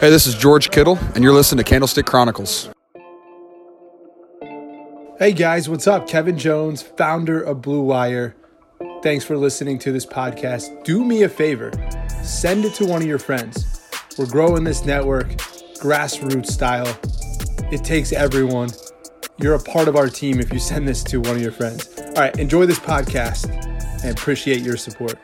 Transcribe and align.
Hey, 0.00 0.10
this 0.10 0.26
is 0.26 0.34
George 0.34 0.70
Kittle, 0.70 0.98
and 1.14 1.22
you're 1.22 1.32
listening 1.32 1.64
to 1.64 1.68
Candlestick 1.68 2.06
Chronicles. 2.06 2.68
Hey 5.18 5.32
guys, 5.32 5.68
what's 5.68 5.86
up? 5.86 6.08
Kevin 6.08 6.38
Jones, 6.38 6.80
founder 6.80 7.42
of 7.42 7.60
Blue 7.60 7.82
Wire. 7.82 8.34
Thanks 9.02 9.24
for 9.24 9.36
listening 9.36 9.78
to 9.80 9.92
this 9.92 10.06
podcast. 10.06 10.84
Do 10.84 11.04
me 11.04 11.24
a 11.24 11.28
favor, 11.28 11.70
send 12.22 12.64
it 12.64 12.72
to 12.74 12.86
one 12.86 13.02
of 13.02 13.08
your 13.08 13.18
friends. 13.18 13.80
We're 14.18 14.26
growing 14.26 14.64
this 14.64 14.84
network, 14.84 15.28
grassroots 15.76 16.46
style. 16.46 16.98
It 17.70 17.84
takes 17.84 18.12
everyone. 18.12 18.70
You're 19.38 19.54
a 19.54 19.62
part 19.62 19.88
of 19.88 19.96
our 19.96 20.08
team 20.08 20.40
if 20.40 20.52
you 20.52 20.58
send 20.58 20.88
this 20.88 21.02
to 21.04 21.20
one 21.20 21.36
of 21.36 21.42
your 21.42 21.52
friends. 21.52 21.88
All 21.98 22.14
right, 22.14 22.38
enjoy 22.38 22.66
this 22.66 22.78
podcast 22.78 23.50
and 24.02 24.10
appreciate 24.18 24.60
your 24.60 24.78
support. 24.78 25.18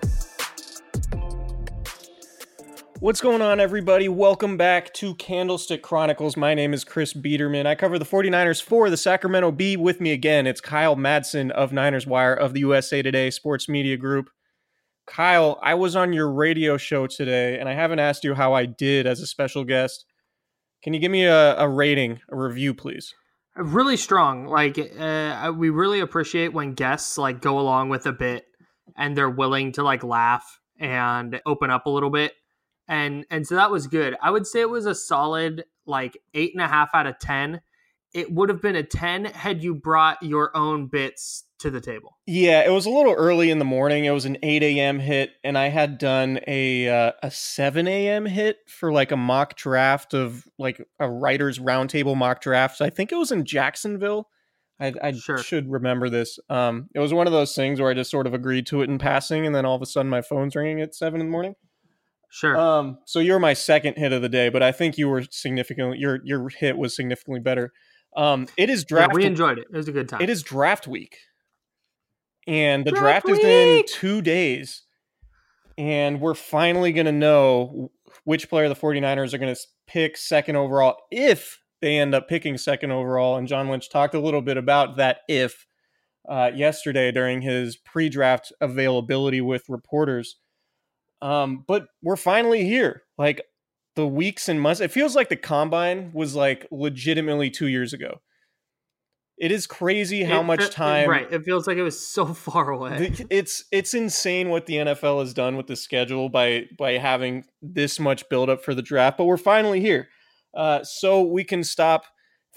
What's 3.07 3.21
going 3.21 3.41
on, 3.41 3.61
everybody? 3.61 4.09
Welcome 4.09 4.57
back 4.57 4.93
to 4.95 5.15
Candlestick 5.15 5.81
Chronicles. 5.81 6.37
My 6.37 6.55
name 6.55 6.75
is 6.75 6.83
Chris 6.83 7.15
Biderman. 7.15 7.65
I 7.65 7.77
cover 7.77 8.01
the 8.01 8.05
49ers 8.05 8.61
for 8.61 8.91
the 8.91 8.97
Sacramento 8.97 9.53
Bee. 9.53 9.77
With 9.77 10.01
me 10.01 10.11
again, 10.11 10.45
it's 10.45 10.61
Kyle 10.61 10.97
Madson 10.97 11.53
of 11.53 11.73
Niners 11.73 12.05
Wire 12.05 12.35
of 12.35 12.53
the 12.53 12.59
USA 12.59 13.03
Today 13.03 13.31
Sports 13.31 13.69
Media 13.69 13.97
Group. 13.97 14.29
Kyle, 15.07 15.61
I 15.63 15.75
was 15.75 15.95
on 15.95 16.13
your 16.13 16.29
radio 16.29 16.77
show 16.79 17.07
today, 17.07 17.61
and 17.61 17.69
I 17.69 17.75
haven't 17.75 18.01
asked 18.01 18.25
you 18.25 18.35
how 18.35 18.55
I 18.55 18.67
did 18.67 19.07
as 19.07 19.21
a 19.21 19.27
special 19.29 19.63
guest. 19.63 20.05
Can 20.83 20.93
you 20.93 20.99
give 20.99 21.13
me 21.13 21.27
a, 21.27 21.57
a 21.59 21.69
rating, 21.69 22.19
a 22.29 22.37
review, 22.37 22.75
please? 22.75 23.15
Really 23.55 23.97
strong. 23.97 24.47
Like, 24.47 24.81
uh, 24.99 25.53
we 25.57 25.71
really 25.71 26.01
appreciate 26.01 26.53
when 26.53 26.75
guests 26.75 27.17
like 27.17 27.41
go 27.41 27.61
along 27.61 27.89
with 27.89 28.05
a 28.07 28.13
bit 28.13 28.47
and 28.97 29.17
they're 29.17 29.31
willing 29.31 29.71
to 29.75 29.85
like 29.85 30.03
laugh 30.03 30.59
and 30.81 31.41
open 31.47 31.71
up 31.71 31.87
a 31.87 31.91
little 31.91 32.11
bit 32.11 32.33
and 32.89 33.27
and 33.31 33.47
so 33.47 33.55
that 33.55 33.71
was 33.71 33.87
good. 33.87 34.17
I 34.23 34.31
would 34.31 34.47
say 34.47 34.61
it 34.61 34.71
was 34.71 34.87
a 34.87 34.95
solid 34.95 35.65
like 35.87 36.19
eight 36.35 36.53
and 36.55 36.63
a 36.63 36.69
half 36.69 36.91
out 36.95 37.07
of 37.07 37.19
ten. 37.19 37.61
It 38.15 38.33
would 38.33 38.49
have 38.49 38.63
been 38.63 38.77
a 38.77 38.83
ten 38.83 39.27
had 39.27 39.63
you 39.63 39.75
brought 39.75 40.23
your 40.23 40.57
own 40.57 40.87
bits 40.87 41.45
to 41.59 41.71
the 41.71 41.81
table. 41.81 42.19
Yeah, 42.27 42.65
it 42.65 42.71
was 42.71 42.87
a 42.87 42.91
little 42.91 43.13
early 43.13 43.51
in 43.51 43.59
the 43.59 43.65
morning. 43.65 44.05
It 44.05 44.11
was 44.11 44.25
an 44.25 44.39
eight 44.43 44.63
a.m. 44.63 44.99
hit, 44.99 45.31
and 45.43 45.57
I 45.57 45.69
had 45.69 45.99
done 45.99 46.41
a 46.47 46.89
uh, 46.89 47.13
a 47.23 47.31
seven 47.31 47.89
a.m. 47.89 48.27
hit 48.27 48.59
for 48.69 48.93
like 48.93 49.13
a 49.13 49.17
mock 49.17 49.57
draft 49.57 50.15
of 50.15 50.47
like 50.59 50.81
a 50.99 51.11
writers 51.11 51.59
roundtable 51.59 52.17
mock 52.17 52.41
draft. 52.41 52.81
I 52.81 52.91
think 52.91 53.13
it 53.13 53.17
was 53.17 53.33
in 53.33 53.45
Jacksonville. 53.45 54.29
I, 54.79 54.93
I 55.03 55.13
sure. 55.13 55.39
should 55.39 55.71
remember 55.71 56.11
this. 56.11 56.39
Um, 56.51 56.89
it 56.95 56.99
was 56.99 57.15
one 57.15 57.27
of 57.27 57.33
those 57.33 57.55
things 57.55 57.81
where 57.81 57.91
I 57.91 57.95
just 57.95 58.11
sort 58.11 58.27
of 58.27 58.35
agreed 58.35 58.67
to 58.67 58.83
it 58.83 58.91
in 58.91 58.99
passing, 58.99 59.47
and 59.47 59.55
then 59.55 59.65
all 59.65 59.77
of 59.77 59.83
a 59.83 59.87
sudden 59.87 60.11
my 60.11 60.21
phone's 60.21 60.55
ringing 60.55 60.83
at 60.83 60.95
seven 60.95 61.21
in 61.21 61.29
the 61.29 61.33
morning. 61.33 61.55
Sure. 62.37 62.55
Um, 62.55 62.99
so 63.07 63.19
you're 63.19 63.39
my 63.39 63.55
second 63.55 63.97
hit 63.97 64.13
of 64.13 64.21
the 64.21 64.29
day, 64.29 64.51
but 64.51 64.63
I 64.63 64.71
think 64.71 64.99
you 64.99 65.09
were 65.09 65.23
significantly 65.31 65.97
your 65.97 66.21
your 66.23 66.51
hit 66.51 66.77
was 66.77 66.95
significantly 66.95 67.41
better. 67.41 67.73
Um, 68.15 68.47
it 68.59 68.69
is 68.69 68.85
draft. 68.85 69.13
Yeah, 69.15 69.17
we 69.17 69.25
enjoyed 69.25 69.57
it. 69.57 69.69
It 69.73 69.75
was 69.75 69.89
a 69.89 69.93
good 69.93 70.07
time. 70.07 70.21
It 70.21 70.29
is 70.29 70.43
draft 70.43 70.87
week, 70.87 71.17
and 72.47 72.85
the 72.85 72.91
draft, 72.91 73.25
draft 73.25 73.39
is 73.41 73.45
in 73.47 73.85
two 73.89 74.21
days, 74.21 74.83
and 75.79 76.21
we're 76.21 76.35
finally 76.35 76.93
going 76.93 77.07
to 77.07 77.13
know 77.13 77.91
which 78.25 78.51
player 78.51 78.69
the 78.69 78.75
49ers 78.75 79.33
are 79.33 79.39
going 79.39 79.55
to 79.55 79.61
pick 79.87 80.19
second 80.19 80.57
overall 80.57 80.97
if 81.11 81.63
they 81.81 81.97
end 81.97 82.15
up 82.15 82.29
picking 82.29 82.59
second 82.59 82.91
overall. 82.91 83.39
And 83.39 83.49
John 83.49 83.71
Lynch 83.71 83.89
talked 83.89 84.15
a 84.15 84.21
little 84.21 84.43
bit 84.43 84.59
about 84.59 84.99
that 84.99 85.21
if 85.27 85.67
uh, 86.29 86.51
yesterday 86.55 87.13
during 87.13 87.41
his 87.41 87.79
pre-draft 87.79 88.53
availability 88.61 89.41
with 89.41 89.71
reporters. 89.71 90.37
Um, 91.23 91.65
but 91.67 91.87
we're 92.03 92.17
finally 92.17 92.65
here. 92.65 93.03
Like 93.19 93.43
the 93.95 94.07
weeks 94.07 94.49
and 94.49 94.61
months, 94.61 94.81
it 94.81 94.93
feels 94.93 95.17
like 95.17 95.29
the 95.29 95.37
combine 95.37 96.11
was 96.13 96.35
like 96.35 96.67
legitimately 96.71 97.51
two 97.51 97.67
years 97.67 97.93
ago. 97.93 98.21
It 99.39 99.51
is 99.51 99.67
crazy 99.67 100.25
how 100.25 100.41
it, 100.41 100.45
much 100.45 100.71
time. 100.71 101.11
Right, 101.11 101.31
it 101.31 101.45
feels 101.45 101.67
like 101.67 101.77
it 101.77 101.83
was 101.83 102.07
so 102.07 102.27
far 102.35 102.71
away. 102.71 103.13
It's 103.29 103.65
it's 103.71 103.95
insane 103.95 104.49
what 104.49 104.67
the 104.67 104.77
NFL 104.77 105.21
has 105.21 105.35
done 105.35 105.57
with 105.57 105.67
the 105.67 105.77
schedule 105.77 106.29
by 106.29 106.65
by 106.79 106.93
having 106.93 107.45
this 107.61 108.01
much 108.01 108.29
buildup 108.31 108.65
for 108.65 108.75
the 108.75 108.83
draft. 108.83 109.19
But 109.19 109.25
we're 109.25 109.37
finally 109.37 109.81
here, 109.81 110.09
uh, 110.55 110.85
so 110.85 111.23
we 111.23 111.45
can 111.45 111.65
stop 111.65 112.05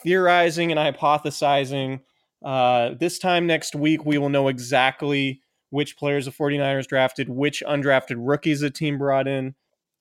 theorizing 0.01 0.71
and 0.71 0.79
hypothesizing. 0.79 1.99
Uh, 2.43 2.91
this 2.97 3.19
time 3.19 3.45
next 3.45 3.75
week, 3.75 4.05
we 4.05 4.17
will 4.17 4.29
know 4.29 4.47
exactly 4.47 5.41
which 5.69 5.97
players 5.97 6.25
the 6.25 6.31
49ers 6.31 6.87
drafted, 6.87 7.29
which 7.29 7.63
undrafted 7.65 8.15
rookies 8.17 8.61
the 8.61 8.69
team 8.69 8.97
brought 8.97 9.27
in. 9.27 9.55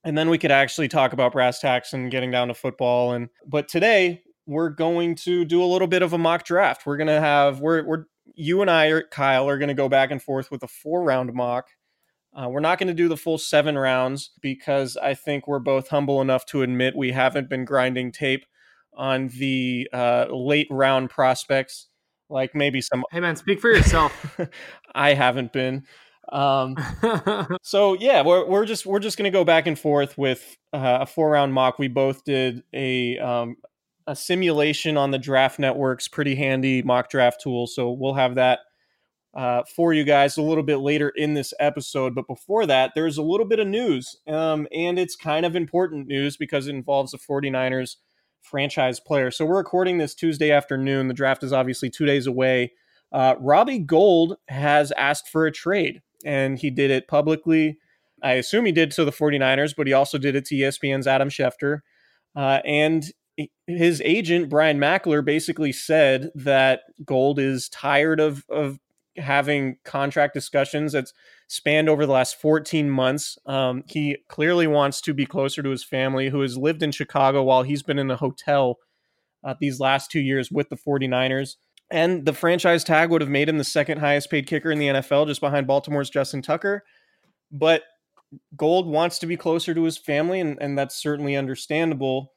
And 0.04 0.16
then 0.16 0.30
we 0.30 0.38
could 0.38 0.50
actually 0.50 0.88
talk 0.88 1.12
about 1.12 1.32
brass 1.32 1.60
tacks 1.60 1.92
and 1.92 2.10
getting 2.10 2.30
down 2.30 2.48
to 2.48 2.54
football. 2.54 3.12
And 3.12 3.28
but 3.46 3.68
today 3.68 4.22
we're 4.46 4.70
going 4.70 5.14
to 5.16 5.44
do 5.44 5.62
a 5.62 5.66
little 5.66 5.88
bit 5.88 6.02
of 6.02 6.12
a 6.12 6.18
mock 6.18 6.44
draft. 6.44 6.86
We're 6.86 6.96
gonna 6.96 7.20
have 7.20 7.60
we're 7.60 7.84
we're 7.84 8.04
you 8.34 8.62
and 8.62 8.70
I, 8.70 9.02
Kyle, 9.10 9.48
are 9.48 9.58
gonna 9.58 9.74
go 9.74 9.88
back 9.88 10.10
and 10.10 10.22
forth 10.22 10.50
with 10.50 10.62
a 10.62 10.68
four 10.68 11.02
round 11.02 11.32
mock. 11.34 11.68
Uh, 12.34 12.48
we're 12.48 12.60
not 12.60 12.78
going 12.78 12.88
to 12.88 12.94
do 12.94 13.08
the 13.08 13.16
full 13.16 13.38
seven 13.38 13.76
rounds 13.76 14.30
because 14.40 14.96
I 14.96 15.14
think 15.14 15.48
we're 15.48 15.58
both 15.58 15.88
humble 15.88 16.20
enough 16.20 16.44
to 16.46 16.62
admit 16.62 16.94
we 16.94 17.10
haven't 17.10 17.48
been 17.48 17.64
grinding 17.64 18.12
tape 18.12 18.44
on 18.94 19.28
the 19.28 19.88
uh, 19.92 20.26
late 20.30 20.68
round 20.70 21.10
prospects 21.10 21.88
like 22.30 22.54
maybe 22.54 22.80
some 22.80 23.04
hey 23.10 23.20
man 23.20 23.36
speak 23.36 23.60
for 23.60 23.70
yourself 23.70 24.38
i 24.94 25.14
haven't 25.14 25.52
been 25.52 25.84
um 26.30 26.76
so 27.62 27.94
yeah 27.94 28.22
we're, 28.22 28.46
we're 28.46 28.66
just 28.66 28.84
we're 28.84 28.98
just 28.98 29.16
gonna 29.16 29.30
go 29.30 29.44
back 29.44 29.66
and 29.66 29.78
forth 29.78 30.16
with 30.18 30.56
uh, 30.72 30.98
a 31.02 31.06
four 31.06 31.30
round 31.30 31.52
mock 31.52 31.78
we 31.78 31.88
both 31.88 32.24
did 32.24 32.62
a 32.74 33.18
um 33.18 33.56
a 34.06 34.16
simulation 34.16 34.96
on 34.96 35.10
the 35.10 35.18
draft 35.18 35.58
network's 35.58 36.08
pretty 36.08 36.34
handy 36.34 36.82
mock 36.82 37.10
draft 37.10 37.40
tool 37.40 37.66
so 37.66 37.90
we'll 37.90 38.14
have 38.14 38.34
that 38.34 38.60
uh, 39.34 39.62
for 39.76 39.92
you 39.92 40.04
guys 40.04 40.36
a 40.36 40.42
little 40.42 40.64
bit 40.64 40.78
later 40.78 41.10
in 41.10 41.34
this 41.34 41.54
episode. 41.60 42.14
But 42.14 42.26
before 42.26 42.66
that, 42.66 42.92
there's 42.94 43.18
a 43.18 43.22
little 43.22 43.46
bit 43.46 43.60
of 43.60 43.68
news, 43.68 44.16
um, 44.26 44.66
and 44.72 44.98
it's 44.98 45.16
kind 45.16 45.46
of 45.46 45.54
important 45.54 46.08
news 46.08 46.36
because 46.36 46.66
it 46.66 46.74
involves 46.74 47.12
the 47.12 47.18
49ers 47.18 47.96
franchise 48.48 48.98
player. 48.98 49.30
So 49.30 49.44
we're 49.44 49.58
recording 49.58 49.98
this 49.98 50.14
Tuesday 50.14 50.50
afternoon. 50.50 51.08
The 51.08 51.14
draft 51.14 51.42
is 51.42 51.52
obviously 51.52 51.90
two 51.90 52.06
days 52.06 52.26
away. 52.26 52.72
Uh, 53.12 53.34
Robbie 53.38 53.78
Gould 53.78 54.36
has 54.48 54.92
asked 54.92 55.28
for 55.28 55.46
a 55.46 55.52
trade, 55.52 56.02
and 56.24 56.58
he 56.58 56.70
did 56.70 56.90
it 56.90 57.08
publicly. 57.08 57.78
I 58.22 58.32
assume 58.32 58.64
he 58.64 58.72
did 58.72 58.90
to 58.92 59.04
the 59.04 59.12
49ers, 59.12 59.74
but 59.76 59.86
he 59.86 59.92
also 59.92 60.18
did 60.18 60.34
it 60.34 60.44
to 60.46 60.54
ESPN's 60.54 61.06
Adam 61.06 61.28
Schefter. 61.28 61.80
Uh, 62.34 62.60
and 62.64 63.04
his 63.66 64.02
agent, 64.04 64.48
Brian 64.48 64.78
Mackler, 64.78 65.24
basically 65.24 65.72
said 65.72 66.30
that 66.34 66.80
Gould 67.04 67.38
is 67.38 67.68
tired 67.68 68.18
of, 68.18 68.44
of 68.48 68.78
having 69.18 69.76
contract 69.84 70.34
discussions 70.34 70.92
that's 70.92 71.12
spanned 71.48 71.88
over 71.88 72.06
the 72.06 72.12
last 72.12 72.40
14 72.40 72.90
months. 72.90 73.38
Um, 73.46 73.84
he 73.86 74.18
clearly 74.28 74.66
wants 74.66 75.00
to 75.02 75.14
be 75.14 75.26
closer 75.26 75.62
to 75.62 75.70
his 75.70 75.84
family, 75.84 76.28
who 76.28 76.40
has 76.42 76.56
lived 76.56 76.82
in 76.82 76.92
Chicago 76.92 77.42
while 77.42 77.62
he's 77.62 77.82
been 77.82 77.98
in 77.98 78.10
a 78.10 78.16
hotel 78.16 78.78
uh, 79.44 79.54
these 79.60 79.80
last 79.80 80.10
two 80.10 80.20
years 80.20 80.50
with 80.50 80.68
the 80.68 80.76
49ers. 80.76 81.56
And 81.90 82.26
the 82.26 82.34
franchise 82.34 82.84
tag 82.84 83.10
would 83.10 83.22
have 83.22 83.30
made 83.30 83.48
him 83.48 83.58
the 83.58 83.64
second 83.64 83.98
highest 83.98 84.30
paid 84.30 84.46
kicker 84.46 84.70
in 84.70 84.78
the 84.78 84.88
NFL, 84.88 85.26
just 85.26 85.40
behind 85.40 85.66
Baltimore's 85.66 86.10
Justin 86.10 86.42
Tucker. 86.42 86.84
But 87.50 87.82
Gould 88.56 88.86
wants 88.86 89.18
to 89.20 89.26
be 89.26 89.38
closer 89.38 89.72
to 89.72 89.84
his 89.84 89.96
family, 89.96 90.40
and, 90.40 90.58
and 90.60 90.76
that's 90.76 91.00
certainly 91.00 91.34
understandable. 91.34 92.34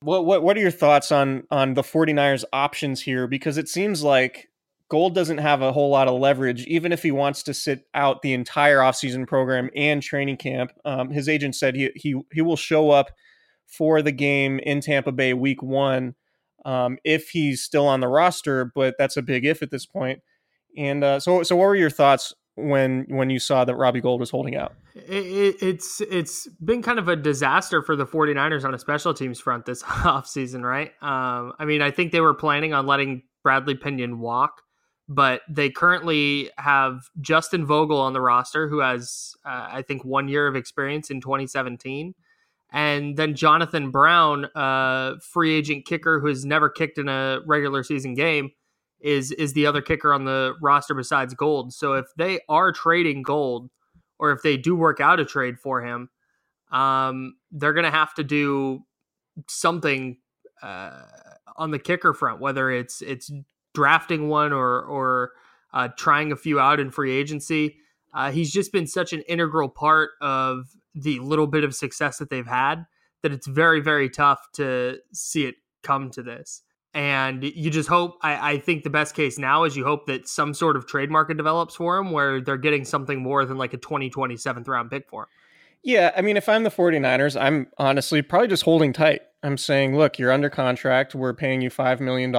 What, 0.00 0.26
what 0.26 0.42
what 0.42 0.56
are 0.56 0.60
your 0.60 0.70
thoughts 0.70 1.10
on 1.10 1.44
on 1.50 1.74
the 1.74 1.82
49ers 1.82 2.44
options 2.52 3.02
here? 3.02 3.26
Because 3.26 3.56
it 3.56 3.68
seems 3.68 4.02
like 4.02 4.48
Gould 4.88 5.14
doesn't 5.14 5.38
have 5.38 5.60
a 5.60 5.72
whole 5.72 5.90
lot 5.90 6.08
of 6.08 6.18
leverage, 6.18 6.64
even 6.66 6.92
if 6.92 7.02
he 7.02 7.10
wants 7.10 7.42
to 7.44 7.54
sit 7.54 7.86
out 7.94 8.22
the 8.22 8.32
entire 8.32 8.78
offseason 8.78 9.26
program 9.26 9.68
and 9.76 10.02
training 10.02 10.38
camp. 10.38 10.72
Um, 10.84 11.10
his 11.10 11.28
agent 11.28 11.56
said 11.56 11.76
he, 11.76 11.90
he, 11.94 12.18
he 12.32 12.40
will 12.40 12.56
show 12.56 12.90
up 12.90 13.10
for 13.66 14.00
the 14.00 14.12
game 14.12 14.58
in 14.60 14.80
Tampa 14.80 15.12
Bay 15.12 15.34
week 15.34 15.62
one 15.62 16.14
um, 16.64 16.98
if 17.04 17.30
he's 17.30 17.62
still 17.62 17.86
on 17.86 18.00
the 18.00 18.08
roster, 18.08 18.72
but 18.74 18.94
that's 18.98 19.16
a 19.16 19.22
big 19.22 19.44
if 19.44 19.62
at 19.62 19.70
this 19.70 19.84
point. 19.84 20.20
And 20.76 21.04
uh, 21.04 21.20
so, 21.20 21.42
so 21.42 21.54
what 21.56 21.66
were 21.66 21.76
your 21.76 21.90
thoughts 21.90 22.32
when 22.54 23.04
when 23.08 23.30
you 23.30 23.38
saw 23.38 23.64
that 23.64 23.76
Robbie 23.76 24.00
Gould 24.00 24.20
was 24.20 24.30
holding 24.30 24.56
out? 24.56 24.74
It, 24.94 25.56
it's 25.62 26.00
it's 26.00 26.48
been 26.64 26.82
kind 26.82 26.98
of 26.98 27.08
a 27.08 27.16
disaster 27.16 27.82
for 27.82 27.94
the 27.94 28.06
49ers 28.06 28.64
on 28.64 28.74
a 28.74 28.78
special 28.78 29.14
teams 29.14 29.38
front 29.38 29.66
this 29.66 29.82
offseason, 29.84 30.62
right? 30.62 30.92
Um, 31.00 31.52
I 31.58 31.64
mean, 31.66 31.82
I 31.82 31.90
think 31.90 32.12
they 32.12 32.20
were 32.20 32.34
planning 32.34 32.72
on 32.72 32.86
letting 32.86 33.22
Bradley 33.42 33.74
Pinion 33.74 34.18
walk 34.18 34.62
but 35.08 35.40
they 35.48 35.70
currently 35.70 36.50
have 36.58 37.08
Justin 37.20 37.64
Vogel 37.64 37.98
on 37.98 38.12
the 38.12 38.20
roster, 38.20 38.68
who 38.68 38.80
has, 38.80 39.34
uh, 39.44 39.68
I 39.70 39.82
think, 39.82 40.04
one 40.04 40.28
year 40.28 40.46
of 40.46 40.54
experience 40.54 41.10
in 41.10 41.20
2017. 41.20 42.14
And 42.70 43.16
then 43.16 43.34
Jonathan 43.34 43.90
Brown, 43.90 44.44
uh, 44.54 45.14
free 45.22 45.54
agent 45.54 45.86
kicker 45.86 46.20
who 46.20 46.26
has 46.26 46.44
never 46.44 46.68
kicked 46.68 46.98
in 46.98 47.08
a 47.08 47.40
regular 47.46 47.82
season 47.82 48.12
game, 48.12 48.50
is 49.00 49.30
is 49.32 49.54
the 49.54 49.64
other 49.64 49.80
kicker 49.80 50.12
on 50.12 50.24
the 50.24 50.54
roster 50.60 50.92
besides 50.92 51.32
Gould. 51.32 51.72
So 51.72 51.94
if 51.94 52.06
they 52.16 52.40
are 52.48 52.72
trading 52.72 53.22
Gould, 53.22 53.70
or 54.18 54.32
if 54.32 54.42
they 54.42 54.58
do 54.58 54.76
work 54.76 55.00
out 55.00 55.20
a 55.20 55.24
trade 55.24 55.58
for 55.58 55.82
him, 55.82 56.10
um, 56.70 57.36
they're 57.50 57.72
going 57.72 57.84
to 57.84 57.90
have 57.90 58.12
to 58.14 58.24
do 58.24 58.84
something 59.48 60.18
uh, 60.62 61.02
on 61.56 61.70
the 61.70 61.78
kicker 61.78 62.12
front, 62.12 62.40
whether 62.40 62.70
it's 62.70 63.00
it's 63.00 63.30
drafting 63.78 64.28
one 64.28 64.52
or 64.52 64.82
or 64.82 65.30
uh, 65.72 65.86
trying 65.96 66.32
a 66.32 66.36
few 66.36 66.58
out 66.58 66.80
in 66.80 66.90
free 66.90 67.16
agency. 67.16 67.76
Uh, 68.12 68.32
he's 68.32 68.52
just 68.52 68.72
been 68.72 68.88
such 68.88 69.12
an 69.12 69.20
integral 69.28 69.68
part 69.68 70.10
of 70.20 70.66
the 70.96 71.20
little 71.20 71.46
bit 71.46 71.62
of 71.62 71.72
success 71.76 72.18
that 72.18 72.28
they've 72.28 72.48
had 72.48 72.84
that 73.22 73.30
it's 73.32 73.46
very 73.46 73.80
very 73.80 74.10
tough 74.10 74.48
to 74.54 74.98
see 75.12 75.44
it 75.46 75.54
come 75.84 76.10
to 76.10 76.24
this. 76.24 76.62
And 76.92 77.44
you 77.44 77.70
just 77.70 77.88
hope. 77.88 78.16
I, 78.20 78.54
I 78.54 78.58
think 78.58 78.82
the 78.82 78.90
best 78.90 79.14
case 79.14 79.38
now 79.38 79.62
is 79.62 79.76
you 79.76 79.84
hope 79.84 80.06
that 80.06 80.26
some 80.26 80.54
sort 80.54 80.74
of 80.74 80.88
trade 80.88 81.08
market 81.08 81.36
develops 81.36 81.76
for 81.76 81.98
him 81.98 82.10
where 82.10 82.40
they're 82.40 82.56
getting 82.56 82.84
something 82.84 83.22
more 83.22 83.44
than 83.44 83.58
like 83.58 83.74
a 83.74 83.78
2027th 83.78 84.66
round 84.66 84.90
pick 84.90 85.08
for 85.08 85.22
him. 85.22 85.28
Yeah, 85.84 86.10
I 86.16 86.22
mean, 86.22 86.36
if 86.36 86.48
I'm 86.48 86.64
the 86.64 86.70
49ers, 86.70 87.40
I'm 87.40 87.68
honestly 87.78 88.22
probably 88.22 88.48
just 88.48 88.64
holding 88.64 88.92
tight. 88.92 89.22
I'm 89.42 89.56
saying, 89.56 89.96
look, 89.96 90.18
you're 90.18 90.32
under 90.32 90.50
contract. 90.50 91.14
We're 91.14 91.34
paying 91.34 91.60
you 91.60 91.70
$5 91.70 92.00
million. 92.00 92.32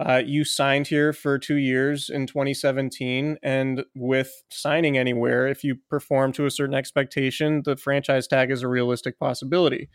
Uh, 0.00 0.22
you 0.24 0.44
signed 0.44 0.86
here 0.86 1.12
for 1.12 1.38
two 1.38 1.56
years 1.56 2.08
in 2.08 2.26
2017, 2.26 3.36
and 3.42 3.84
with 3.94 4.32
signing 4.48 4.96
anywhere, 4.96 5.46
if 5.46 5.62
you 5.62 5.76
perform 5.90 6.32
to 6.32 6.46
a 6.46 6.50
certain 6.50 6.74
expectation, 6.74 7.60
the 7.66 7.76
franchise 7.76 8.26
tag 8.26 8.50
is 8.50 8.62
a 8.62 8.68
realistic 8.68 9.18
possibility. 9.18 9.90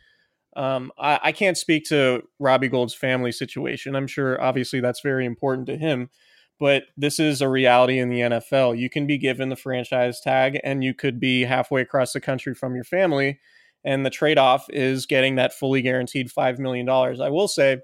Um, 0.55 0.91
I, 0.99 1.19
I, 1.23 1.31
can't 1.31 1.57
speak 1.57 1.85
to 1.85 2.21
Robbie 2.39 2.67
Gould's 2.67 2.93
family 2.93 3.31
situation. 3.31 3.95
I'm 3.95 4.05
sure, 4.05 4.39
obviously, 4.39 4.79
that's 4.79 5.01
very 5.01 5.25
important 5.25 5.65
to 5.67 5.75
him, 5.75 6.11
but 6.59 6.83
this 6.95 7.19
is 7.19 7.41
a 7.41 7.49
reality 7.49 7.97
in 7.97 8.09
the 8.09 8.19
NFL. 8.19 8.77
You 8.77 8.91
can 8.91 9.07
be 9.07 9.17
given 9.17 9.49
the 9.49 9.55
franchise 9.55 10.21
tag, 10.21 10.59
and 10.63 10.83
you 10.83 10.93
could 10.93 11.19
be 11.19 11.45
halfway 11.45 11.81
across 11.81 12.13
the 12.13 12.21
country 12.21 12.53
from 12.53 12.75
your 12.75 12.83
family, 12.83 13.39
and 13.83 14.05
the 14.05 14.11
trade 14.11 14.37
off 14.37 14.67
is 14.69 15.07
getting 15.07 15.35
that 15.35 15.51
fully 15.51 15.81
guaranteed 15.81 16.29
$5 16.29 16.59
million. 16.59 16.87
I 16.87 17.29
will 17.29 17.47
say, 17.47 17.79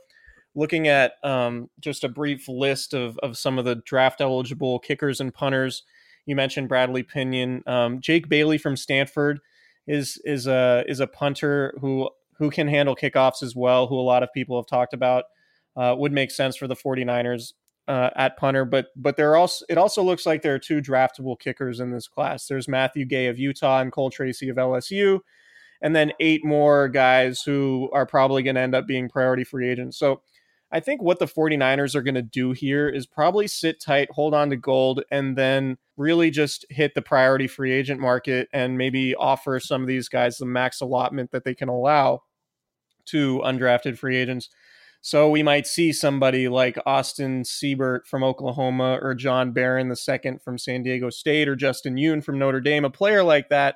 looking 0.55 0.87
at 0.87 1.13
um, 1.23 1.69
just 1.79 2.03
a 2.03 2.09
brief 2.09 2.47
list 2.47 2.93
of, 2.93 3.17
of 3.19 3.37
some 3.37 3.57
of 3.57 3.65
the 3.65 3.75
draft 3.75 4.21
eligible 4.21 4.79
kickers 4.79 5.21
and 5.21 5.33
punters. 5.33 5.83
You 6.25 6.35
mentioned 6.35 6.69
Bradley 6.69 7.03
Pinion, 7.03 7.63
um, 7.65 8.01
Jake 8.01 8.29
Bailey 8.29 8.57
from 8.57 8.75
Stanford 8.75 9.39
is 9.87 10.21
is 10.23 10.47
a 10.47 10.83
is 10.87 10.99
a 10.99 11.07
punter 11.07 11.73
who 11.81 12.09
who 12.37 12.49
can 12.49 12.67
handle 12.67 12.95
kickoffs 12.95 13.43
as 13.43 13.55
well. 13.55 13.87
Who 13.87 13.99
a 13.99 14.01
lot 14.01 14.23
of 14.23 14.33
people 14.33 14.57
have 14.57 14.67
talked 14.67 14.93
about 14.93 15.25
uh, 15.75 15.95
would 15.97 16.11
make 16.11 16.31
sense 16.31 16.55
for 16.55 16.67
the 16.67 16.75
49ers 16.75 17.53
uh, 17.87 18.09
at 18.15 18.37
punter. 18.37 18.65
But 18.65 18.87
but 18.95 19.17
there 19.17 19.31
are 19.31 19.37
also 19.37 19.65
it 19.69 19.77
also 19.77 20.03
looks 20.03 20.25
like 20.25 20.41
there 20.41 20.55
are 20.55 20.59
two 20.59 20.81
draftable 20.81 21.39
kickers 21.39 21.79
in 21.79 21.91
this 21.91 22.07
class. 22.07 22.47
There's 22.47 22.67
Matthew 22.67 23.05
Gay 23.05 23.27
of 23.27 23.39
Utah 23.39 23.81
and 23.81 23.91
Cole 23.91 24.09
Tracy 24.09 24.49
of 24.49 24.57
LSU, 24.57 25.19
and 25.81 25.95
then 25.95 26.13
eight 26.19 26.45
more 26.45 26.87
guys 26.87 27.41
who 27.41 27.89
are 27.93 28.05
probably 28.05 28.43
going 28.43 28.55
to 28.55 28.61
end 28.61 28.75
up 28.75 28.87
being 28.87 29.09
priority 29.09 29.43
free 29.43 29.69
agents. 29.69 29.97
So 29.97 30.21
I 30.71 30.79
think 30.79 31.01
what 31.01 31.19
the 31.19 31.25
49ers 31.25 31.95
are 31.95 32.01
going 32.01 32.15
to 32.15 32.21
do 32.21 32.51
here 32.51 32.87
is 32.87 33.05
probably 33.05 33.47
sit 33.47 33.81
tight, 33.81 34.09
hold 34.11 34.33
on 34.33 34.49
to 34.51 34.55
Gould, 34.55 35.03
and 35.11 35.37
then 35.37 35.77
really 35.97 36.31
just 36.31 36.65
hit 36.69 36.95
the 36.95 37.01
priority 37.01 37.47
free 37.47 37.73
agent 37.73 37.99
market 37.99 38.47
and 38.53 38.77
maybe 38.77 39.13
offer 39.13 39.59
some 39.59 39.81
of 39.81 39.87
these 39.87 40.07
guys 40.07 40.37
the 40.37 40.45
max 40.45 40.79
allotment 40.79 41.31
that 41.31 41.43
they 41.43 41.53
can 41.53 41.67
allow 41.67 42.23
to 43.05 43.41
undrafted 43.43 43.97
free 43.97 44.15
agents. 44.15 44.49
So 45.01 45.29
we 45.29 45.43
might 45.43 45.65
see 45.65 45.91
somebody 45.91 46.47
like 46.47 46.77
Austin 46.85 47.41
Seibert 47.43 48.05
from 48.05 48.23
Oklahoma 48.23 48.99
or 49.01 49.15
John 49.15 49.51
Baron 49.51 49.89
the 49.89 49.95
second 49.95 50.41
from 50.41 50.57
San 50.57 50.83
Diego 50.83 51.09
State 51.09 51.49
or 51.49 51.55
Justin 51.55 51.95
Yoon 51.95 52.23
from 52.23 52.37
Notre 52.37 52.61
Dame, 52.61 52.85
a 52.85 52.89
player 52.89 53.23
like 53.23 53.49
that 53.49 53.75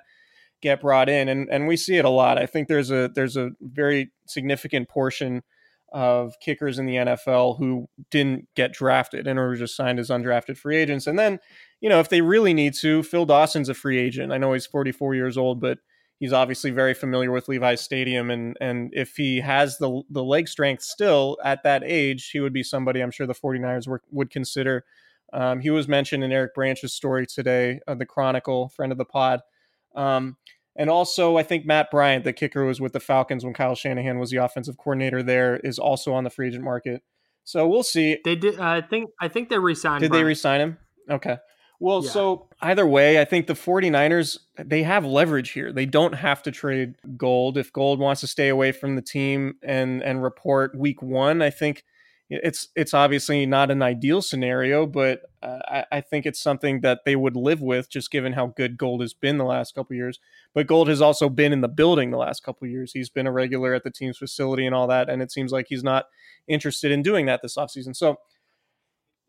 get 0.61 0.81
brought 0.81 1.09
in 1.09 1.27
and 1.27 1.49
and 1.49 1.67
we 1.67 1.75
see 1.75 1.97
it 1.97 2.05
a 2.05 2.09
lot. 2.09 2.37
I 2.37 2.45
think 2.45 2.67
there's 2.67 2.91
a 2.91 3.09
there's 3.13 3.35
a 3.35 3.51
very 3.59 4.11
significant 4.27 4.87
portion 4.87 5.41
of 5.95 6.37
kickers 6.41 6.77
in 6.77 6.85
the 6.85 6.95
NFL 6.95 7.57
who 7.57 7.87
didn't 8.11 8.49
get 8.53 8.73
drafted 8.73 9.27
and 9.27 9.39
are 9.39 9.55
just 9.55 9.77
signed 9.77 9.97
as 9.97 10.09
undrafted 10.09 10.57
free 10.57 10.75
agents. 10.75 11.07
And 11.07 11.17
then, 11.17 11.39
you 11.79 11.87
know, 11.87 12.01
if 12.01 12.09
they 12.09 12.19
really 12.19 12.53
need 12.53 12.73
to, 12.75 13.01
Phil 13.01 13.25
Dawson's 13.25 13.69
a 13.69 13.73
free 13.73 13.97
agent. 13.97 14.33
I 14.33 14.37
know 14.37 14.51
he's 14.51 14.65
44 14.65 15.15
years 15.15 15.37
old, 15.37 15.61
but 15.61 15.79
he's 16.19 16.33
obviously 16.33 16.69
very 16.69 16.93
familiar 16.93 17.31
with 17.31 17.47
Levi's 17.47 17.79
Stadium. 17.79 18.29
And 18.29 18.57
and 18.59 18.91
if 18.93 19.15
he 19.15 19.39
has 19.39 19.77
the 19.77 20.01
the 20.09 20.23
leg 20.23 20.49
strength 20.49 20.83
still 20.83 21.37
at 21.45 21.63
that 21.63 21.81
age, 21.85 22.29
he 22.29 22.41
would 22.41 22.53
be 22.53 22.63
somebody 22.63 22.99
I'm 22.99 23.11
sure 23.11 23.25
the 23.25 23.33
49ers 23.33 23.87
were, 23.87 24.01
would 24.11 24.29
consider. 24.29 24.83
Um, 25.31 25.61
he 25.61 25.69
was 25.69 25.87
mentioned 25.87 26.25
in 26.25 26.33
Eric 26.33 26.53
Branch's 26.53 26.93
story 26.93 27.25
today, 27.25 27.79
uh, 27.87 27.95
the 27.95 28.05
Chronicle, 28.05 28.67
friend 28.67 28.91
of 28.91 28.97
the 28.97 29.05
pod. 29.05 29.39
Um, 29.95 30.35
and 30.75 30.89
also, 30.89 31.37
I 31.37 31.43
think 31.43 31.65
Matt 31.65 31.89
Bryant, 31.89 32.23
the 32.23 32.33
kicker, 32.33 32.61
who 32.61 32.67
was 32.67 32.81
with 32.81 32.93
the 32.93 32.99
Falcons 32.99 33.45
when 33.45 33.53
Kyle 33.53 33.75
Shanahan 33.75 34.19
was 34.19 34.29
the 34.29 34.37
offensive 34.37 34.77
coordinator 34.77 35.23
there, 35.23 35.57
is 35.57 35.79
also 35.79 36.13
on 36.13 36.23
the 36.23 36.29
free 36.29 36.47
agent 36.47 36.63
market. 36.63 37.01
So 37.45 37.67
we'll 37.67 37.83
see. 37.83 38.19
They 38.25 38.35
did. 38.35 38.59
Uh, 38.59 38.63
I 38.63 38.81
think. 38.81 39.11
I 39.21 39.27
think 39.27 39.49
they 39.49 39.59
resigned. 39.59 40.01
Did 40.01 40.09
Bryant. 40.09 40.23
they 40.23 40.27
resign 40.27 40.61
him? 40.61 40.77
Okay. 41.09 41.37
Well, 41.79 42.03
yeah. 42.03 42.09
so 42.09 42.49
either 42.61 42.85
way, 42.85 43.19
I 43.19 43.25
think 43.25 43.47
the 43.47 43.53
49ers, 43.53 44.39
they 44.57 44.83
have 44.83 45.05
leverage 45.05 45.51
here. 45.51 45.73
They 45.73 45.85
don't 45.85 46.13
have 46.13 46.41
to 46.43 46.51
trade 46.51 46.95
Gould. 47.17 47.57
If 47.57 47.73
Gould 47.73 47.99
wants 47.99 48.21
to 48.21 48.27
stay 48.27 48.47
away 48.47 48.71
from 48.71 48.95
the 48.95 49.01
team 49.01 49.55
and 49.61 50.01
and 50.01 50.23
report 50.23 50.77
week 50.77 51.01
one, 51.01 51.41
I 51.41 51.49
think 51.49 51.83
it's 52.29 52.69
it's 52.75 52.93
obviously 52.93 53.45
not 53.45 53.69
an 53.69 53.83
ideal 53.83 54.21
scenario, 54.21 54.87
but 54.87 55.21
uh, 55.43 55.59
I, 55.67 55.85
I, 55.91 56.01
think 56.01 56.25
it's 56.25 56.41
something 56.41 56.81
that 56.81 57.01
they 57.05 57.15
would 57.15 57.35
live 57.35 57.61
with, 57.61 57.87
just 57.87 58.09
given 58.09 58.33
how 58.33 58.47
good 58.47 58.77
Gould 58.77 59.01
has 59.01 59.13
been 59.13 59.37
the 59.37 59.45
last 59.45 59.75
couple 59.75 59.95
years. 59.95 60.19
But 60.53 60.65
Gould 60.65 60.87
has 60.87 61.01
also 61.01 61.29
been 61.29 61.53
in 61.53 61.61
the 61.61 61.67
building 61.67 62.09
the 62.09 62.17
last 62.17 62.43
couple 62.43 62.67
years. 62.67 62.93
He's 62.93 63.09
been 63.09 63.27
a 63.27 63.31
regular 63.31 63.75
at 63.75 63.83
the 63.83 63.91
team's 63.91 64.17
facility 64.17 64.65
and 64.65 64.73
all 64.73 64.87
that, 64.87 65.07
and 65.07 65.21
it 65.21 65.31
seems 65.31 65.51
like 65.51 65.67
he's 65.69 65.83
not 65.83 66.05
interested 66.47 66.91
in 66.91 67.03
doing 67.03 67.27
that 67.27 67.43
this 67.43 67.57
offseason. 67.57 67.95
So 67.95 68.17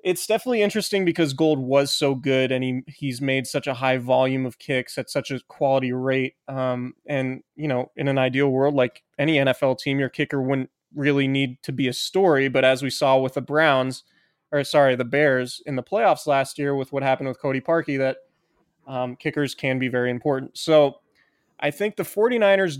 it's 0.03 0.27
definitely 0.27 0.63
interesting 0.63 1.05
because 1.05 1.35
Gould 1.35 1.59
was 1.59 1.95
so 1.95 2.15
good 2.15 2.53
and 2.53 2.65
he 2.65 2.83
he's 2.87 3.21
made 3.21 3.47
such 3.47 3.67
a 3.67 3.75
high 3.75 3.99
volume 3.99 4.47
of 4.47 4.59
kicks 4.59 4.97
at 4.97 5.11
such 5.11 5.31
a 5.31 5.41
quality 5.49 5.93
rate. 5.93 6.35
Um, 6.49 6.95
and 7.07 7.43
you 7.57 7.69
know, 7.69 7.91
in 7.95 8.09
an 8.09 8.17
ideal 8.17 8.49
world, 8.49 8.75
like 8.75 9.03
any 9.19 9.37
NFL 9.37 9.81
team, 9.81 9.99
your 9.99 10.09
kicker 10.09 10.41
wouldn't 10.41 10.71
really 10.97 11.29
need 11.29 11.63
to 11.63 11.73
be 11.73 11.87
a 11.87 11.93
story. 11.93 12.49
But 12.49 12.65
as 12.65 12.83
we 12.83 12.91
saw 12.91 13.19
with 13.19 13.35
the 13.35 13.41
Browns, 13.41 14.03
or 14.51 14.65
sorry, 14.65 14.97
the 14.97 15.05
Bears 15.05 15.63
in 15.67 15.77
the 15.77 15.83
playoffs 15.83 16.27
last 16.27 16.59
year 16.59 16.75
with 16.75 16.93
what 16.93 17.03
happened 17.03 17.29
with 17.29 17.41
Cody 17.41 17.61
Parkey, 17.61 17.99
that 17.99 18.19
um, 18.87 19.15
kickers 19.17 19.55
can 19.55 19.79
be 19.79 19.89
very 19.89 20.11
important. 20.11 20.57
So 20.57 21.01
I 21.61 21.71
think 21.71 21.97
the 21.97 22.03
49ers 22.03 22.79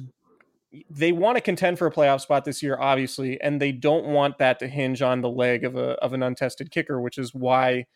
they 0.91 1.13
want 1.13 1.37
to 1.37 1.41
contend 1.41 1.79
for 1.79 1.87
a 1.87 1.93
playoff 1.93 2.21
spot 2.21 2.45
this 2.45 2.63
year, 2.63 2.77
obviously, 2.79 3.41
and 3.41 3.61
they 3.61 3.73
don't 3.73 4.07
want 4.07 4.39
that 4.39 4.59
to 4.59 4.69
hinge 4.69 5.01
on 5.01 5.21
the 5.21 5.29
leg 5.29 5.65
of 5.65 5.77
a 5.77 5.93
of 6.03 6.13
an 6.13 6.23
untested 6.23 6.71
kicker, 6.71 7.01
which 7.01 7.19
is 7.19 7.35
why 7.35 7.87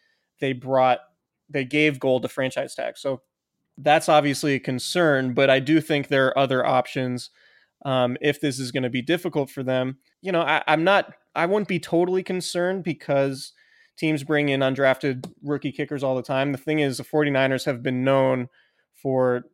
they 0.40 0.52
brought 0.52 1.00
they 1.48 1.64
gave 1.64 1.98
Gould 1.98 2.24
a 2.24 2.28
franchise 2.28 2.74
tag. 2.74 2.96
So 2.96 3.22
that's 3.76 4.08
obviously 4.08 4.54
a 4.54 4.60
concern, 4.60 5.34
but 5.34 5.50
I 5.50 5.58
do 5.58 5.80
think 5.80 6.08
there 6.08 6.26
are 6.28 6.38
other 6.38 6.64
options 6.64 7.30
um, 7.84 8.16
if 8.20 8.40
this 8.40 8.58
is 8.58 8.72
going 8.72 8.82
to 8.82 8.90
be 8.90 9.02
difficult 9.02 9.50
for 9.50 9.62
them. 9.62 9.98
You 10.22 10.32
know, 10.32 10.42
I, 10.42 10.62
I'm 10.66 10.84
not 10.84 11.14
I 11.34 11.46
wouldn't 11.46 11.68
be 11.68 11.78
totally 11.78 12.22
concerned 12.22 12.84
because 12.84 13.52
teams 13.96 14.24
bring 14.24 14.48
in 14.48 14.60
undrafted 14.60 15.30
rookie 15.42 15.72
kickers 15.72 16.02
all 16.02 16.16
the 16.16 16.22
time. 16.22 16.52
The 16.52 16.58
thing 16.58 16.80
is, 16.80 16.96
the 16.96 17.04
49ers 17.04 17.64
have 17.66 17.82
been 17.82 18.02
known 18.02 18.48
for 18.94 19.44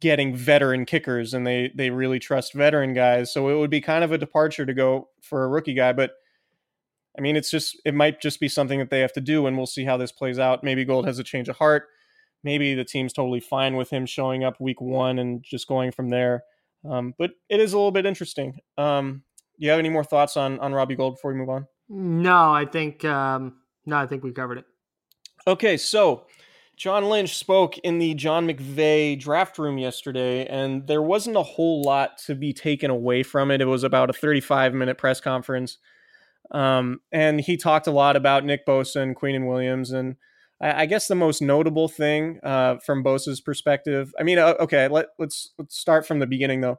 getting 0.00 0.34
veteran 0.34 0.86
kickers 0.86 1.34
and 1.34 1.46
they 1.46 1.70
they 1.74 1.90
really 1.90 2.18
trust 2.18 2.54
veteran 2.54 2.94
guys. 2.94 3.32
So 3.32 3.48
it 3.48 3.58
would 3.58 3.70
be 3.70 3.80
kind 3.80 4.04
of 4.04 4.12
a 4.12 4.18
departure 4.18 4.64
to 4.64 4.74
go 4.74 5.08
for 5.20 5.44
a 5.44 5.48
rookie 5.48 5.74
guy, 5.74 5.92
but 5.92 6.12
I 7.18 7.20
mean 7.20 7.36
it's 7.36 7.50
just 7.50 7.78
it 7.84 7.94
might 7.94 8.20
just 8.20 8.40
be 8.40 8.48
something 8.48 8.78
that 8.78 8.90
they 8.90 9.00
have 9.00 9.12
to 9.14 9.20
do 9.20 9.46
and 9.46 9.56
we'll 9.56 9.66
see 9.66 9.84
how 9.84 9.96
this 9.96 10.12
plays 10.12 10.38
out. 10.38 10.64
Maybe 10.64 10.84
Gould 10.84 11.06
has 11.06 11.18
a 11.18 11.24
change 11.24 11.48
of 11.48 11.56
heart. 11.56 11.88
Maybe 12.42 12.74
the 12.74 12.84
team's 12.84 13.12
totally 13.12 13.40
fine 13.40 13.76
with 13.76 13.90
him 13.90 14.06
showing 14.06 14.44
up 14.44 14.60
week 14.60 14.80
1 14.80 15.18
and 15.18 15.42
just 15.42 15.66
going 15.66 15.90
from 15.90 16.10
there. 16.10 16.44
Um, 16.90 17.14
but 17.18 17.32
it 17.48 17.60
is 17.60 17.72
a 17.72 17.76
little 17.76 17.92
bit 17.92 18.06
interesting. 18.06 18.58
Um, 18.78 19.22
do 19.58 19.64
you 19.64 19.70
have 19.70 19.78
any 19.78 19.88
more 19.88 20.04
thoughts 20.04 20.36
on 20.36 20.58
on 20.60 20.72
Robbie 20.72 20.96
Gould 20.96 21.14
before 21.14 21.32
we 21.32 21.38
move 21.38 21.48
on? 21.48 21.66
No, 21.88 22.52
I 22.52 22.64
think 22.64 23.04
um, 23.04 23.56
no, 23.84 23.96
I 23.96 24.06
think 24.06 24.22
we 24.22 24.32
covered 24.32 24.58
it. 24.58 24.64
Okay, 25.46 25.76
so 25.76 26.26
John 26.76 27.08
Lynch 27.08 27.36
spoke 27.36 27.78
in 27.78 27.98
the 27.98 28.14
John 28.14 28.46
McVay 28.46 29.18
draft 29.18 29.58
room 29.58 29.78
yesterday, 29.78 30.46
and 30.46 30.86
there 30.86 31.02
wasn't 31.02 31.36
a 31.36 31.42
whole 31.42 31.82
lot 31.82 32.18
to 32.26 32.34
be 32.34 32.52
taken 32.52 32.90
away 32.90 33.22
from 33.22 33.50
it. 33.50 33.60
It 33.62 33.66
was 33.66 33.82
about 33.82 34.10
a 34.10 34.12
35 34.12 34.74
minute 34.74 34.98
press 34.98 35.20
conference. 35.20 35.78
Um, 36.50 37.00
and 37.10 37.40
he 37.40 37.56
talked 37.56 37.86
a 37.86 37.92
lot 37.92 38.14
about 38.14 38.44
Nick 38.44 38.66
Bosa 38.66 39.02
and 39.02 39.16
Quinnen 39.16 39.48
Williams. 39.48 39.90
And 39.90 40.16
I, 40.60 40.86
guess 40.86 41.06
the 41.06 41.14
most 41.14 41.42
notable 41.42 41.88
thing 41.88 42.40
uh, 42.42 42.76
from 42.78 43.04
Bosa's 43.04 43.40
perspective, 43.40 44.14
I 44.18 44.22
mean, 44.22 44.38
uh, 44.38 44.54
okay, 44.60 44.88
let, 44.88 45.08
let's, 45.18 45.52
let's 45.58 45.78
start 45.78 46.06
from 46.06 46.18
the 46.18 46.26
beginning 46.26 46.62
though. 46.62 46.78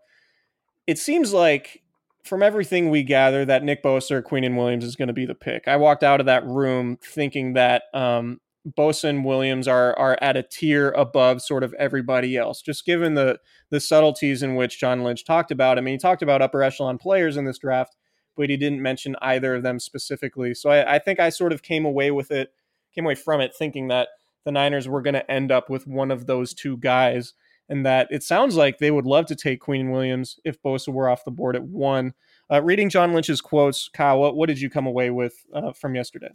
It 0.88 0.98
seems 0.98 1.32
like 1.32 1.84
from 2.24 2.44
everything 2.44 2.90
we 2.90 3.04
gather 3.04 3.46
that 3.46 3.64
Nick 3.64 3.84
Bosa 3.84 4.12
or 4.12 4.22
Quinnen 4.22 4.58
Williams 4.58 4.84
is 4.84 4.96
going 4.96 5.08
to 5.08 5.14
be 5.14 5.26
the 5.26 5.36
pick. 5.36 5.68
I 5.68 5.78
walked 5.78 6.04
out 6.04 6.20
of 6.20 6.26
that 6.26 6.46
room 6.46 6.98
thinking 7.02 7.54
that 7.54 7.84
um, 7.94 8.40
Bosa 8.76 9.06
and 9.06 9.24
Williams 9.24 9.68
are 9.68 9.98
are 9.98 10.18
at 10.22 10.36
a 10.36 10.44
tier 10.44 10.90
above 10.92 11.42
sort 11.42 11.64
of 11.64 11.74
everybody 11.76 12.36
else, 12.36 12.62
just 12.62 12.86
given 12.86 13.14
the 13.14 13.40
the 13.70 13.80
subtleties 13.80 14.44
in 14.44 14.56
which 14.56 14.80
John 14.80 15.04
Lynch 15.04 15.24
talked 15.24 15.52
about. 15.52 15.78
I 15.78 15.82
mean, 15.82 15.94
he 15.94 15.98
talked 15.98 16.22
about 16.22 16.42
upper 16.42 16.64
echelon 16.64 16.98
players 16.98 17.38
in 17.38 17.46
this 17.46 17.58
draft, 17.58 17.96
but 18.36 18.50
he 18.50 18.58
didn't 18.58 18.82
mention 18.82 19.16
either 19.22 19.56
of 19.56 19.64
them 19.64 19.80
specifically. 19.80 20.54
So 20.54 20.70
I, 20.70 20.96
I 20.96 21.00
think 21.00 21.20
I 21.20 21.30
sort 21.30 21.54
of 21.54 21.62
came 21.62 21.86
away 21.86 22.12
with 22.12 22.32
it, 22.32 22.52
came 22.98 23.06
away 23.06 23.16
from 23.16 23.42
it 23.42 23.56
thinking 23.56 23.88
that 23.90 24.10
the 24.44 24.52
Niners 24.52 24.88
were 24.88 25.02
going 25.02 25.14
to 25.14 25.30
end 25.30 25.52
up 25.52 25.70
with 25.70 25.86
one 25.86 26.10
of 26.10 26.26
those 26.26 26.54
two 26.54 26.78
guys, 26.78 27.34
and 27.70 27.86
that 27.86 28.08
it 28.10 28.24
sounds 28.24 28.56
like 28.56 28.78
they 28.78 28.92
would 28.92 29.06
love 29.06 29.26
to 29.28 29.36
take 29.36 29.62
Quinnen 29.62 29.92
Williams 29.92 30.40
if 30.44 30.62
Bosa 30.62 30.90
were 30.90 31.10
off 31.10 31.26
the 31.26 31.32
board 31.32 31.56
at 31.56 31.64
one. 31.64 32.14
Uh, 32.50 32.62
reading 32.64 32.90
John 32.90 33.14
Lynch's 33.14 33.42
quotes, 33.42 33.90
Kyle, 33.90 34.20
what, 34.20 34.38
what 34.38 34.48
did 34.48 34.62
you 34.62 34.70
come 34.70 34.88
away 34.88 35.10
with 35.10 35.34
uh, 35.54 35.74
from 35.74 35.96
yesterday? 35.96 36.30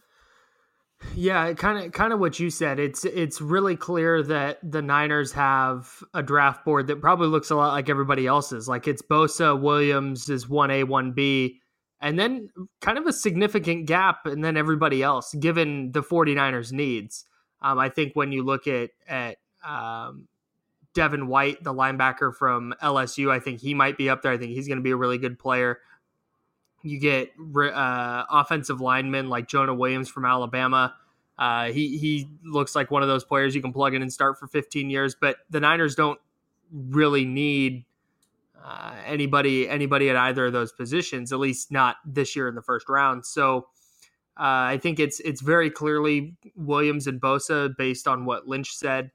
Yeah, 1.17 1.53
kind 1.55 1.85
of 1.85 1.93
kind 1.93 2.13
of 2.13 2.21
what 2.21 2.39
you 2.39 2.49
said. 2.49 2.79
It's 2.79 3.05
it's 3.05 3.41
really 3.41 3.75
clear 3.77 4.23
that 4.23 4.59
the 4.63 4.83
Niners 4.83 5.33
have 5.33 6.05
a 6.15 6.23
draft 6.23 6.65
board 6.65 6.87
that 6.87 7.01
probably 7.01 7.27
looks 7.27 7.51
a 7.51 7.57
lot 7.57 7.73
like 7.73 7.89
everybody 7.89 8.27
else's. 8.27 8.69
Like 8.69 8.87
it's 8.87 9.03
Bosa, 9.03 9.61
Williams 9.61 10.29
is 10.29 10.47
1A, 10.47 10.85
1B, 10.85 11.57
and 12.03 12.19
then 12.19 12.51
kind 12.81 12.99
of 12.99 13.07
a 13.07 13.13
significant 13.13 13.87
gap 13.87 14.27
and 14.27 14.45
then 14.45 14.57
everybody 14.57 15.03
else 15.03 15.33
given 15.35 15.93
the 15.93 16.03
49ers 16.03 16.73
needs. 16.73 17.25
Um, 17.63 17.79
I 17.79 17.89
think 17.89 18.15
when 18.15 18.33
you 18.33 18.43
look 18.43 18.67
at 18.67 18.91
at 19.07 19.37
um, 19.65 20.27
Devin 20.95 21.29
White, 21.29 21.63
the 21.63 21.73
linebacker 21.73 22.35
from 22.35 22.75
LSU, 22.83 23.31
I 23.31 23.39
think 23.39 23.61
he 23.61 23.73
might 23.73 23.97
be 23.97 24.11
up 24.11 24.21
there. 24.23 24.33
I 24.33 24.37
think 24.37 24.51
he's 24.51 24.67
going 24.67 24.79
to 24.79 24.83
be 24.83 24.91
a 24.91 24.97
really 24.97 25.17
good 25.17 25.39
player. 25.39 25.79
You 26.83 26.99
get 26.99 27.31
uh, 27.39 28.25
offensive 28.29 28.81
linemen 28.81 29.29
like 29.29 29.47
Jonah 29.47 29.75
Williams 29.75 30.09
from 30.09 30.25
Alabama. 30.25 30.97
Uh, 31.39 31.67
he 31.67 31.97
he 31.99 32.29
looks 32.45 32.75
like 32.75 32.91
one 32.91 33.03
of 33.03 33.09
those 33.09 33.23
players 33.23 33.55
you 33.55 33.63
can 33.63 33.73
plug 33.73 33.95
in 33.95 34.03
and 34.03 34.13
start 34.13 34.41
for 34.41 34.49
15 34.49 34.91
years. 34.91 35.15
But 35.15 35.37
the 35.49 35.61
Niners 35.61 35.95
don't 35.95 36.19
really 36.73 37.25
need 37.25 37.85
uh, 38.65 38.95
anybody 39.05 39.69
anybody 39.69 40.11
at 40.11 40.17
either 40.17 40.47
of 40.47 40.53
those 40.53 40.73
positions, 40.73 41.33
at 41.33 41.39
least 41.39 41.71
not 41.73 41.97
this 42.05 42.37
year 42.37 42.49
in 42.49 42.55
the 42.55 42.63
first 42.63 42.89
round. 42.89 43.27
So 43.27 43.67
uh, 44.39 44.73
I 44.75 44.79
think 44.81 45.01
it's 45.01 45.21
it's 45.21 45.41
very 45.41 45.71
clearly 45.71 46.37
Williams 46.57 47.07
and 47.07 47.21
Bosa 47.21 47.77
based 47.77 48.07
on 48.09 48.25
what 48.25 48.47
Lynch 48.47 48.75
said, 48.75 49.11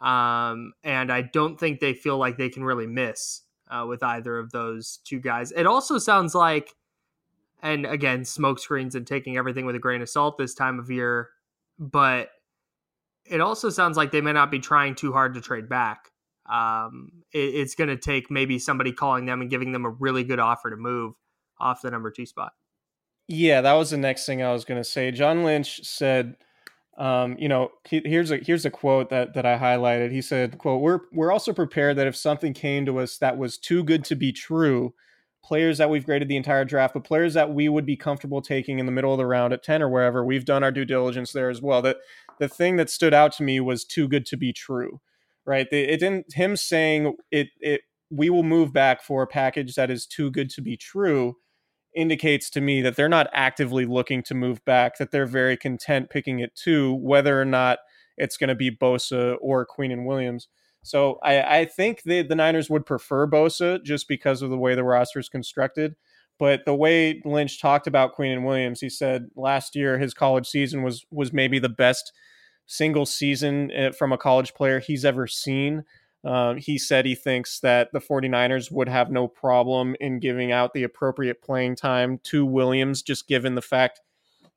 um, 0.00 0.72
and 0.84 1.12
I 1.12 1.22
don't 1.22 1.58
think 1.58 1.80
they 1.80 1.94
feel 1.94 2.18
like 2.18 2.36
they 2.36 2.48
can 2.48 2.64
really 2.64 2.86
miss 2.86 3.42
uh, 3.70 3.86
with 3.88 4.02
either 4.02 4.38
of 4.38 4.52
those 4.52 4.98
two 5.04 5.20
guys. 5.20 5.52
It 5.52 5.66
also 5.66 5.98
sounds 5.98 6.34
like 6.34 6.74
and 7.62 7.86
again, 7.86 8.24
smoke 8.24 8.58
screens 8.58 8.94
and 8.94 9.06
taking 9.06 9.36
everything 9.36 9.64
with 9.64 9.76
a 9.76 9.78
grain 9.78 10.02
of 10.02 10.08
salt 10.08 10.36
this 10.36 10.54
time 10.54 10.78
of 10.78 10.90
year. 10.90 11.30
But 11.78 12.30
it 13.24 13.40
also 13.40 13.70
sounds 13.70 13.96
like 13.96 14.10
they 14.10 14.20
may 14.20 14.32
not 14.32 14.50
be 14.50 14.58
trying 14.58 14.94
too 14.94 15.12
hard 15.12 15.34
to 15.34 15.40
trade 15.40 15.68
back. 15.68 16.11
Um, 16.50 17.12
it, 17.32 17.54
it's 17.54 17.74
going 17.74 17.88
to 17.88 17.96
take 17.96 18.30
maybe 18.30 18.58
somebody 18.58 18.92
calling 18.92 19.26
them 19.26 19.40
and 19.40 19.50
giving 19.50 19.72
them 19.72 19.84
a 19.84 19.90
really 19.90 20.24
good 20.24 20.38
offer 20.38 20.70
to 20.70 20.76
move 20.76 21.14
off 21.60 21.82
the 21.82 21.90
number 21.90 22.10
two 22.10 22.26
spot. 22.26 22.52
Yeah, 23.28 23.60
that 23.60 23.74
was 23.74 23.90
the 23.90 23.96
next 23.96 24.26
thing 24.26 24.42
I 24.42 24.52
was 24.52 24.64
going 24.64 24.80
to 24.80 24.88
say. 24.88 25.10
John 25.10 25.44
Lynch 25.44 25.84
said, 25.84 26.36
um, 26.98 27.36
you 27.38 27.48
know, 27.48 27.70
here's 27.84 28.30
a 28.30 28.36
here's 28.36 28.66
a 28.66 28.70
quote 28.70 29.08
that 29.10 29.34
that 29.34 29.46
I 29.46 29.56
highlighted. 29.56 30.10
He 30.10 30.20
said, 30.20 30.58
"quote 30.58 30.82
We're 30.82 31.00
we're 31.12 31.32
also 31.32 31.54
prepared 31.54 31.96
that 31.96 32.06
if 32.06 32.16
something 32.16 32.52
came 32.52 32.84
to 32.84 32.98
us 32.98 33.16
that 33.18 33.38
was 33.38 33.56
too 33.56 33.82
good 33.82 34.04
to 34.04 34.16
be 34.16 34.32
true." 34.32 34.92
players 35.42 35.78
that 35.78 35.90
we've 35.90 36.06
graded 36.06 36.28
the 36.28 36.36
entire 36.36 36.64
draft, 36.64 36.94
but 36.94 37.04
players 37.04 37.34
that 37.34 37.52
we 37.52 37.68
would 37.68 37.84
be 37.84 37.96
comfortable 37.96 38.40
taking 38.40 38.78
in 38.78 38.86
the 38.86 38.92
middle 38.92 39.12
of 39.12 39.18
the 39.18 39.26
round 39.26 39.52
at 39.52 39.62
10 39.62 39.82
or 39.82 39.88
wherever. 39.88 40.24
We've 40.24 40.44
done 40.44 40.62
our 40.62 40.70
due 40.70 40.84
diligence 40.84 41.32
there 41.32 41.50
as 41.50 41.60
well. 41.60 41.82
That 41.82 41.98
the 42.38 42.48
thing 42.48 42.76
that 42.76 42.90
stood 42.90 43.12
out 43.12 43.32
to 43.32 43.42
me 43.42 43.60
was 43.60 43.84
too 43.84 44.08
good 44.08 44.24
to 44.26 44.36
be 44.36 44.52
true, 44.52 45.00
right? 45.46 45.66
It 45.70 45.98
didn't 45.98 46.32
him 46.34 46.56
saying 46.56 47.16
it 47.30 47.48
it 47.60 47.82
we 48.10 48.30
will 48.30 48.42
move 48.42 48.72
back 48.72 49.02
for 49.02 49.22
a 49.22 49.26
package 49.26 49.74
that 49.74 49.90
is 49.90 50.06
too 50.06 50.30
good 50.30 50.50
to 50.50 50.60
be 50.60 50.76
true 50.76 51.36
indicates 51.94 52.50
to 52.50 52.60
me 52.60 52.80
that 52.82 52.96
they're 52.96 53.08
not 53.08 53.28
actively 53.32 53.84
looking 53.84 54.22
to 54.22 54.34
move 54.34 54.64
back, 54.64 54.98
that 54.98 55.10
they're 55.10 55.26
very 55.26 55.56
content 55.56 56.10
picking 56.10 56.40
it 56.40 56.54
too, 56.54 56.94
whether 56.94 57.40
or 57.40 57.44
not 57.44 57.78
it's 58.16 58.36
going 58.36 58.48
to 58.48 58.54
be 58.54 58.70
Bosa 58.70 59.36
or 59.40 59.66
Quinnen 59.66 60.06
Williams. 60.06 60.48
So 60.82 61.18
I, 61.22 61.60
I 61.60 61.64
think 61.64 62.02
the, 62.02 62.22
the 62.22 62.34
Niners 62.34 62.68
would 62.70 62.86
prefer 62.86 63.26
Bosa 63.26 63.82
just 63.82 64.08
because 64.08 64.42
of 64.42 64.50
the 64.50 64.58
way 64.58 64.74
the 64.74 64.84
roster 64.84 65.18
is 65.18 65.28
constructed. 65.28 65.94
But 66.38 66.64
the 66.64 66.74
way 66.74 67.22
Lynch 67.24 67.60
talked 67.60 67.86
about 67.86 68.16
Quinnen 68.16 68.44
Williams, 68.44 68.80
he 68.80 68.88
said 68.88 69.28
last 69.36 69.76
year 69.76 69.98
his 69.98 70.14
college 70.14 70.48
season 70.48 70.82
was 70.82 71.04
was 71.10 71.32
maybe 71.32 71.58
the 71.58 71.68
best 71.68 72.12
single 72.66 73.06
season 73.06 73.70
eh, 73.72 73.90
from 73.90 74.12
a 74.12 74.18
college 74.18 74.54
player 74.54 74.80
he's 74.80 75.04
ever 75.04 75.26
seen. 75.26 75.84
Um, 76.24 76.56
he 76.56 76.78
said 76.78 77.04
he 77.04 77.16
thinks 77.16 77.58
that 77.60 77.92
the 77.92 78.00
49ers 78.00 78.70
would 78.70 78.88
have 78.88 79.10
no 79.10 79.26
problem 79.26 79.96
in 80.00 80.20
giving 80.20 80.52
out 80.52 80.72
the 80.72 80.84
appropriate 80.84 81.42
playing 81.42 81.76
time 81.76 82.18
to 82.24 82.46
Williams, 82.46 83.02
just 83.02 83.26
given 83.26 83.56
the 83.56 83.62
fact 83.62 84.00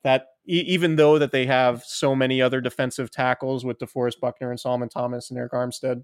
that 0.03 0.27
e- 0.47 0.63
even 0.67 0.95
though 0.95 1.17
that 1.17 1.31
they 1.31 1.47
have 1.47 1.83
so 1.83 2.15
many 2.15 2.41
other 2.41 2.61
defensive 2.61 3.09
tackles 3.09 3.65
with 3.65 3.79
DeForest 3.79 4.19
Buckner 4.19 4.51
and 4.51 4.59
Solomon 4.59 4.89
Thomas 4.89 5.31
and 5.31 5.39
Arik 5.39 5.51
Armstead, 5.51 6.03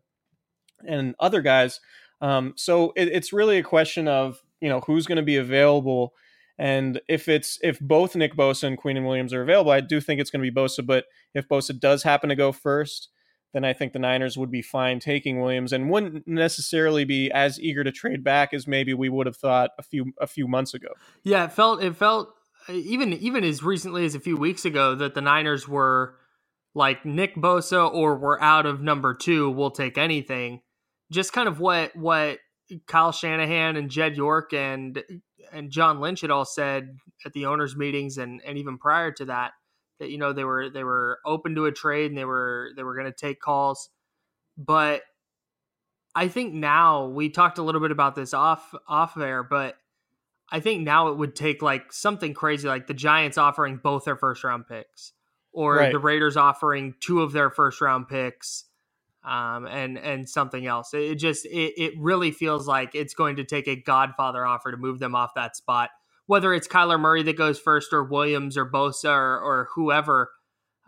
and 0.86 1.16
other 1.20 1.42
guys. 1.42 1.80
Um, 2.22 2.54
so 2.56 2.94
it, 2.96 3.08
it's 3.10 3.34
really 3.34 3.58
a 3.58 3.64
question 3.64 4.08
of 4.08 4.42
you 4.60 4.70
know 4.70 4.80
who's 4.82 5.06
going 5.06 5.18
to 5.18 5.22
be 5.22 5.38
available, 5.38 6.14
and 6.58 7.02
if 7.08 7.28
it's 7.28 7.58
if 7.62 7.80
both 7.80 8.16
Nick 8.16 8.36
Bosa 8.36 8.66
and 8.66 8.78
Quinnen 8.78 9.06
Williams 9.06 9.34
are 9.34 9.42
available, 9.42 9.72
I 9.72 9.82
do 9.82 10.00
think 10.00 10.20
it's 10.20 10.30
going 10.30 10.44
to 10.44 10.52
be 10.52 10.56
Bosa. 10.56 10.86
But 10.86 11.06
if 11.34 11.48
Bosa 11.48 11.78
does 11.80 12.04
happen 12.04 12.30
to 12.30 12.36
go 12.36 12.52
first, 12.52 13.10
then 13.54 13.66
I 13.66 13.74
think 13.74 13.94
the 13.94 14.00
Niners 14.00 14.38
would 14.38 14.52
be 14.52 14.62
fine 14.62 15.00
taking 15.00 15.42
Williams 15.42 15.74
and 15.74 15.90
wouldn't 15.90 16.28
necessarily 16.28 17.04
be 17.04 17.32
as 17.32 17.60
eager 17.60 17.84
to 17.84 17.92
trade 17.92 18.24
back 18.24 18.54
as 18.54 18.68
maybe 18.68 18.94
we 18.94 19.10
would 19.10 19.26
have 19.26 19.38
thought 19.38 19.72
a 19.78 19.84
few 19.84 20.14
a 20.20 20.28
few 20.28 20.48
months 20.48 20.74
ago. 20.74 20.90
Yeah, 21.24 21.46
it 21.46 21.52
felt 21.52 21.84
it 21.84 21.96
felt 21.96 22.34
even 22.70 23.14
even 23.14 23.44
as 23.44 23.64
recently 23.64 24.06
as 24.06 24.16
a 24.16 24.20
few 24.20 24.38
weeks 24.38 24.66
ago 24.66 24.96
that 24.96 25.16
the 25.16 25.22
Niners 25.22 25.68
were 25.68 26.16
like 26.74 27.06
Nick 27.06 27.36
Bosa 27.36 27.92
or 27.92 28.18
we're 28.18 28.40
out 28.40 28.66
of 28.66 28.82
number 28.82 29.14
two, 29.14 29.50
we'll 29.50 29.72
take 29.72 29.98
anything. 29.98 30.62
Just 31.12 31.34
kind 31.34 31.48
of 31.48 31.60
what 31.60 31.96
what 31.96 32.40
Kyle 32.88 33.12
Shanahan 33.12 33.76
and 33.76 33.90
Jed 33.90 34.16
York 34.16 34.54
and 34.54 35.04
and 35.52 35.72
John 35.72 36.00
Lynch 36.00 36.22
had 36.22 36.32
all 36.32 36.46
said 36.46 36.98
at 37.26 37.34
the 37.34 37.46
owners' 37.46 37.76
meetings 37.76 38.18
and 38.18 38.42
and 38.46 38.58
even 38.58 38.78
prior 38.78 39.12
to 39.14 39.26
that 39.26 39.52
that 40.00 40.10
you 40.10 40.18
know 40.18 40.34
they 40.34 40.44
were 40.44 40.70
they 40.70 40.84
were 40.84 41.20
open 41.26 41.56
to 41.56 41.66
a 41.66 41.72
trade 41.72 42.12
and 42.12 42.18
they 42.18 42.26
were 42.26 42.72
they 42.76 42.84
were 42.84 42.96
going 42.96 43.06
to 43.06 43.12
take 43.12 43.40
calls, 43.40 43.90
but 44.58 45.04
I 46.14 46.28
think 46.28 46.54
now 46.54 47.08
we 47.08 47.30
talked 47.30 47.58
a 47.58 47.64
little 47.64 47.82
bit 47.82 47.92
about 47.92 48.16
this 48.16 48.34
off 48.34 48.74
off 48.88 49.16
air, 49.18 49.44
but 49.44 49.78
I 50.52 50.60
think 50.60 50.82
now 50.82 51.08
it 51.10 51.18
would 51.18 51.36
take 51.36 51.62
like 51.62 51.94
something 51.94 52.34
crazy 52.34 52.68
like 52.68 52.88
the 52.88 52.94
Giants 52.94 53.38
offering 53.38 53.78
both 53.78 54.06
their 54.06 54.18
first 54.18 54.44
round 54.44 54.68
picks 54.68 55.14
or 55.54 55.76
right. 55.76 55.92
the 55.92 56.00
Raiders 56.00 56.36
offering 56.36 56.96
two 57.00 57.22
of 57.22 57.32
their 57.32 57.50
first 57.50 57.80
round 57.80 58.08
picks 58.08 58.66
um, 59.24 59.66
and 59.66 59.98
and 59.98 60.28
something 60.28 60.66
else. 60.66 60.94
It 60.94 61.16
just 61.16 61.46
it, 61.46 61.74
it 61.78 61.94
really 61.98 62.32
feels 62.32 62.68
like 62.68 62.96
it's 62.96 63.14
going 63.14 63.36
to 63.38 63.44
take 63.44 63.68
a 63.68 63.76
Godfather 63.76 64.46
offer 64.46 64.72
to 64.72 64.78
move 64.78 65.00
them 65.00 65.16
off 65.16 65.32
that 65.36 65.56
spot. 65.56 65.90
Whether 66.28 66.54
it's 66.54 66.68
Kyler 66.68 67.00
Murray 67.00 67.24
that 67.24 67.38
goes 67.38 67.60
first, 67.60 67.94
or 67.94 68.04
Williams, 68.04 68.58
or 68.58 68.70
Bosa, 68.70 69.10
or, 69.10 69.40
or 69.40 69.70
whoever, 69.76 70.32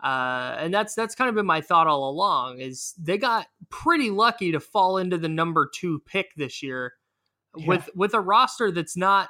uh, 0.02 0.56
and 0.58 0.72
that's 0.72 0.94
that's 0.94 1.14
kind 1.14 1.28
of 1.28 1.34
been 1.34 1.46
my 1.46 1.60
thought 1.60 1.86
all 1.86 2.08
along. 2.08 2.60
Is 2.60 2.94
they 2.98 3.18
got 3.18 3.46
pretty 3.68 4.10
lucky 4.10 4.52
to 4.52 4.60
fall 4.60 4.96
into 4.98 5.18
the 5.18 5.28
number 5.28 5.68
two 5.72 6.00
pick 6.06 6.34
this 6.36 6.62
year, 6.62 6.94
yeah. 7.56 7.66
with 7.66 7.90
with 7.94 8.14
a 8.14 8.20
roster 8.20 8.70
that's 8.70 8.96
not 8.96 9.28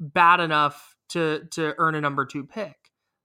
bad 0.00 0.40
enough 0.40 0.96
to 1.10 1.46
to 1.52 1.74
earn 1.78 1.94
a 1.94 2.00
number 2.00 2.24
two 2.24 2.44
pick. 2.44 2.76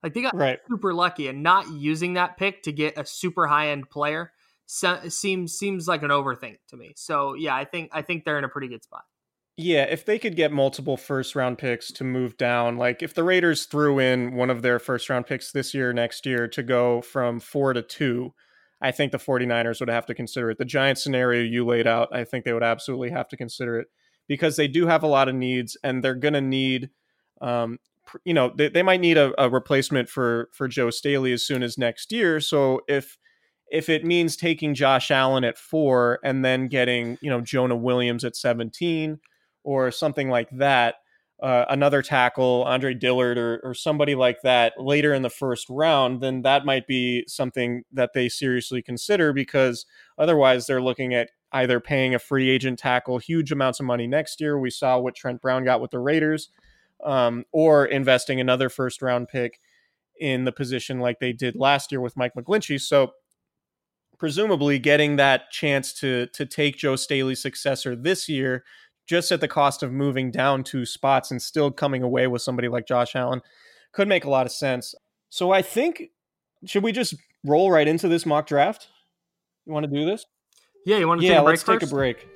Like 0.03 0.13
they 0.13 0.21
got 0.21 0.35
right. 0.35 0.59
super 0.69 0.93
lucky, 0.93 1.27
and 1.27 1.41
not 1.41 1.71
using 1.71 2.13
that 2.13 2.37
pick 2.37 2.63
to 2.63 2.71
get 2.71 2.97
a 2.97 3.05
super 3.05 3.47
high 3.47 3.69
end 3.69 3.89
player 3.89 4.31
seems 4.67 5.53
seems 5.53 5.87
like 5.87 6.03
an 6.03 6.09
overthink 6.09 6.57
to 6.69 6.77
me. 6.77 6.93
So 6.95 7.35
yeah, 7.35 7.55
I 7.55 7.65
think 7.65 7.89
I 7.93 8.01
think 8.01 8.25
they're 8.25 8.37
in 8.37 8.43
a 8.43 8.49
pretty 8.49 8.67
good 8.67 8.83
spot. 8.83 9.03
Yeah, 9.57 9.83
if 9.83 10.03
they 10.03 10.19
could 10.19 10.35
get 10.35 10.51
multiple 10.51 10.97
first 10.97 11.33
round 11.33 11.57
picks 11.57 11.89
to 11.93 12.03
move 12.03 12.35
down, 12.35 12.77
like 12.77 13.01
if 13.01 13.13
the 13.13 13.23
Raiders 13.23 13.65
threw 13.65 13.99
in 13.99 14.35
one 14.35 14.49
of 14.49 14.61
their 14.61 14.79
first 14.79 15.09
round 15.09 15.27
picks 15.27 15.51
this 15.51 15.73
year, 15.73 15.93
next 15.93 16.25
year 16.25 16.47
to 16.49 16.61
go 16.61 17.01
from 17.01 17.39
four 17.39 17.71
to 17.71 17.81
two, 17.81 18.33
I 18.81 18.91
think 18.91 19.13
the 19.13 19.17
49ers 19.17 19.79
would 19.79 19.89
have 19.89 20.05
to 20.07 20.13
consider 20.13 20.49
it. 20.49 20.57
The 20.57 20.65
Giant 20.65 20.97
scenario 20.97 21.41
you 21.41 21.65
laid 21.65 21.87
out, 21.87 22.13
I 22.13 22.25
think 22.25 22.43
they 22.43 22.51
would 22.51 22.63
absolutely 22.63 23.11
have 23.11 23.29
to 23.29 23.37
consider 23.37 23.79
it 23.79 23.87
because 24.27 24.57
they 24.57 24.67
do 24.67 24.87
have 24.87 25.03
a 25.03 25.07
lot 25.07 25.29
of 25.29 25.35
needs 25.35 25.77
and 25.83 26.03
they're 26.03 26.15
going 26.15 26.33
to 26.33 26.41
need, 26.41 26.89
um, 27.39 27.79
you 28.25 28.33
know, 28.33 28.51
they, 28.53 28.67
they 28.67 28.83
might 28.83 28.99
need 28.99 29.17
a, 29.17 29.33
a 29.41 29.49
replacement 29.49 30.09
for 30.09 30.49
for 30.51 30.67
Joe 30.67 30.89
Staley 30.89 31.31
as 31.31 31.47
soon 31.47 31.63
as 31.63 31.77
next 31.77 32.11
year. 32.11 32.41
So 32.41 32.81
if 32.89 33.17
if 33.75 33.89
it 33.89 34.05
means 34.05 34.37
taking 34.37 34.73
Josh 34.73 35.11
Allen 35.11 35.43
at 35.43 35.57
four 35.57 36.19
and 36.23 36.45
then 36.45 36.69
getting, 36.69 37.17
you 37.19 37.29
know, 37.29 37.41
Jonah 37.41 37.75
Williams 37.75 38.23
at 38.23 38.37
17 38.37 39.19
or 39.65 39.91
something 39.91 40.29
like 40.29 40.49
that, 40.51 40.95
uh, 41.43 41.65
another 41.67 42.01
tackle, 42.01 42.63
Andre 42.65 42.93
Dillard 42.93 43.37
or, 43.37 43.59
or 43.65 43.73
somebody 43.73 44.15
like 44.15 44.41
that 44.43 44.79
later 44.79 45.13
in 45.13 45.23
the 45.23 45.29
first 45.29 45.67
round, 45.69 46.21
then 46.21 46.43
that 46.43 46.63
might 46.65 46.87
be 46.87 47.25
something 47.27 47.83
that 47.91 48.13
they 48.13 48.29
seriously 48.29 48.81
consider 48.81 49.33
because 49.33 49.85
otherwise 50.17 50.67
they're 50.67 50.81
looking 50.81 51.13
at 51.13 51.31
either 51.51 51.81
paying 51.81 52.15
a 52.15 52.19
free 52.19 52.49
agent 52.49 52.79
tackle 52.79 53.17
huge 53.17 53.51
amounts 53.51 53.81
of 53.81 53.85
money 53.85 54.07
next 54.07 54.39
year. 54.39 54.57
We 54.57 54.69
saw 54.69 54.97
what 54.99 55.15
Trent 55.15 55.41
Brown 55.41 55.65
got 55.65 55.81
with 55.81 55.91
the 55.91 55.99
Raiders, 55.99 56.49
um, 57.03 57.43
or 57.51 57.85
investing 57.85 58.39
another 58.39 58.69
first 58.69 59.01
round 59.01 59.27
pick 59.27 59.59
in 60.17 60.45
the 60.45 60.53
position 60.53 61.01
like 61.01 61.19
they 61.19 61.33
did 61.33 61.57
last 61.57 61.91
year 61.91 61.99
with 61.99 62.15
Mike 62.15 62.31
McGlinchey. 62.37 62.79
So 62.79 63.11
presumably 64.17 64.79
getting 64.79 65.15
that 65.17 65.51
chance 65.51 65.93
to 65.93 66.27
to 66.27 66.45
take 66.45 66.77
Joe 66.77 66.95
Staley's 66.95 67.41
successor 67.41 67.95
this 67.95 68.29
year, 68.29 68.63
just 69.07 69.31
at 69.31 69.41
the 69.41 69.47
cost 69.47 69.83
of 69.83 69.91
moving 69.91 70.31
down 70.31 70.63
two 70.63 70.85
spots 70.85 71.31
and 71.31 71.41
still 71.41 71.71
coming 71.71 72.03
away 72.03 72.27
with 72.27 72.41
somebody 72.41 72.67
like 72.67 72.87
Josh 72.87 73.15
Allen, 73.15 73.41
could 73.91 74.07
make 74.07 74.25
a 74.25 74.29
lot 74.29 74.45
of 74.45 74.51
sense. 74.51 74.95
So 75.29 75.51
I 75.51 75.61
think 75.61 76.11
should 76.65 76.83
we 76.83 76.91
just 76.91 77.15
roll 77.43 77.71
right 77.71 77.87
into 77.87 78.07
this 78.07 78.25
mock 78.25 78.47
draft? 78.47 78.87
You 79.65 79.73
want 79.73 79.85
to 79.85 79.91
do 79.91 80.05
this? 80.05 80.25
Yeah, 80.85 80.97
you 80.97 81.07
want 81.07 81.21
to 81.21 81.27
yeah, 81.27 81.33
take 81.33 81.39
a 81.39 81.43
break 81.43 81.51
let's 81.51 81.63
first? 81.63 81.81
take 81.81 81.89
a 81.89 81.93
break. 81.93 82.27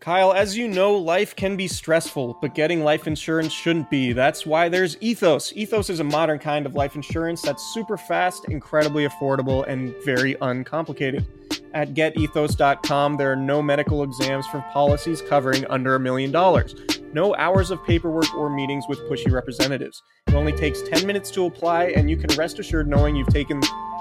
Kyle, 0.00 0.32
as 0.32 0.56
you 0.56 0.68
know, 0.68 0.94
life 0.94 1.34
can 1.34 1.56
be 1.56 1.66
stressful, 1.66 2.38
but 2.40 2.54
getting 2.54 2.84
life 2.84 3.08
insurance 3.08 3.52
shouldn't 3.52 3.90
be. 3.90 4.12
That's 4.12 4.46
why 4.46 4.68
there's 4.68 4.96
Ethos. 5.00 5.52
Ethos 5.56 5.90
is 5.90 5.98
a 5.98 6.04
modern 6.04 6.38
kind 6.38 6.66
of 6.66 6.76
life 6.76 6.94
insurance 6.94 7.42
that's 7.42 7.74
super 7.74 7.96
fast, 7.96 8.44
incredibly 8.48 9.08
affordable, 9.08 9.66
and 9.66 9.92
very 10.04 10.36
uncomplicated. 10.40 11.26
At 11.74 11.94
getethos.com, 11.94 13.16
there 13.16 13.32
are 13.32 13.36
no 13.36 13.60
medical 13.60 14.04
exams 14.04 14.46
for 14.46 14.64
policies 14.72 15.20
covering 15.20 15.66
under 15.66 15.96
a 15.96 16.00
million 16.00 16.30
dollars. 16.30 16.76
No 17.12 17.34
hours 17.34 17.72
of 17.72 17.84
paperwork 17.84 18.32
or 18.34 18.48
meetings 18.48 18.84
with 18.88 19.00
pushy 19.10 19.32
representatives. 19.32 20.00
It 20.28 20.34
only 20.34 20.52
takes 20.52 20.80
10 20.82 21.08
minutes 21.08 21.30
to 21.32 21.46
apply, 21.46 21.86
and 21.86 22.08
you 22.08 22.16
can 22.16 22.34
rest 22.36 22.60
assured 22.60 22.86
knowing 22.86 23.16
you've 23.16 23.28
taken 23.28 23.60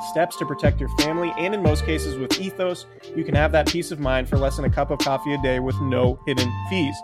steps 0.10 0.38
to 0.38 0.46
protect 0.46 0.80
your 0.80 0.90
family. 0.98 1.34
And 1.38 1.54
in 1.54 1.62
most 1.62 1.86
cases, 1.86 2.18
with 2.18 2.40
Ethos, 2.40 2.86
you 3.16 3.24
can 3.24 3.36
have 3.36 3.52
that 3.52 3.68
peace 3.68 3.92
of 3.92 4.00
mind 4.00 4.30
for 4.30 4.38
less 4.38 4.56
than 4.56 4.66
a 4.66 4.70
cup 4.70 4.92
of 4.92 5.00
coffee 5.00 5.34
a 5.34 5.42
day 5.42 5.60
with 5.60 5.80
no 5.82 6.20
hidden 6.26 6.52
fees. 6.70 6.96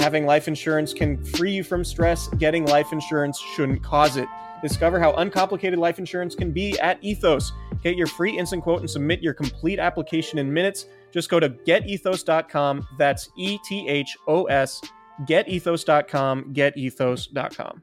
Having 0.00 0.26
life 0.26 0.48
insurance 0.48 0.92
can 0.92 1.22
free 1.24 1.52
you 1.52 1.64
from 1.64 1.84
stress. 1.84 2.28
Getting 2.28 2.66
life 2.66 2.92
insurance 2.92 3.38
shouldn't 3.38 3.82
cause 3.82 4.16
it. 4.16 4.28
Discover 4.62 4.98
how 4.98 5.12
uncomplicated 5.14 5.78
life 5.78 5.98
insurance 5.98 6.34
can 6.34 6.50
be 6.50 6.78
at 6.80 6.98
Ethos. 7.02 7.52
Get 7.82 7.96
your 7.96 8.06
free 8.06 8.36
instant 8.36 8.62
quote 8.62 8.80
and 8.80 8.90
submit 8.90 9.22
your 9.22 9.34
complete 9.34 9.78
application 9.78 10.38
in 10.38 10.52
minutes. 10.52 10.86
Just 11.12 11.28
go 11.28 11.38
to 11.38 11.50
getethos.com. 11.50 12.86
That's 12.98 13.28
E 13.36 13.58
T 13.64 13.88
H 13.88 14.16
O 14.26 14.44
S 14.44 14.80
getethos.com, 15.22 16.52
getethos.com. 16.52 17.82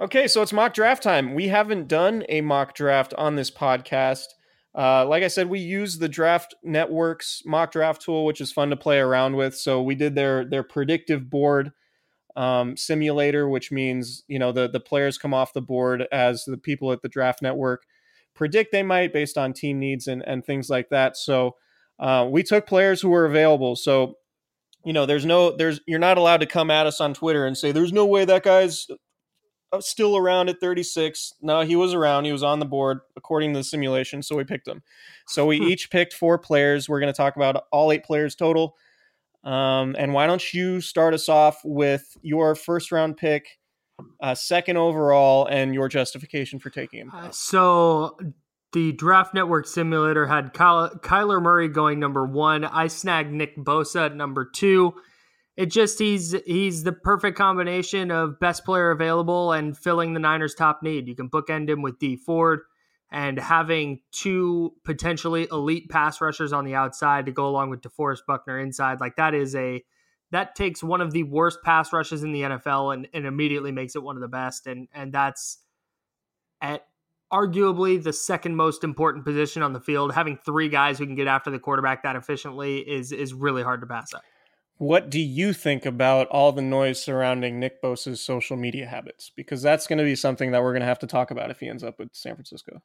Okay, 0.00 0.28
so 0.28 0.42
it's 0.42 0.52
mock 0.52 0.74
draft 0.74 1.02
time. 1.02 1.34
We 1.34 1.48
haven't 1.48 1.88
done 1.88 2.24
a 2.28 2.40
mock 2.40 2.74
draft 2.74 3.12
on 3.18 3.34
this 3.34 3.50
podcast. 3.50 4.26
Uh, 4.76 5.04
like 5.06 5.24
I 5.24 5.28
said, 5.28 5.48
we 5.48 5.58
use 5.58 5.98
the 5.98 6.08
Draft 6.08 6.54
Network's 6.62 7.42
mock 7.44 7.72
draft 7.72 8.02
tool, 8.02 8.24
which 8.24 8.40
is 8.40 8.52
fun 8.52 8.70
to 8.70 8.76
play 8.76 9.00
around 9.00 9.34
with. 9.34 9.56
So 9.56 9.82
we 9.82 9.96
did 9.96 10.14
their 10.14 10.44
their 10.44 10.62
predictive 10.62 11.28
board 11.28 11.72
um, 12.36 12.76
simulator, 12.76 13.48
which 13.48 13.72
means 13.72 14.22
you 14.28 14.38
know 14.38 14.52
the 14.52 14.68
the 14.68 14.78
players 14.78 15.18
come 15.18 15.34
off 15.34 15.52
the 15.52 15.60
board 15.60 16.06
as 16.12 16.44
the 16.44 16.58
people 16.58 16.92
at 16.92 17.02
the 17.02 17.08
Draft 17.08 17.42
Network 17.42 17.82
predict 18.34 18.70
they 18.70 18.84
might 18.84 19.12
based 19.12 19.36
on 19.36 19.52
team 19.52 19.80
needs 19.80 20.06
and 20.06 20.22
and 20.22 20.44
things 20.44 20.70
like 20.70 20.90
that. 20.90 21.16
So 21.16 21.56
uh, 21.98 22.28
we 22.30 22.42
took 22.42 22.66
players 22.66 23.00
who 23.00 23.08
were 23.08 23.24
available. 23.24 23.74
So, 23.74 24.14
you 24.84 24.92
know, 24.92 25.06
there's 25.06 25.26
no, 25.26 25.56
there's, 25.56 25.80
you're 25.86 25.98
not 25.98 26.18
allowed 26.18 26.40
to 26.40 26.46
come 26.46 26.70
at 26.70 26.86
us 26.86 27.00
on 27.00 27.14
Twitter 27.14 27.44
and 27.44 27.58
say, 27.58 27.72
there's 27.72 27.92
no 27.92 28.06
way 28.06 28.24
that 28.24 28.44
guy's 28.44 28.86
still 29.80 30.16
around 30.16 30.48
at 30.48 30.60
36. 30.60 31.34
No, 31.40 31.60
he 31.62 31.76
was 31.76 31.94
around. 31.94 32.24
He 32.24 32.32
was 32.32 32.42
on 32.42 32.58
the 32.58 32.66
board 32.66 33.00
according 33.16 33.52
to 33.52 33.60
the 33.60 33.64
simulation. 33.64 34.22
So 34.22 34.36
we 34.36 34.44
picked 34.44 34.66
him. 34.66 34.82
So 35.26 35.46
we 35.46 35.58
hmm. 35.58 35.64
each 35.64 35.90
picked 35.90 36.14
four 36.14 36.38
players. 36.38 36.88
We're 36.88 37.00
going 37.00 37.12
to 37.12 37.16
talk 37.16 37.36
about 37.36 37.64
all 37.70 37.92
eight 37.92 38.04
players 38.04 38.34
total. 38.34 38.76
Um, 39.44 39.94
and 39.98 40.12
why 40.12 40.26
don't 40.26 40.52
you 40.52 40.80
start 40.80 41.14
us 41.14 41.28
off 41.28 41.60
with 41.64 42.16
your 42.22 42.54
first 42.54 42.90
round 42.90 43.16
pick, 43.16 43.58
uh, 44.20 44.34
second 44.34 44.76
overall, 44.76 45.46
and 45.46 45.74
your 45.74 45.88
justification 45.88 46.58
for 46.58 46.70
taking 46.70 47.00
him? 47.00 47.10
Uh, 47.14 47.30
so 47.30 48.18
the 48.72 48.92
Draft 48.92 49.34
Network 49.34 49.66
simulator 49.66 50.26
had 50.26 50.52
Kyler 50.52 51.40
Murray 51.40 51.68
going 51.68 51.98
number 51.98 52.26
one. 52.26 52.64
I 52.64 52.88
snagged 52.88 53.32
Nick 53.32 53.56
Bosa 53.56 54.06
at 54.06 54.16
number 54.16 54.44
two. 54.44 54.94
It 55.58 55.72
just 55.72 55.98
he's 55.98 56.36
he's 56.46 56.84
the 56.84 56.92
perfect 56.92 57.36
combination 57.36 58.12
of 58.12 58.38
best 58.38 58.64
player 58.64 58.92
available 58.92 59.50
and 59.50 59.76
filling 59.76 60.14
the 60.14 60.20
Niners' 60.20 60.54
top 60.54 60.84
need. 60.84 61.08
You 61.08 61.16
can 61.16 61.28
bookend 61.28 61.68
him 61.68 61.82
with 61.82 61.98
Dee 61.98 62.14
Ford 62.14 62.60
and 63.10 63.40
having 63.40 63.98
two 64.12 64.74
potentially 64.84 65.48
elite 65.50 65.88
pass 65.90 66.20
rushers 66.20 66.52
on 66.52 66.64
the 66.64 66.76
outside 66.76 67.26
to 67.26 67.32
go 67.32 67.48
along 67.48 67.70
with 67.70 67.80
DeForest 67.80 68.20
Buckner 68.24 68.60
inside. 68.60 69.00
Like 69.00 69.16
that 69.16 69.34
is 69.34 69.56
a 69.56 69.82
that 70.30 70.54
takes 70.54 70.80
one 70.80 71.00
of 71.00 71.10
the 71.10 71.24
worst 71.24 71.58
pass 71.64 71.92
rushes 71.92 72.22
in 72.22 72.30
the 72.30 72.42
NFL 72.42 72.94
and, 72.94 73.08
and 73.12 73.26
immediately 73.26 73.72
makes 73.72 73.96
it 73.96 74.02
one 74.04 74.14
of 74.14 74.22
the 74.22 74.28
best. 74.28 74.68
And 74.68 74.86
and 74.94 75.12
that's 75.12 75.58
at 76.60 76.86
arguably 77.32 78.00
the 78.00 78.12
second 78.12 78.54
most 78.54 78.84
important 78.84 79.24
position 79.24 79.64
on 79.64 79.72
the 79.72 79.80
field. 79.80 80.14
Having 80.14 80.36
three 80.36 80.68
guys 80.68 81.00
who 81.00 81.06
can 81.06 81.16
get 81.16 81.26
after 81.26 81.50
the 81.50 81.58
quarterback 81.58 82.04
that 82.04 82.14
efficiently 82.14 82.78
is 82.78 83.10
is 83.10 83.34
really 83.34 83.64
hard 83.64 83.80
to 83.80 83.88
pass 83.88 84.14
up. 84.14 84.22
What 84.78 85.10
do 85.10 85.20
you 85.20 85.52
think 85.52 85.84
about 85.84 86.28
all 86.28 86.52
the 86.52 86.62
noise 86.62 87.02
surrounding 87.02 87.58
Nick 87.58 87.82
Bosa's 87.82 88.20
social 88.20 88.56
media 88.56 88.86
habits? 88.86 89.30
Because 89.34 89.60
that's 89.60 89.88
going 89.88 89.98
to 89.98 90.04
be 90.04 90.14
something 90.14 90.52
that 90.52 90.62
we're 90.62 90.72
going 90.72 90.82
to 90.82 90.86
have 90.86 91.00
to 91.00 91.06
talk 91.06 91.32
about 91.32 91.50
if 91.50 91.58
he 91.58 91.68
ends 91.68 91.82
up 91.82 91.98
with 91.98 92.10
San 92.12 92.34
Francisco. 92.34 92.80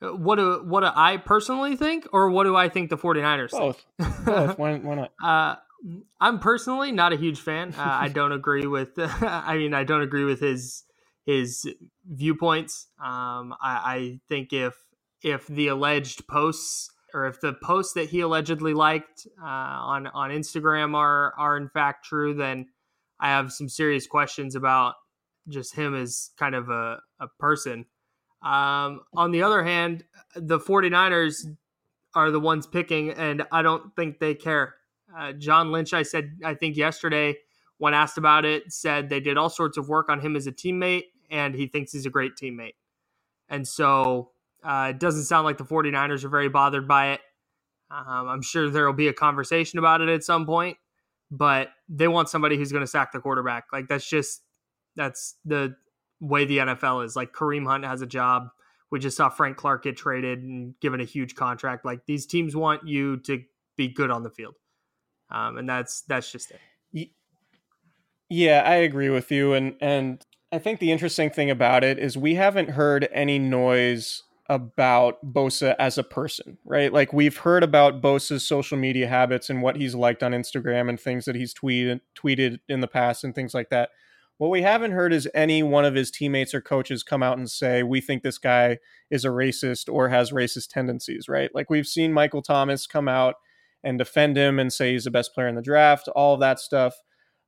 Uh, 0.00 0.14
what 0.14 0.36
do 0.36 0.62
what 0.64 0.80
do 0.80 0.88
I 0.94 1.16
personally 1.16 1.76
think, 1.76 2.06
or 2.12 2.30
what 2.30 2.44
do 2.44 2.56
I 2.56 2.68
think 2.68 2.90
the 2.90 2.96
49ers 2.96 3.50
Both. 3.50 3.84
Both. 4.24 4.58
Why, 4.58 4.76
why 4.78 4.94
not? 4.94 5.12
Uh, 5.22 5.56
I'm 6.20 6.40
personally 6.40 6.92
not 6.92 7.12
a 7.14 7.16
huge 7.16 7.40
fan. 7.40 7.74
Uh, 7.76 7.82
I 7.82 8.08
don't 8.08 8.32
agree 8.32 8.66
with. 8.66 8.90
I 8.98 9.56
mean, 9.56 9.72
I 9.74 9.84
don't 9.84 10.02
agree 10.02 10.24
with 10.24 10.40
his 10.40 10.84
his 11.24 11.66
viewpoints. 12.06 12.88
Um, 12.98 13.54
I, 13.62 13.94
I 13.94 14.20
think 14.28 14.52
if 14.52 14.74
if 15.22 15.46
the 15.46 15.68
alleged 15.68 16.26
posts 16.28 16.90
or 17.14 17.26
if 17.26 17.40
the 17.40 17.52
posts 17.52 17.94
that 17.94 18.08
he 18.08 18.20
allegedly 18.20 18.74
liked 18.74 19.26
uh, 19.40 19.46
on 19.46 20.06
on 20.08 20.30
Instagram 20.30 20.94
are 20.94 21.34
are 21.36 21.56
in 21.56 21.68
fact 21.68 22.04
true, 22.04 22.34
then 22.34 22.66
I 23.18 23.28
have 23.28 23.52
some 23.52 23.68
serious 23.68 24.06
questions 24.06 24.54
about 24.54 24.94
just 25.48 25.74
him 25.74 25.94
as 25.94 26.30
kind 26.38 26.54
of 26.54 26.68
a, 26.68 27.00
a 27.20 27.28
person. 27.38 27.86
Um, 28.42 29.00
on 29.14 29.32
the 29.32 29.42
other 29.42 29.62
hand, 29.62 30.04
the 30.34 30.58
49ers 30.58 31.46
are 32.14 32.30
the 32.30 32.40
ones 32.40 32.66
picking, 32.66 33.10
and 33.10 33.44
I 33.52 33.62
don't 33.62 33.94
think 33.94 34.18
they 34.18 34.34
care. 34.34 34.74
Uh, 35.16 35.32
John 35.32 35.70
Lynch, 35.72 35.92
I 35.92 36.02
said, 36.02 36.38
I 36.44 36.54
think 36.54 36.76
yesterday, 36.76 37.36
when 37.78 37.94
asked 37.94 38.18
about 38.18 38.44
it, 38.44 38.72
said 38.72 39.08
they 39.08 39.20
did 39.20 39.36
all 39.36 39.50
sorts 39.50 39.76
of 39.76 39.88
work 39.88 40.08
on 40.08 40.20
him 40.20 40.36
as 40.36 40.46
a 40.46 40.52
teammate, 40.52 41.04
and 41.30 41.54
he 41.54 41.66
thinks 41.66 41.92
he's 41.92 42.06
a 42.06 42.10
great 42.10 42.32
teammate. 42.40 42.74
And 43.48 43.66
so 43.66 44.30
uh, 44.62 44.88
it 44.90 44.98
doesn't 44.98 45.24
sound 45.24 45.44
like 45.44 45.58
the 45.58 45.64
49ers 45.64 46.24
are 46.24 46.28
very 46.28 46.48
bothered 46.48 46.86
by 46.86 47.12
it. 47.12 47.20
Um, 47.90 48.28
I'm 48.28 48.42
sure 48.42 48.70
there 48.70 48.86
will 48.86 48.92
be 48.92 49.08
a 49.08 49.12
conversation 49.12 49.78
about 49.78 50.00
it 50.00 50.08
at 50.08 50.22
some 50.22 50.46
point, 50.46 50.76
but 51.30 51.70
they 51.88 52.08
want 52.08 52.28
somebody 52.28 52.56
who's 52.56 52.70
going 52.70 52.84
to 52.84 52.90
sack 52.90 53.12
the 53.12 53.20
quarterback. 53.20 53.64
Like 53.72 53.88
that's 53.88 54.08
just 54.08 54.42
that's 54.96 55.36
the 55.44 55.74
way 56.20 56.44
the 56.44 56.58
NFL 56.58 57.04
is. 57.04 57.16
Like 57.16 57.32
Kareem 57.32 57.66
Hunt 57.66 57.84
has 57.84 58.02
a 58.02 58.06
job. 58.06 58.48
We 58.90 59.00
just 59.00 59.16
saw 59.16 59.28
Frank 59.28 59.56
Clark 59.56 59.84
get 59.84 59.96
traded 59.96 60.42
and 60.42 60.78
given 60.80 61.00
a 61.00 61.04
huge 61.04 61.34
contract. 61.34 61.84
Like 61.84 62.06
these 62.06 62.26
teams 62.26 62.54
want 62.54 62.86
you 62.86 63.16
to 63.18 63.42
be 63.76 63.88
good 63.88 64.10
on 64.10 64.22
the 64.22 64.30
field, 64.30 64.54
um, 65.30 65.58
and 65.58 65.68
that's 65.68 66.02
that's 66.02 66.30
just 66.30 66.52
it. 66.52 67.10
Yeah, 68.28 68.62
I 68.64 68.76
agree 68.76 69.10
with 69.10 69.32
you, 69.32 69.54
and 69.54 69.74
and 69.80 70.24
I 70.52 70.58
think 70.58 70.78
the 70.78 70.92
interesting 70.92 71.30
thing 71.30 71.50
about 71.50 71.82
it 71.82 71.98
is 71.98 72.16
we 72.16 72.34
haven't 72.34 72.70
heard 72.70 73.08
any 73.12 73.38
noise 73.38 74.22
about 74.50 75.24
Bosa 75.24 75.76
as 75.78 75.96
a 75.96 76.02
person, 76.02 76.58
right? 76.64 76.92
Like 76.92 77.12
we've 77.12 77.36
heard 77.36 77.62
about 77.62 78.02
Bosa's 78.02 78.44
social 78.44 78.76
media 78.76 79.06
habits 79.06 79.48
and 79.48 79.62
what 79.62 79.76
he's 79.76 79.94
liked 79.94 80.24
on 80.24 80.32
Instagram 80.32 80.88
and 80.88 80.98
things 80.98 81.24
that 81.26 81.36
he's 81.36 81.54
tweeted 81.54 82.00
tweeted 82.20 82.58
in 82.68 82.80
the 82.80 82.88
past 82.88 83.22
and 83.22 83.32
things 83.32 83.54
like 83.54 83.70
that. 83.70 83.90
What 84.38 84.50
we 84.50 84.62
haven't 84.62 84.90
heard 84.90 85.12
is 85.12 85.28
any 85.34 85.62
one 85.62 85.84
of 85.84 85.94
his 85.94 86.10
teammates 86.10 86.52
or 86.52 86.60
coaches 86.60 87.04
come 87.04 87.22
out 87.22 87.38
and 87.38 87.48
say, 87.48 87.84
we 87.84 88.00
think 88.00 88.24
this 88.24 88.38
guy 88.38 88.78
is 89.08 89.24
a 89.24 89.28
racist 89.28 89.92
or 89.92 90.08
has 90.08 90.32
racist 90.32 90.70
tendencies, 90.70 91.28
right? 91.28 91.54
Like 91.54 91.70
we've 91.70 91.86
seen 91.86 92.12
Michael 92.12 92.42
Thomas 92.42 92.88
come 92.88 93.06
out 93.06 93.36
and 93.84 93.98
defend 93.98 94.36
him 94.36 94.58
and 94.58 94.72
say 94.72 94.92
he's 94.92 95.04
the 95.04 95.12
best 95.12 95.32
player 95.32 95.46
in 95.46 95.54
the 95.54 95.62
draft, 95.62 96.08
all 96.08 96.34
of 96.34 96.40
that 96.40 96.58
stuff. 96.58 96.94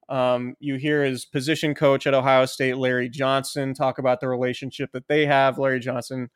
Um, 0.08 0.54
you 0.60 0.76
hear 0.76 1.02
his 1.02 1.24
position 1.24 1.74
coach 1.74 2.06
at 2.06 2.14
Ohio 2.14 2.46
State, 2.46 2.76
Larry 2.76 3.08
Johnson, 3.08 3.74
talk 3.74 3.98
about 3.98 4.20
the 4.20 4.28
relationship 4.28 4.92
that 4.92 5.08
they 5.08 5.26
have. 5.26 5.58
Larry 5.58 5.80
Johnson, 5.80 6.30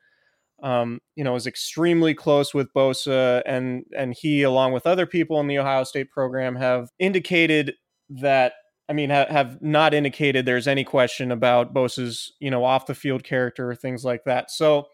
um, 0.63 1.01
you 1.15 1.25
know, 1.25 1.35
is 1.37 1.47
extremely 1.47 2.15
close 2.15 2.55
with 2.55 2.73
Bosa, 2.75 3.43
and 3.47 3.85
and 3.97 4.15
he, 4.19 4.43
along 4.43 4.73
with 4.73 4.87
other 4.87 5.07
people 5.07 5.41
in 5.41 5.47
the 5.47 5.59
Ohio 5.59 5.85
State 5.85 6.11
program, 6.11 6.57
have 6.57 6.89
indicated 6.99 7.75
that 8.09 8.53
I 8.89 8.93
mean, 8.93 9.11
ha- 9.11 9.27
have 9.29 9.61
not 9.61 9.95
indicated 9.95 10.47
there's 10.47 10.69
any 10.69 10.85
question 10.85 11.33
about 11.33 11.75
Bosa's, 11.75 12.33
you 12.41 12.51
know, 12.51 12.65
off 12.65 12.87
the 12.87 12.95
field 12.95 13.25
character 13.25 13.69
or 13.69 13.75
things 13.75 14.05
like 14.05 14.25
that. 14.25 14.51
So, 14.51 14.87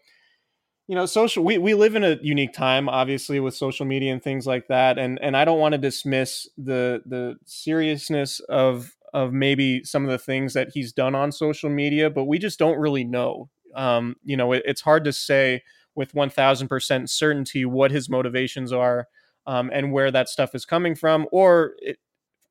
you 0.87 0.95
know, 0.95 1.05
social 1.05 1.43
we, 1.43 1.57
we 1.57 1.73
live 1.75 1.95
in 1.95 2.03
a 2.03 2.17
unique 2.21 2.53
time, 2.53 2.89
obviously, 2.89 3.39
with 3.39 3.55
social 3.55 3.85
media 3.85 4.11
and 4.11 4.21
things 4.21 4.47
like 4.47 4.67
that. 4.67 4.97
And 4.97 5.19
and 5.21 5.37
I 5.37 5.45
don't 5.45 5.59
want 5.59 5.73
to 5.73 5.77
dismiss 5.77 6.47
the 6.57 7.01
the 7.05 7.35
seriousness 7.45 8.39
of 8.49 8.91
of 9.13 9.31
maybe 9.31 9.83
some 9.83 10.03
of 10.03 10.09
the 10.09 10.17
things 10.17 10.53
that 10.53 10.69
he's 10.73 10.91
done 10.91 11.13
on 11.15 11.31
social 11.31 11.69
media, 11.69 12.09
but 12.09 12.25
we 12.25 12.39
just 12.39 12.57
don't 12.59 12.79
really 12.79 13.03
know. 13.03 13.49
Um, 13.75 14.15
you 14.23 14.37
know, 14.37 14.51
it, 14.53 14.63
it's 14.65 14.81
hard 14.81 15.03
to 15.05 15.13
say 15.13 15.63
with 15.95 16.13
one 16.13 16.29
thousand 16.29 16.67
percent 16.67 17.09
certainty 17.09 17.65
what 17.65 17.91
his 17.91 18.09
motivations 18.09 18.71
are. 18.71 19.07
Um, 19.45 19.69
and 19.73 19.91
where 19.91 20.09
that 20.09 20.29
stuff 20.29 20.55
is 20.55 20.63
coming 20.63 20.95
from, 20.95 21.27
or 21.33 21.73
it, 21.79 21.97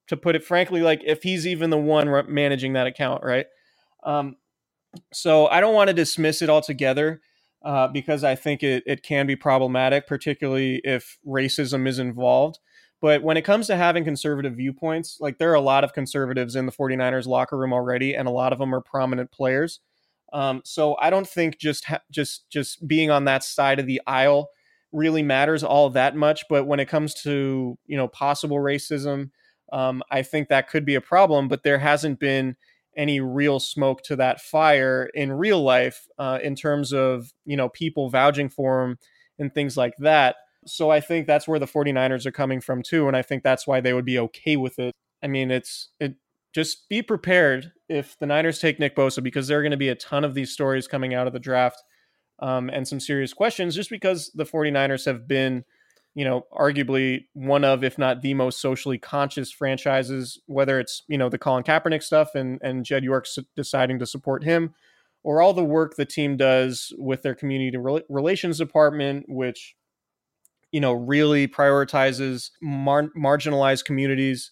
to 0.09 0.17
put 0.17 0.37
it 0.37 0.45
frankly, 0.45 0.83
like 0.83 1.01
if 1.07 1.23
he's 1.23 1.47
even 1.47 1.71
the 1.71 1.79
one 1.79 2.11
managing 2.29 2.75
that 2.75 2.87
account, 2.87 3.25
right? 3.25 3.47
Um, 4.05 4.37
so 5.11 5.47
I 5.47 5.63
don't 5.63 5.75
want 5.75 5.89
to 5.89 5.95
dismiss 5.95 6.43
it 6.43 6.51
altogether 6.51 7.23
uh, 7.65 7.89
because 7.89 8.25
I 8.25 8.35
think 8.35 8.63
it, 8.63 8.83
it 8.87 9.03
can 9.03 9.27
be 9.27 9.37
problematic, 9.37 10.07
particularly 10.07 10.83
if 10.85 11.19
racism 11.27 11.89
is 11.89 11.99
involved. 11.99 12.59
But 13.01 13.23
when 13.23 13.39
it 13.39 13.43
comes 13.43 13.67
to 13.69 13.77
having 13.77 14.05
conservative 14.05 14.55
viewpoints, 14.55 15.17
like 15.19 15.39
there 15.39 15.51
are 15.51 15.55
a 15.55 15.61
lot 15.63 15.85
of 15.85 15.95
conservatives 15.95 16.57
in 16.57 16.67
the 16.67 16.73
49ers 16.73 17.27
locker 17.27 17.57
room 17.57 17.73
already, 17.73 18.15
and 18.15 18.29
a 18.29 18.33
lot 18.33 18.53
of 18.53 18.59
them 18.59 18.75
are 18.75 18.83
prominent 18.83 19.33
players. 19.33 19.81
Um, 20.33 20.62
so 20.64 20.97
I 20.99 21.11
don't 21.11 21.29
think 21.29 21.59
just 21.59 21.85
ha- 21.85 22.03
just 22.11 22.49
just 22.51 22.87
being 22.87 23.11
on 23.11 23.25
that 23.27 23.45
side 23.45 23.79
of 23.79 23.87
the 23.87 24.01
aisle 24.07 24.51
really 24.92 25.23
matters 25.23 25.62
all 25.64 25.90
that 25.90 26.16
much. 26.16 26.45
But 26.49 26.66
when 26.66 26.81
it 26.81 26.88
comes 26.88 27.14
to 27.23 27.79
you 27.87 27.97
know 27.97 28.09
possible 28.09 28.57
racism, 28.59 29.31
um, 29.73 30.03
I 30.11 30.23
think 30.23 30.49
that 30.49 30.68
could 30.68 30.85
be 30.85 30.95
a 30.95 31.01
problem, 31.01 31.49
but 31.49 31.62
there 31.62 31.79
hasn't 31.79 32.18
been 32.21 32.57
any 32.97 33.21
real 33.21 33.59
smoke 33.59 34.03
to 34.03 34.16
that 34.16 34.40
fire 34.40 35.11
in 35.14 35.33
real 35.33 35.62
life 35.62 36.07
uh, 36.18 36.38
in 36.42 36.55
terms 36.55 36.92
of 36.92 37.33
you 37.45 37.57
know 37.57 37.68
people 37.68 38.11
vouching 38.11 38.49
for 38.49 38.83
him 38.85 38.99
and 39.38 39.55
things 39.55 39.77
like 39.77 39.95
that. 39.99 40.37
So 40.66 40.90
I 40.90 41.01
think 41.01 41.27
that's 41.27 41.49
where 41.49 41.59
the 41.59 41.66
49ers 41.66 42.27
are 42.27 42.33
coming 42.33 42.61
from 42.61 42.83
too, 42.83 43.09
and 43.09 43.16
I 43.16 43.23
think 43.23 43.42
that's 43.42 43.66
why 43.66 43.81
they 43.81 43.92
would 43.92 44.05
be 44.05 44.18
okay 44.18 44.57
with 44.57 44.79
it. 44.79 44.95
I 45.23 45.27
mean, 45.29 45.51
it's 45.51 45.90
it 46.01 46.14
just 46.53 46.88
be 46.88 47.03
prepared 47.03 47.73
if 47.88 48.19
the 48.19 48.27
Niners 48.27 48.59
take 48.59 48.79
Nick 48.79 48.95
Bosa 48.95 49.23
because 49.23 49.49
there 49.49 49.59
are 49.59 49.62
going 49.62 49.71
to 49.71 49.77
be 49.77 49.88
a 49.88 49.95
ton 49.95 50.25
of 50.25 50.35
these 50.35 50.53
stories 50.53 50.87
coming 50.87 51.15
out 51.15 51.27
of 51.27 51.33
the 51.33 51.38
draft 51.38 51.83
um, 52.41 52.71
and 52.71 52.87
some 52.87 53.01
serious 53.01 53.33
questions 53.33 53.75
just 53.75 53.91
because 53.91 54.31
the 54.35 54.45
49ers 54.45 55.07
have 55.07 55.27
been 55.27 55.65
you 56.15 56.25
know, 56.25 56.47
arguably 56.53 57.25
one 57.33 57.65
of, 57.65 57.83
if 57.83 57.97
not 57.97 58.21
the 58.21 58.35
most 58.35 58.61
socially 58.61 58.99
conscious 58.99 59.51
franchises, 59.51 60.41
whether 60.47 60.79
it's, 60.79 61.03
you 61.09 61.17
know, 61.17 61.29
the 61.29 61.38
Colin 61.38 61.65
Kaepernick 61.65 62.03
stuff 62.03 62.35
and, 62.35 62.61
and 62.62 62.85
Jed 62.85 63.05
York 63.05 63.27
deciding 63.57 63.99
to 63.99 64.07
support 64.07 64.45
him, 64.45 64.75
or 65.23 65.41
all 65.41 65.55
the 65.55 65.65
work 65.65 65.97
the 65.97 66.05
team 66.05 66.37
does 66.37 66.93
with 66.99 67.23
their 67.23 67.35
community 67.35 67.79
relations 68.09 68.59
department, 68.59 69.25
which, 69.29 69.75
you 70.71 70.81
know, 70.81 70.93
really 70.93 71.49
prioritizes 71.49 72.51
mar- 72.61 73.11
marginalized 73.17 73.85
communities 73.85 74.51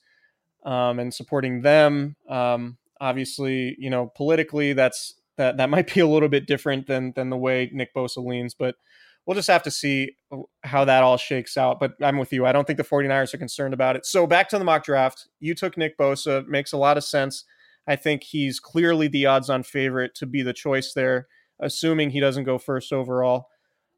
um, 0.65 0.99
and 0.99 1.13
supporting 1.13 1.63
them. 1.63 2.17
Um, 2.29 2.79
obviously, 3.01 3.77
you 3.79 3.91
know, 3.91 4.13
politically, 4.15 4.73
that's 4.73 5.15
that 5.37 5.57
that 5.57 5.71
might 5.71 5.93
be 5.93 6.01
a 6.01 6.07
little 6.07 6.29
bit 6.29 6.47
different 6.47 6.87
than 6.87 7.13
than 7.17 7.31
the 7.31 7.37
way 7.37 7.71
Nick 7.73 7.95
Bosa 7.95 8.25
leans, 8.25 8.55
but 8.55 8.77
we'll 9.27 9.35
just 9.35 9.49
have 9.49 9.63
to 9.63 9.71
see 9.71 10.17
how 10.65 10.85
that 10.85 11.03
all 11.03 11.17
shakes 11.17 11.57
out. 11.57 11.79
But 11.79 11.93
I'm 12.03 12.19
with 12.19 12.33
you. 12.33 12.47
I 12.47 12.53
don't 12.53 12.67
think 12.67 12.79
the 12.79 12.85
49ers 12.85 13.35
are 13.35 13.39
concerned 13.39 13.75
about 13.75 13.97
it. 13.97 14.07
So 14.07 14.27
back 14.27 14.49
to 14.49 14.59
the 14.59 14.65
mock 14.65 14.85
draft. 14.85 15.29
You 15.39 15.55
took 15.55 15.77
Nick 15.77 15.99
Bosa. 15.99 16.47
Makes 16.47 16.73
a 16.73 16.79
lot 16.79 16.97
of 16.97 17.05
sense. 17.05 17.45
I 17.87 17.97
think 17.97 18.23
he's 18.23 18.61
clearly 18.61 19.09
the 19.09 19.27
odds 19.27 19.51
on 19.51 19.63
favorite 19.63 20.15
to 20.17 20.27
be 20.27 20.43
the 20.43 20.53
choice 20.53 20.93
there, 20.93 21.27
assuming 21.61 22.11
he 22.11 22.21
doesn't 22.21 22.45
go 22.45 22.59
first 22.59 22.93
overall. 22.93 23.49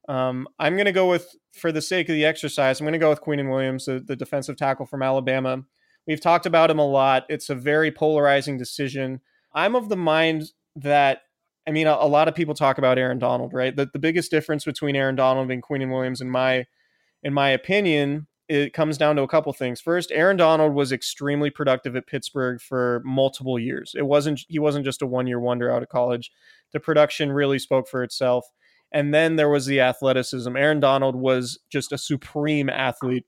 Um, 0.08 0.48
I'm 0.58 0.74
going 0.74 0.86
to 0.86 0.92
go 0.92 1.08
with, 1.08 1.36
for 1.52 1.70
the 1.72 1.82
sake 1.82 2.08
of 2.08 2.14
the 2.14 2.24
exercise, 2.24 2.80
I'm 2.80 2.84
going 2.84 2.92
to 2.92 2.98
go 2.98 3.10
with 3.10 3.20
Quinnen 3.20 3.50
Williams, 3.50 3.84
the, 3.84 4.00
the 4.00 4.16
defensive 4.16 4.56
tackle 4.56 4.86
from 4.86 5.02
Alabama. 5.02 5.64
We've 6.06 6.20
talked 6.20 6.46
about 6.46 6.70
him 6.70 6.78
a 6.78 6.86
lot. 6.86 7.24
It's 7.28 7.50
a 7.50 7.54
very 7.54 7.90
polarizing 7.90 8.58
decision. 8.58 9.20
I'm 9.54 9.76
of 9.76 9.88
the 9.88 9.96
mind 9.96 10.52
that 10.76 11.22
I 11.66 11.70
mean, 11.70 11.86
a, 11.86 11.92
a, 11.92 12.08
lot 12.08 12.26
of 12.26 12.34
people 12.34 12.54
talk 12.54 12.78
about 12.78 12.98
Aaron 12.98 13.20
Donald, 13.20 13.52
right? 13.52 13.74
The, 13.74 13.88
the 13.92 13.98
biggest 13.98 14.32
difference 14.32 14.64
between 14.64 14.96
Aaron 14.96 15.14
Donald 15.14 15.50
and 15.50 15.62
Quinnen 15.62 15.92
Williams, 15.92 16.20
in 16.20 16.28
my 16.28 16.66
in 17.22 17.32
my 17.32 17.50
opinion, 17.50 18.26
it 18.48 18.72
comes 18.72 18.98
down 18.98 19.16
to 19.16 19.22
a 19.22 19.28
couple 19.28 19.52
things. 19.52 19.80
First, 19.80 20.10
Aaron 20.12 20.36
Donald 20.36 20.74
was 20.74 20.90
extremely 20.90 21.50
productive 21.50 21.94
at 21.94 22.06
Pittsburgh 22.06 22.60
for 22.60 23.00
multiple 23.04 23.58
years. 23.58 23.94
It 23.96 24.06
wasn't 24.06 24.40
he 24.48 24.58
wasn't 24.58 24.84
just 24.84 25.02
a 25.02 25.06
one 25.06 25.26
year 25.26 25.40
wonder 25.40 25.70
out 25.70 25.82
of 25.82 25.88
college. 25.88 26.32
The 26.72 26.80
production 26.80 27.32
really 27.32 27.58
spoke 27.58 27.88
for 27.88 28.02
itself. 28.02 28.46
And 28.92 29.14
then 29.14 29.36
there 29.36 29.48
was 29.48 29.64
the 29.64 29.80
athleticism. 29.80 30.54
Aaron 30.54 30.80
Donald 30.80 31.16
was 31.16 31.58
just 31.70 31.92
a 31.92 31.98
supreme 31.98 32.68
athlete 32.68 33.24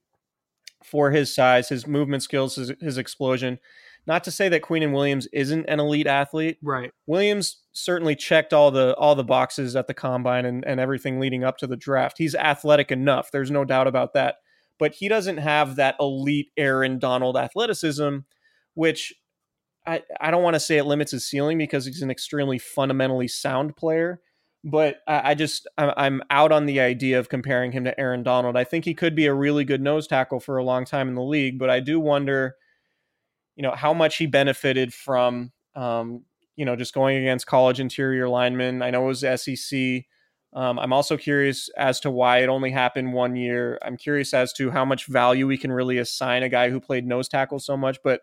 for 0.85 1.11
his 1.11 1.33
size, 1.33 1.69
his 1.69 1.87
movement 1.87 2.23
skills, 2.23 2.55
his, 2.55 2.71
his 2.79 2.97
explosion. 2.97 3.59
Not 4.07 4.23
to 4.25 4.31
say 4.31 4.49
that 4.49 4.61
Quinnen 4.61 4.93
Williams 4.93 5.27
isn't 5.33 5.65
an 5.67 5.79
elite 5.79 6.05
athlete. 6.05 6.57
Right. 6.61 6.91
Williams 7.07 7.61
certainly 7.71 8.15
checked 8.15 8.53
all 8.53 8.69
the 8.69 8.95
all 8.95 9.15
the 9.15 9.23
boxes 9.23 9.75
at 9.75 9.87
the 9.87 9.95
combine 9.95 10.45
and, 10.45 10.63
and 10.65 10.79
everything 10.79 11.19
leading 11.19 11.43
up 11.43 11.57
to 11.57 11.67
the 11.67 11.75
draft. 11.75 12.17
He's 12.17 12.35
athletic 12.35 12.91
enough. 12.91 13.31
There's 13.31 13.49
no 13.49 13.65
doubt 13.65 13.87
about 13.87 14.13
that. 14.13 14.35
But 14.77 14.93
he 14.93 15.07
doesn't 15.07 15.37
have 15.37 15.77
that 15.77 15.95
elite 15.99 16.51
Aaron 16.57 16.99
Donald 16.99 17.37
athleticism, 17.37 18.17
which 18.75 19.13
I, 19.87 20.03
I 20.19 20.31
don't 20.31 20.43
want 20.43 20.55
to 20.55 20.59
say 20.59 20.77
it 20.77 20.85
limits 20.85 21.11
his 21.11 21.27
ceiling 21.27 21.57
because 21.57 21.85
he's 21.85 22.01
an 22.01 22.11
extremely 22.11 22.59
fundamentally 22.59 23.27
sound 23.27 23.75
player. 23.75 24.19
But 24.65 24.97
I, 25.07 25.31
I 25.31 25.35
just 25.35 25.67
I'm 25.77 26.21
out 26.29 26.51
on 26.51 26.65
the 26.65 26.79
idea 26.81 27.19
of 27.19 27.29
comparing 27.29 27.71
him 27.71 27.85
to 27.85 27.97
Aaron 27.99 28.23
Donald. 28.23 28.57
I 28.57 28.65
think 28.65 28.83
he 28.83 28.93
could 28.93 29.15
be 29.15 29.27
a 29.27 29.33
really 29.33 29.63
good 29.63 29.81
nose 29.81 30.07
tackle 30.07 30.39
for 30.39 30.57
a 30.57 30.63
long 30.63 30.83
time 30.83 31.07
in 31.07 31.15
the 31.15 31.21
league, 31.21 31.57
but 31.57 31.69
I 31.69 31.79
do 31.79 31.99
wonder– 31.99 32.55
you 33.55 33.63
know, 33.63 33.71
how 33.71 33.93
much 33.93 34.17
he 34.17 34.25
benefited 34.25 34.93
from, 34.93 35.51
um, 35.75 36.23
you 36.55 36.65
know, 36.65 36.75
just 36.75 36.93
going 36.93 37.17
against 37.17 37.47
college 37.47 37.79
interior 37.79 38.27
linemen. 38.27 38.81
I 38.81 38.91
know 38.91 39.03
it 39.03 39.23
was 39.23 39.41
SEC. 39.41 40.05
Um, 40.53 40.79
I'm 40.79 40.93
also 40.93 41.17
curious 41.17 41.69
as 41.77 41.99
to 42.01 42.11
why 42.11 42.39
it 42.39 42.49
only 42.49 42.71
happened 42.71 43.13
one 43.13 43.35
year. 43.35 43.79
I'm 43.81 43.97
curious 43.97 44.33
as 44.33 44.53
to 44.53 44.71
how 44.71 44.85
much 44.85 45.07
value 45.07 45.47
we 45.47 45.57
can 45.57 45.71
really 45.71 45.97
assign 45.97 46.43
a 46.43 46.49
guy 46.49 46.69
who 46.69 46.79
played 46.79 47.05
nose 47.05 47.27
tackle 47.27 47.59
so 47.59 47.75
much. 47.75 47.97
But 48.03 48.21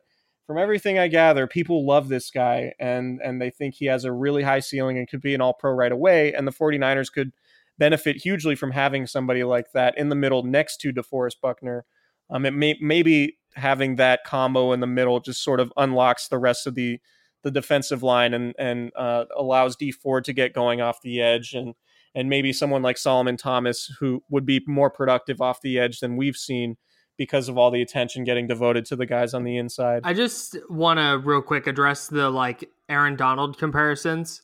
from 0.52 0.60
everything 0.60 0.98
I 0.98 1.08
gather, 1.08 1.46
people 1.46 1.86
love 1.86 2.08
this 2.08 2.30
guy 2.30 2.74
and 2.78 3.22
and 3.24 3.40
they 3.40 3.48
think 3.48 3.74
he 3.74 3.86
has 3.86 4.04
a 4.04 4.12
really 4.12 4.42
high 4.42 4.60
ceiling 4.60 4.98
and 4.98 5.08
could 5.08 5.22
be 5.22 5.34
an 5.34 5.40
all 5.40 5.54
pro 5.54 5.72
right 5.72 5.90
away. 5.90 6.34
And 6.34 6.46
the 6.46 6.52
49ers 6.52 7.10
could 7.10 7.32
benefit 7.78 8.18
hugely 8.18 8.54
from 8.54 8.70
having 8.70 9.06
somebody 9.06 9.44
like 9.44 9.72
that 9.72 9.96
in 9.96 10.10
the 10.10 10.14
middle 10.14 10.42
next 10.42 10.76
to 10.82 10.92
DeForest 10.92 11.40
Buckner. 11.40 11.86
Um, 12.28 12.44
it 12.44 12.50
may 12.50 12.76
maybe 12.82 13.38
having 13.54 13.96
that 13.96 14.24
combo 14.24 14.72
in 14.74 14.80
the 14.80 14.86
middle 14.86 15.20
just 15.20 15.42
sort 15.42 15.58
of 15.58 15.72
unlocks 15.78 16.28
the 16.28 16.38
rest 16.38 16.66
of 16.66 16.74
the 16.74 17.00
the 17.42 17.50
defensive 17.50 18.02
line 18.02 18.34
and 18.34 18.54
and 18.58 18.92
uh, 18.94 19.24
allows 19.34 19.74
Dee 19.74 19.90
Ford 19.90 20.22
to 20.24 20.34
get 20.34 20.52
going 20.52 20.82
off 20.82 21.00
the 21.00 21.22
edge 21.22 21.54
and 21.54 21.72
and 22.14 22.28
maybe 22.28 22.52
someone 22.52 22.82
like 22.82 22.98
Solomon 22.98 23.38
Thomas 23.38 23.90
who 24.00 24.22
would 24.28 24.44
be 24.44 24.60
more 24.66 24.90
productive 24.90 25.40
off 25.40 25.62
the 25.62 25.78
edge 25.78 26.00
than 26.00 26.18
we've 26.18 26.36
seen 26.36 26.76
because 27.18 27.48
of 27.48 27.58
all 27.58 27.70
the 27.70 27.82
attention 27.82 28.24
getting 28.24 28.46
devoted 28.46 28.84
to 28.86 28.96
the 28.96 29.06
guys 29.06 29.34
on 29.34 29.44
the 29.44 29.56
inside. 29.56 30.02
I 30.04 30.14
just 30.14 30.56
want 30.68 30.98
to 30.98 31.20
real 31.24 31.42
quick 31.42 31.66
address 31.66 32.08
the 32.08 32.30
like 32.30 32.68
Aaron 32.88 33.16
Donald 33.16 33.58
comparisons. 33.58 34.42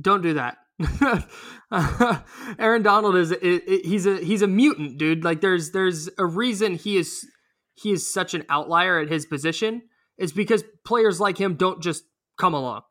Don't 0.00 0.22
do 0.22 0.34
that. 0.34 0.58
Aaron 2.58 2.82
Donald 2.82 3.16
is 3.16 3.34
he's 3.40 4.06
a 4.06 4.18
he's 4.18 4.42
a 4.42 4.46
mutant, 4.46 4.98
dude. 4.98 5.24
Like 5.24 5.40
there's 5.40 5.70
there's 5.70 6.10
a 6.18 6.26
reason 6.26 6.74
he 6.74 6.98
is 6.98 7.26
he 7.74 7.92
is 7.92 8.12
such 8.12 8.34
an 8.34 8.44
outlier 8.48 8.98
at 8.98 9.08
his 9.08 9.24
position. 9.24 9.82
It's 10.18 10.32
because 10.32 10.64
players 10.84 11.20
like 11.20 11.38
him 11.38 11.54
don't 11.54 11.82
just 11.82 12.04
come 12.38 12.54
along. 12.54 12.82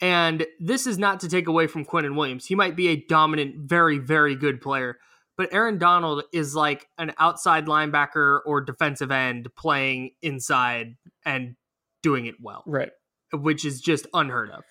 And 0.00 0.46
this 0.58 0.86
is 0.86 0.98
not 0.98 1.20
to 1.20 1.28
take 1.28 1.46
away 1.46 1.66
from 1.66 1.84
Quinnen 1.84 2.16
Williams. 2.16 2.46
He 2.46 2.54
might 2.54 2.74
be 2.74 2.88
a 2.88 2.96
dominant, 2.96 3.68
very, 3.68 3.98
very 3.98 4.34
good 4.34 4.60
player. 4.60 4.96
But 5.40 5.54
Aaron 5.54 5.78
Donald 5.78 6.24
is 6.34 6.54
like 6.54 6.86
an 6.98 7.14
outside 7.16 7.64
linebacker 7.64 8.40
or 8.44 8.60
defensive 8.60 9.10
end 9.10 9.48
playing 9.56 10.10
inside 10.20 10.96
and 11.24 11.56
doing 12.02 12.26
it 12.26 12.34
well. 12.42 12.62
Right. 12.66 12.90
Which 13.32 13.64
is 13.64 13.80
just 13.80 14.06
unheard 14.12 14.50
of. 14.50 14.64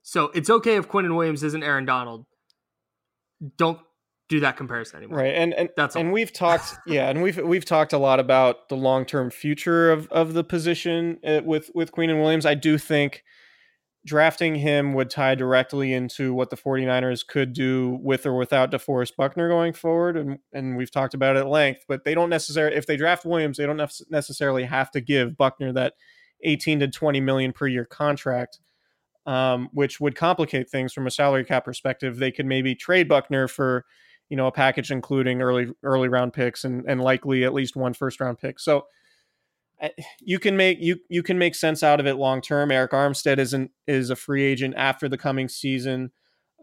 So 0.00 0.30
it's 0.34 0.48
okay 0.48 0.76
if 0.76 0.88
Quinnen 0.88 1.14
Williams 1.14 1.42
isn't 1.42 1.62
Aaron 1.62 1.84
Donald. 1.84 2.24
Don't 3.58 3.78
do 4.30 4.40
that 4.40 4.56
comparison 4.56 4.96
anymore. 5.00 5.18
Right. 5.18 5.34
And 5.34 5.52
and 5.52 5.68
that's 5.76 5.96
and 5.96 6.14
we've 6.14 6.32
talked 6.32 6.78
yeah, 6.86 7.10
and 7.10 7.20
we've 7.22 7.36
we've 7.36 7.66
talked 7.66 7.92
a 7.92 7.98
lot 7.98 8.20
about 8.20 8.70
the 8.70 8.76
long-term 8.76 9.28
future 9.28 9.92
of 9.92 10.08
of 10.08 10.32
the 10.32 10.42
position 10.42 11.18
uh, 11.22 11.42
with 11.44 11.70
with 11.74 11.92
Quinnen 11.92 12.22
Williams. 12.22 12.46
I 12.46 12.54
do 12.54 12.78
think 12.78 13.22
drafting 14.06 14.54
him 14.54 14.94
would 14.94 15.10
tie 15.10 15.34
directly 15.34 15.92
into 15.92 16.32
what 16.32 16.50
the 16.50 16.56
49ers 16.56 17.26
could 17.26 17.52
do 17.52 17.98
with 18.02 18.24
or 18.24 18.34
without 18.34 18.70
DeForest 18.70 19.16
Buckner 19.16 19.48
going 19.48 19.74
forward. 19.74 20.16
And, 20.16 20.38
and 20.52 20.76
we've 20.76 20.90
talked 20.90 21.12
about 21.12 21.36
it 21.36 21.40
at 21.40 21.48
length, 21.48 21.84
but 21.86 22.04
they 22.04 22.14
don't 22.14 22.30
necessarily, 22.30 22.76
if 22.76 22.86
they 22.86 22.96
draft 22.96 23.26
Williams, 23.26 23.58
they 23.58 23.66
don't 23.66 23.80
necessarily 24.10 24.64
have 24.64 24.90
to 24.92 25.00
give 25.00 25.36
Buckner 25.36 25.72
that 25.72 25.94
18 26.42 26.80
to 26.80 26.88
20 26.88 27.20
million 27.20 27.52
per 27.52 27.66
year 27.66 27.84
contract, 27.84 28.60
um, 29.26 29.68
which 29.72 30.00
would 30.00 30.16
complicate 30.16 30.70
things 30.70 30.94
from 30.94 31.06
a 31.06 31.10
salary 31.10 31.44
cap 31.44 31.66
perspective. 31.66 32.16
They 32.16 32.32
could 32.32 32.46
maybe 32.46 32.74
trade 32.74 33.06
Buckner 33.06 33.48
for, 33.48 33.84
you 34.30 34.36
know, 34.36 34.46
a 34.46 34.52
package 34.52 34.90
including 34.90 35.42
early, 35.42 35.68
early 35.82 36.08
round 36.08 36.32
picks 36.32 36.64
and, 36.64 36.84
and 36.88 37.02
likely 37.02 37.44
at 37.44 37.52
least 37.52 37.76
one 37.76 37.92
first 37.92 38.18
round 38.18 38.38
pick. 38.38 38.58
So, 38.58 38.86
you 40.20 40.38
can 40.38 40.56
make 40.56 40.78
you 40.80 40.98
you 41.08 41.22
can 41.22 41.38
make 41.38 41.54
sense 41.54 41.82
out 41.82 42.00
of 42.00 42.06
it 42.06 42.14
long 42.14 42.40
term. 42.40 42.70
Arik 42.70 42.90
Armstead 42.90 43.38
isn't 43.38 43.70
is 43.86 44.10
a 44.10 44.16
free 44.16 44.44
agent 44.44 44.74
after 44.76 45.08
the 45.08 45.18
coming 45.18 45.48
season. 45.48 46.10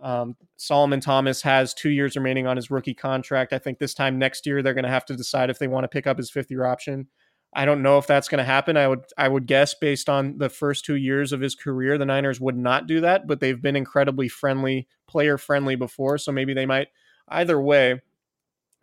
Um, 0.02 0.36
Solomon 0.58 1.00
Thomas 1.00 1.42
has 1.42 1.74
two 1.74 1.90
years 1.90 2.16
remaining 2.16 2.46
on 2.46 2.56
his 2.56 2.70
rookie 2.70 2.94
contract. 2.94 3.54
I 3.54 3.58
think 3.58 3.80
this 3.80 3.96
time 3.96 4.20
next 4.20 4.46
year 4.46 4.62
they're 4.62 4.76
going 4.76 4.84
to 4.84 4.90
have 4.90 5.06
to 5.06 5.16
decide 5.16 5.50
if 5.50 5.58
they 5.58 5.68
want 5.68 5.86
to 5.86 5.88
pick 5.88 6.06
up 6.06 6.18
his 6.18 6.30
fifth 6.30 6.52
year 6.52 6.66
option. 6.66 7.08
I 7.56 7.66
don't 7.66 7.82
know 7.82 7.98
if 7.98 8.06
that's 8.06 8.28
going 8.28 8.38
to 8.38 8.44
happen. 8.44 8.78
I 8.78 8.88
would 8.88 9.06
I 9.18 9.28
would 9.28 9.48
guess 9.48 9.74
based 9.74 10.10
on 10.10 10.38
the 10.38 10.50
first 10.50 10.86
two 10.86 10.96
years 10.96 11.32
of 11.32 11.42
his 11.42 11.56
career, 11.56 11.98
the 11.98 12.06
Niners 12.06 12.40
would 12.40 12.58
not 12.58 12.86
do 12.86 13.02
that. 13.02 13.26
But 13.26 13.40
they've 13.40 13.62
been 13.62 13.76
incredibly 13.76 14.28
friendly, 14.28 14.88
player 15.08 15.38
friendly 15.38 15.76
before, 15.76 16.20
so 16.20 16.32
maybe 16.32 16.54
they 16.54 16.68
might. 16.68 16.90
Either 17.30 17.60
way, 17.60 18.02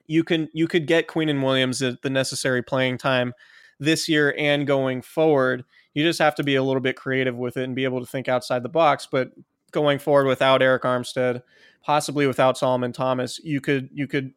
you 0.07 0.25
can 0.25 0.49
you 0.53 0.67
could 0.67 0.87
get 0.89 1.07
Quinnen 1.07 1.43
Williams 1.43 1.79
the 1.79 2.11
necessary 2.11 2.63
playing 2.63 2.99
time 2.99 3.33
this 3.79 4.09
year 4.09 4.35
and 4.39 4.67
going 4.67 5.03
forward. 5.03 5.65
You 5.95 6.05
just 6.05 6.19
have 6.19 6.35
to 6.37 6.43
be 6.43 6.57
a 6.57 6.63
little 6.63 6.81
bit 6.81 6.97
creative 6.97 7.37
with 7.37 7.57
it 7.57 7.65
and 7.65 7.77
be 7.77 7.85
able 7.85 8.01
to 8.01 8.07
think 8.07 8.29
outside 8.29 8.63
the 8.63 8.69
box. 8.69 9.07
But 9.11 9.33
going 9.71 9.99
forward 9.99 10.27
without 10.27 10.61
Arik 10.61 10.81
Armstead, 10.81 11.43
possibly 11.83 12.27
without 12.27 12.59
Solomon 12.59 12.93
Thomas, 12.93 13.39
you 13.45 13.61
could 13.61 13.91
you 13.93 14.07
could 14.07 14.33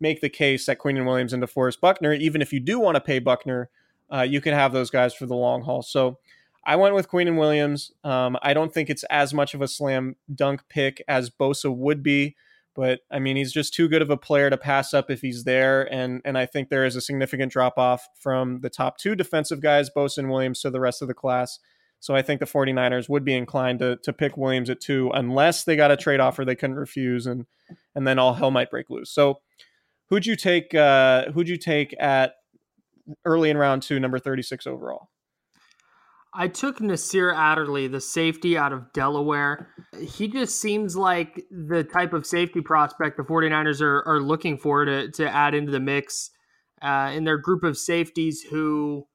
make 0.00 0.20
the 0.20 0.28
case 0.28 0.66
that 0.66 0.78
Quinnen 0.78 1.04
Williams 1.04 1.32
and 1.32 1.42
DeForest 1.42 1.80
Buckner, 1.80 2.12
even 2.12 2.40
if 2.40 2.52
you 2.52 2.60
do 2.60 2.80
want 2.80 2.96
to 2.96 3.00
pay 3.00 3.18
Buckner, 3.18 3.68
uh, 4.12 4.22
you 4.22 4.40
can 4.40 4.54
have 4.54 4.72
those 4.72 4.90
guys 4.90 5.14
for 5.14 5.26
the 5.26 5.36
long 5.36 5.62
haul. 5.62 5.82
So 5.82 6.18
I 6.64 6.76
went 6.76 6.94
with 6.94 7.08
Quinnen 7.08 7.38
Williams. 7.38 7.92
Um, 8.04 8.36
I 8.42 8.54
don't 8.54 8.72
think 8.72 8.90
it's 8.90 9.04
as 9.04 9.32
much 9.32 9.54
of 9.54 9.62
a 9.62 9.68
slam 9.68 10.16
dunk 10.34 10.62
pick 10.68 11.02
as 11.08 11.30
Bosa 11.30 11.74
would 11.74 12.02
be. 12.02 12.36
But 12.80 13.00
I 13.10 13.18
mean, 13.18 13.36
he's 13.36 13.52
just 13.52 13.74
too 13.74 13.90
good 13.90 14.00
of 14.00 14.08
a 14.08 14.16
player 14.16 14.48
to 14.48 14.56
pass 14.56 14.94
up 14.94 15.10
if 15.10 15.20
he's 15.20 15.44
there. 15.44 15.82
And 15.92 16.22
and 16.24 16.38
I 16.38 16.46
think 16.46 16.70
there 16.70 16.86
is 16.86 16.96
a 16.96 17.02
significant 17.02 17.52
drop 17.52 17.76
off 17.76 18.08
from 18.18 18.60
the 18.62 18.70
top 18.70 18.96
two 18.96 19.14
defensive 19.14 19.60
guys, 19.60 19.90
Bosa 19.94 20.16
and 20.16 20.30
Williams, 20.30 20.62
to 20.62 20.70
the 20.70 20.80
rest 20.80 21.02
of 21.02 21.08
the 21.08 21.12
class. 21.12 21.58
So 21.98 22.16
I 22.16 22.22
think 22.22 22.40
the 22.40 22.46
49ers 22.46 23.06
would 23.10 23.22
be 23.22 23.34
inclined 23.34 23.80
to 23.80 23.98
to 24.02 24.14
pick 24.14 24.38
Williams 24.38 24.70
at 24.70 24.80
two 24.80 25.10
unless 25.12 25.64
they 25.64 25.76
got 25.76 25.90
a 25.90 25.96
trade 25.96 26.20
offer 26.20 26.42
they 26.42 26.56
couldn't 26.56 26.76
refuse 26.76 27.26
and 27.26 27.44
and 27.94 28.08
then 28.08 28.18
all 28.18 28.32
hell 28.32 28.50
might 28.50 28.70
break 28.70 28.88
loose. 28.88 29.10
So 29.10 29.40
who'd 30.06 30.24
you 30.24 30.34
take 30.34 30.74
uh 30.74 31.32
who'd 31.32 31.50
you 31.50 31.58
take 31.58 31.94
at 32.00 32.36
early 33.26 33.50
in 33.50 33.58
round 33.58 33.82
two, 33.82 34.00
number 34.00 34.18
36 34.18 34.66
overall? 34.66 35.10
I 36.32 36.46
took 36.48 36.80
Nasir 36.80 37.32
Adderley, 37.32 37.88
the 37.88 38.00
safety 38.00 38.56
out 38.56 38.72
of 38.72 38.92
Delaware. 38.92 39.68
He 40.00 40.28
just 40.28 40.60
seems 40.60 40.96
like 40.96 41.44
the 41.50 41.82
type 41.82 42.12
of 42.12 42.24
safety 42.24 42.60
prospect 42.60 43.16
the 43.16 43.24
49ers 43.24 43.80
are, 43.80 44.02
are 44.06 44.20
looking 44.20 44.56
for 44.56 44.84
to, 44.84 45.10
to 45.10 45.28
add 45.28 45.54
into 45.54 45.72
the 45.72 45.80
mix 45.80 46.30
uh, 46.82 47.10
in 47.12 47.24
their 47.24 47.38
group 47.38 47.64
of 47.64 47.76
safeties 47.76 48.42
who 48.42 49.06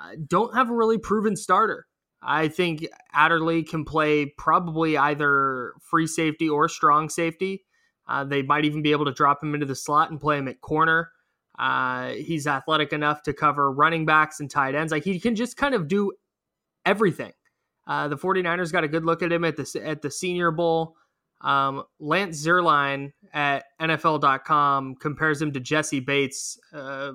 uh, 0.00 0.12
don't 0.28 0.54
have 0.54 0.70
a 0.70 0.74
really 0.74 0.98
proven 0.98 1.36
starter. 1.36 1.86
I 2.22 2.48
think 2.48 2.86
Adderley 3.12 3.64
can 3.64 3.84
play 3.84 4.26
probably 4.26 4.96
either 4.96 5.72
free 5.82 6.06
safety 6.06 6.48
or 6.48 6.68
strong 6.68 7.08
safety. 7.08 7.64
Uh, 8.08 8.24
they 8.24 8.42
might 8.42 8.64
even 8.64 8.82
be 8.82 8.92
able 8.92 9.06
to 9.06 9.12
drop 9.12 9.42
him 9.42 9.54
into 9.54 9.66
the 9.66 9.74
slot 9.74 10.10
and 10.10 10.20
play 10.20 10.38
him 10.38 10.48
at 10.48 10.60
corner. 10.60 11.10
Uh, 11.58 12.10
he's 12.10 12.46
athletic 12.46 12.92
enough 12.92 13.22
to 13.22 13.32
cover 13.32 13.70
running 13.70 14.06
backs 14.06 14.40
and 14.40 14.50
tight 14.50 14.74
ends. 14.74 14.92
Like 14.92 15.04
he 15.04 15.18
can 15.20 15.34
just 15.34 15.56
kind 15.56 15.74
of 15.74 15.88
do 15.88 16.12
everything. 16.84 17.32
Uh, 17.86 18.08
the 18.08 18.16
49ers 18.16 18.72
got 18.72 18.84
a 18.84 18.88
good 18.88 19.04
look 19.04 19.22
at 19.22 19.32
him 19.32 19.44
at 19.44 19.56
the, 19.56 19.82
at 19.84 20.02
the 20.02 20.10
Senior 20.10 20.50
Bowl. 20.50 20.96
Um, 21.40 21.84
Lance 21.98 22.44
Zierlein 22.44 23.12
at 23.32 23.64
NFL.com 23.80 24.96
compares 24.96 25.40
him 25.40 25.52
to 25.52 25.60
Jessie 25.60 26.00
Bates, 26.00 26.58
uh, 26.72 27.12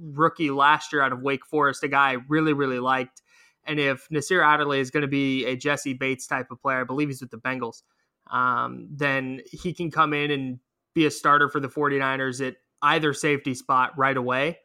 rookie 0.00 0.50
last 0.50 0.92
year 0.92 1.02
out 1.02 1.12
of 1.12 1.20
Wake 1.20 1.44
Forest, 1.44 1.84
a 1.84 1.88
guy 1.88 2.12
I 2.12 2.16
really, 2.28 2.54
really 2.54 2.78
liked. 2.78 3.22
And 3.64 3.78
if 3.78 4.08
Nasir 4.10 4.42
Adderley 4.42 4.80
is 4.80 4.90
going 4.90 5.02
to 5.02 5.08
be 5.08 5.44
a 5.44 5.54
Jessie 5.54 5.92
Bates 5.92 6.26
type 6.26 6.50
of 6.50 6.60
player, 6.60 6.80
I 6.80 6.84
believe 6.84 7.08
he's 7.08 7.20
with 7.20 7.30
the 7.30 7.38
Bengals, 7.38 7.82
um, 8.30 8.88
then 8.90 9.42
he 9.50 9.72
can 9.72 9.90
come 9.90 10.12
in 10.14 10.30
and 10.30 10.58
be 10.94 11.06
a 11.06 11.10
starter 11.10 11.48
for 11.48 11.60
the 11.60 11.68
49ers 11.68 12.46
at 12.46 12.56
either 12.80 13.12
safety 13.12 13.54
spot 13.54 13.96
right 13.96 14.16
away. 14.16 14.58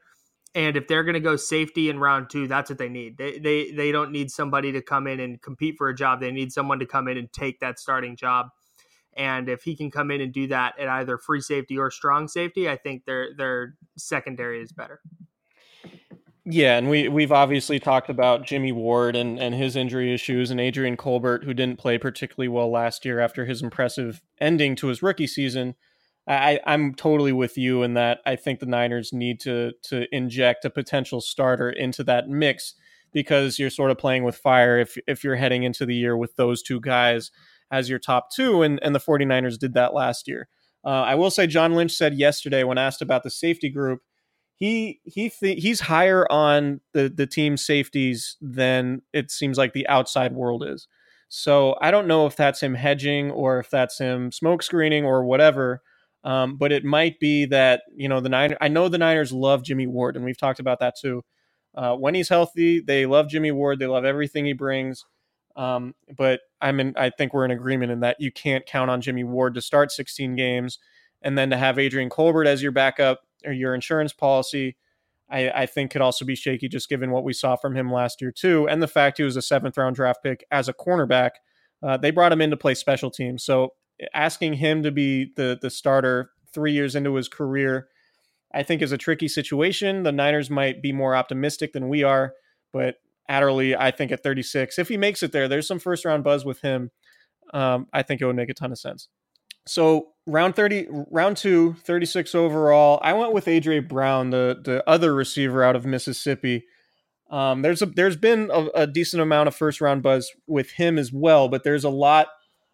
And 0.57 0.75
if 0.75 0.87
they're 0.87 1.03
going 1.03 1.13
to 1.13 1.19
go 1.19 1.35
safety 1.35 1.87
in 1.87 1.99
round 1.99 2.31
two, 2.31 2.47
that's 2.47 2.67
what 2.67 2.79
they 2.79 2.89
need. 2.89 3.15
They, 3.15 3.37
they 3.37 3.69
they 3.69 3.91
don't 3.91 4.11
need 4.11 4.31
somebody 4.31 4.71
to 4.71 4.81
come 4.81 5.05
in 5.05 5.19
and 5.19 5.39
compete 5.39 5.75
for 5.77 5.87
a 5.87 5.93
job. 5.95 6.19
They 6.19 6.31
need 6.31 6.51
someone 6.51 6.79
to 6.79 6.87
come 6.87 7.07
in 7.07 7.15
and 7.15 7.31
take 7.31 7.59
that 7.59 7.77
starting 7.77 8.15
job. 8.15 8.47
And 9.15 9.49
if 9.49 9.61
he 9.61 9.75
can 9.75 9.91
come 9.91 10.09
in 10.09 10.19
and 10.19 10.33
do 10.33 10.47
that 10.47 10.79
at 10.79 10.87
either 10.87 11.19
free 11.19 11.41
safety 11.41 11.77
or 11.77 11.91
strong 11.91 12.27
safety, 12.27 12.67
I 12.67 12.75
think 12.75 13.05
their 13.05 13.35
their 13.37 13.75
secondary 13.97 14.59
is 14.63 14.71
better. 14.71 14.99
Yeah, 16.43 16.77
and 16.79 16.89
we 16.89 17.07
we've 17.07 17.31
obviously 17.31 17.79
talked 17.79 18.09
about 18.09 18.43
Jimmy 18.43 18.71
Ward 18.71 19.15
and, 19.15 19.37
and 19.37 19.53
his 19.53 19.75
injury 19.75 20.11
issues 20.11 20.49
and 20.49 20.59
Adrian 20.59 20.97
Colbert, 20.97 21.43
who 21.43 21.53
didn't 21.53 21.77
play 21.77 21.99
particularly 21.99 22.47
well 22.47 22.71
last 22.71 23.05
year 23.05 23.19
after 23.19 23.45
his 23.45 23.61
impressive 23.61 24.23
ending 24.41 24.75
to 24.77 24.87
his 24.87 25.03
rookie 25.03 25.27
season. 25.27 25.75
I, 26.27 26.59
I'm 26.65 26.93
totally 26.93 27.31
with 27.31 27.57
you 27.57 27.83
in 27.83 27.93
that 27.93 28.19
I 28.25 28.35
think 28.35 28.59
the 28.59 28.65
Niners 28.65 29.13
need 29.13 29.39
to 29.41 29.71
to 29.83 30.13
inject 30.13 30.65
a 30.65 30.69
potential 30.69 31.21
starter 31.21 31.69
into 31.69 32.03
that 32.05 32.27
mix 32.27 32.73
because 33.13 33.57
you're 33.57 33.69
sort 33.69 33.91
of 33.91 33.97
playing 33.97 34.23
with 34.23 34.35
fire 34.35 34.77
if 34.77 34.97
if 35.07 35.23
you're 35.23 35.35
heading 35.35 35.63
into 35.63 35.85
the 35.85 35.95
year 35.95 36.17
with 36.17 36.35
those 36.35 36.61
two 36.61 36.81
guys 36.81 37.31
as 37.71 37.89
your 37.89 37.99
top 37.99 38.31
two 38.31 38.61
and, 38.61 38.79
and 38.81 38.93
the 38.93 38.99
49ers 38.99 39.57
did 39.57 39.73
that 39.73 39.93
last 39.93 40.27
year. 40.27 40.47
Uh, 40.85 41.03
I 41.03 41.15
will 41.15 41.31
say 41.31 41.47
John 41.47 41.75
Lynch 41.75 41.91
said 41.91 42.13
yesterday 42.13 42.63
when 42.63 42.77
asked 42.77 43.01
about 43.01 43.23
the 43.23 43.29
safety 43.29 43.69
group, 43.69 44.01
he 44.55 44.99
he 45.03 45.29
th- 45.29 45.61
he's 45.61 45.81
higher 45.81 46.29
on 46.31 46.81
the 46.93 47.09
the 47.09 47.27
team 47.27 47.57
safeties 47.57 48.37
than 48.41 49.01
it 49.13 49.31
seems 49.31 49.57
like 49.57 49.73
the 49.73 49.87
outside 49.87 50.33
world 50.33 50.63
is. 50.67 50.87
So 51.29 51.75
I 51.81 51.91
don't 51.91 52.07
know 52.07 52.25
if 52.25 52.35
that's 52.35 52.61
him 52.61 52.75
hedging 52.75 53.31
or 53.31 53.59
if 53.59 53.69
that's 53.69 53.99
him 53.99 54.31
smoke 54.31 54.63
screening 54.63 55.05
or 55.05 55.25
whatever. 55.25 55.81
Um, 56.23 56.57
but 56.57 56.71
it 56.71 56.83
might 56.83 57.19
be 57.19 57.45
that 57.45 57.83
you 57.95 58.09
know 58.09 58.19
the 58.19 58.29
Niners. 58.29 58.57
I 58.59 58.67
know 58.67 58.89
the 58.89 58.97
Niners 58.97 59.31
love 59.31 59.63
Jimmy 59.63 59.87
Ward, 59.87 60.15
and 60.15 60.25
we've 60.25 60.37
talked 60.37 60.59
about 60.59 60.79
that 60.79 60.95
too. 60.99 61.23
Uh, 61.75 61.95
when 61.95 62.15
he's 62.15 62.29
healthy, 62.29 62.79
they 62.79 63.05
love 63.05 63.29
Jimmy 63.29 63.51
Ward. 63.51 63.79
They 63.79 63.85
love 63.85 64.03
everything 64.03 64.45
he 64.45 64.53
brings. 64.53 65.05
Um, 65.55 65.93
but 66.17 66.41
I'm 66.61 66.79
in. 66.79 66.93
I 66.97 67.09
think 67.09 67.33
we're 67.33 67.45
in 67.45 67.51
agreement 67.51 67.91
in 67.91 67.99
that 68.01 68.17
you 68.19 68.31
can't 68.31 68.65
count 68.65 68.89
on 68.89 69.01
Jimmy 69.01 69.23
Ward 69.23 69.55
to 69.55 69.61
start 69.61 69.91
16 69.91 70.35
games, 70.35 70.79
and 71.21 71.37
then 71.37 71.49
to 71.49 71.57
have 71.57 71.79
Adrian 71.79 72.09
Colbert 72.09 72.47
as 72.47 72.61
your 72.61 72.71
backup 72.71 73.21
or 73.45 73.51
your 73.51 73.73
insurance 73.73 74.13
policy. 74.13 74.75
I, 75.29 75.49
I 75.49 75.65
think 75.65 75.91
could 75.91 76.01
also 76.01 76.23
be 76.23 76.35
shaky 76.35 76.69
just 76.69 76.87
given 76.87 77.11
what 77.11 77.25
we 77.25 77.33
saw 77.33 77.57
from 77.57 77.75
him 77.75 77.91
last 77.91 78.21
year 78.21 78.31
too, 78.31 78.67
and 78.67 78.81
the 78.81 78.87
fact 78.87 79.17
he 79.17 79.23
was 79.23 79.35
a 79.35 79.41
seventh 79.41 79.77
round 79.77 79.95
draft 79.95 80.23
pick 80.23 80.45
as 80.51 80.69
a 80.69 80.73
cornerback. 80.73 81.31
Uh, 81.83 81.97
they 81.97 82.11
brought 82.11 82.31
him 82.31 82.41
in 82.41 82.49
to 82.49 82.57
play 82.57 82.73
special 82.73 83.11
teams, 83.11 83.43
so 83.43 83.73
asking 84.13 84.53
him 84.53 84.83
to 84.83 84.91
be 84.91 85.31
the 85.35 85.57
the 85.61 85.69
starter 85.69 86.31
three 86.53 86.73
years 86.73 86.95
into 86.95 87.15
his 87.15 87.27
career, 87.27 87.87
I 88.53 88.63
think 88.63 88.81
is 88.81 88.91
a 88.91 88.97
tricky 88.97 89.27
situation. 89.27 90.03
The 90.03 90.11
Niners 90.11 90.49
might 90.49 90.81
be 90.81 90.91
more 90.91 91.15
optimistic 91.15 91.73
than 91.73 91.89
we 91.89 92.03
are, 92.03 92.33
but 92.73 92.95
Adderley, 93.29 93.75
I 93.75 93.91
think 93.91 94.11
at 94.11 94.23
36, 94.23 94.79
if 94.79 94.87
he 94.87 94.97
makes 94.97 95.21
it 95.21 95.31
there, 95.31 95.47
there's 95.47 95.67
some 95.67 95.79
first 95.79 96.05
round 96.05 96.23
buzz 96.23 96.45
with 96.45 96.61
him. 96.61 96.91
Um, 97.53 97.87
I 97.93 98.03
think 98.03 98.21
it 98.21 98.25
would 98.25 98.35
make 98.35 98.49
a 98.49 98.53
ton 98.53 98.71
of 98.71 98.79
sense. 98.79 99.09
So 99.65 100.13
round 100.25 100.55
30, 100.55 100.87
round 101.11 101.37
two, 101.37 101.75
36 101.83 102.33
overall. 102.35 102.99
I 103.03 103.13
went 103.13 103.33
with 103.33 103.47
Adrian 103.47 103.87
Brown, 103.87 104.29
the 104.29 104.59
the 104.63 104.87
other 104.89 105.13
receiver 105.13 105.63
out 105.63 105.75
of 105.75 105.85
Mississippi. 105.85 106.65
Um, 107.29 107.61
there's 107.61 107.81
a 107.81 107.85
there's 107.85 108.15
been 108.15 108.49
a, 108.53 108.67
a, 108.73 108.87
decent 108.87 109.21
amount 109.21 109.49
of 109.49 109.55
first 109.55 109.81
round 109.81 110.01
buzz 110.01 110.31
with 110.47 110.71
him 110.71 110.97
as 110.97 111.11
well, 111.11 111.49
but 111.49 111.65
there's 111.65 111.83
a 111.83 111.89
lot 111.89 112.27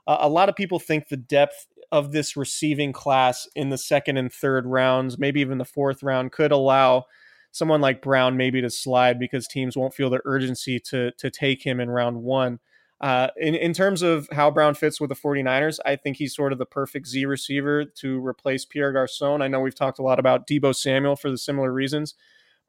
uh, 0.07 0.17
a 0.19 0.29
lot 0.29 0.49
of 0.49 0.55
people 0.55 0.79
think 0.79 1.07
the 1.07 1.17
depth 1.17 1.67
of 1.91 2.11
this 2.11 2.35
receiving 2.35 2.91
class 2.91 3.47
in 3.55 3.69
the 3.69 3.77
second 3.77 4.17
and 4.17 4.31
third 4.31 4.65
rounds, 4.65 5.19
maybe 5.19 5.39
even 5.41 5.59
the 5.59 5.65
fourth 5.65 6.01
round, 6.03 6.31
could 6.31 6.51
allow 6.51 7.05
someone 7.51 7.81
like 7.81 8.01
Brown 8.01 8.35
maybe 8.35 8.61
to 8.61 8.69
slide 8.69 9.19
because 9.19 9.47
teams 9.47 9.77
won't 9.77 9.93
feel 9.93 10.09
the 10.09 10.21
urgency 10.25 10.79
to 10.79 11.11
to 11.11 11.29
take 11.29 11.63
him 11.63 11.79
in 11.79 11.89
round 11.89 12.17
one. 12.23 12.59
Uh, 12.99 13.27
in, 13.37 13.53
in 13.53 13.73
terms 13.73 14.01
of 14.01 14.29
how 14.31 14.49
Brown 14.49 14.73
fits 14.73 14.99
with 15.01 15.09
the 15.09 15.15
49ers, 15.15 15.77
I 15.85 15.97
think 15.97 16.17
he's 16.17 16.33
sort 16.33 16.53
of 16.53 16.57
the 16.57 16.65
perfect 16.65 17.05
Z 17.07 17.25
receiver 17.25 17.83
to 17.83 18.25
replace 18.25 18.63
Pierre 18.63 18.93
Garcon. 18.93 19.41
I 19.41 19.49
know 19.49 19.59
we've 19.59 19.75
talked 19.75 19.99
a 19.99 20.03
lot 20.03 20.19
about 20.19 20.47
Deebo 20.47 20.73
Samuel 20.73 21.17
for 21.17 21.29
the 21.29 21.37
similar 21.37 21.73
reasons, 21.73 22.15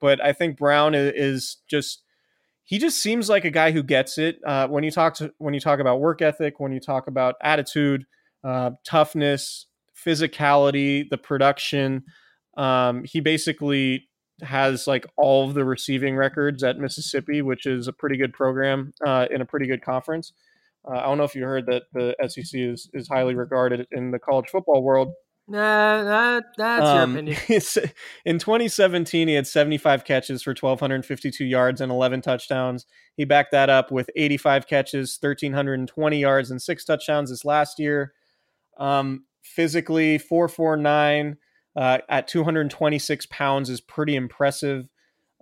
but 0.01 0.23
I 0.23 0.33
think 0.33 0.59
Brown 0.59 0.95
is 0.95 1.59
just 1.69 2.03
he 2.65 2.79
just 2.79 3.01
seems 3.01 3.29
like 3.29 3.45
a 3.45 3.51
guy 3.51 3.73
who 3.73 3.83
gets 3.83 4.19
it. 4.19 4.39
Uh, 4.45 4.67
when 4.69 4.85
you 4.85 4.91
talk 4.91 5.15
to 5.15 5.33
when 5.39 5.55
you 5.55 5.61
talk 5.61 5.81
about 5.81 6.01
work 6.01 6.23
ethic, 6.23 6.59
when 6.59 6.73
you 6.73 6.81
talk 6.81 7.07
about 7.07 7.35
attitude, 7.43 8.07
uh, 8.43 8.71
toughness, 8.87 9.67
physicality, 9.95 11.09
the 11.09 11.19
production, 11.19 12.05
um, 12.57 13.05
he 13.05 13.21
basically 13.21 14.09
has 14.43 14.87
like 14.87 15.07
all 15.17 15.47
of 15.47 15.55
the 15.55 15.65
receiving 15.65 16.17
records 16.17 16.63
at 16.65 16.79
Mississippi, 16.79 17.43
which 17.43 17.67
is 17.67 17.87
a 17.87 17.93
pretty 17.93 18.17
good 18.17 18.33
program 18.33 18.93
uh, 19.07 19.27
in 19.31 19.41
a 19.41 19.45
pretty 19.45 19.67
good 19.67 19.83
conference. 19.83 20.33
Uh, 20.87 20.97
I 20.97 21.03
don't 21.03 21.19
know 21.19 21.25
if 21.25 21.35
you 21.35 21.45
heard 21.45 21.67
that 21.67 21.85
the 21.93 22.15
SEC 22.27 22.61
is 22.61 22.89
is 22.95 23.09
highly 23.09 23.35
regarded 23.35 23.87
in 23.93 24.11
the 24.11 24.19
college 24.19 24.49
football 24.49 24.83
world. 24.83 25.13
Nah, 25.47 26.05
that, 26.05 26.45
that's 26.57 26.87
um, 26.87 27.17
your 27.17 27.35
opinion. 27.35 27.37
in 28.25 28.39
2017, 28.39 29.29
he 29.29 29.35
had 29.35 29.47
75 29.47 30.05
catches 30.05 30.43
for 30.43 30.51
1,252 30.51 31.45
yards 31.45 31.81
and 31.81 31.93
11 31.93 32.23
touchdowns. 32.23 32.87
He 33.17 33.25
backed 33.25 33.53
that 33.53 33.69
up 33.69 33.93
with 33.93 34.09
85 34.17 34.67
catches, 34.67 35.19
1,320 35.21 36.19
yards, 36.19 36.51
and 36.51 36.63
six 36.63 36.85
touchdowns 36.85 37.29
this 37.29 37.45
last 37.45 37.79
year. 37.79 38.15
Um, 38.79 39.25
physically, 39.43 40.17
449 40.17 41.37
uh, 41.77 41.99
at 42.09 42.27
226 42.27 43.27
pounds 43.27 43.69
is 43.69 43.83
pretty 43.83 44.17
impressive. 44.17 44.89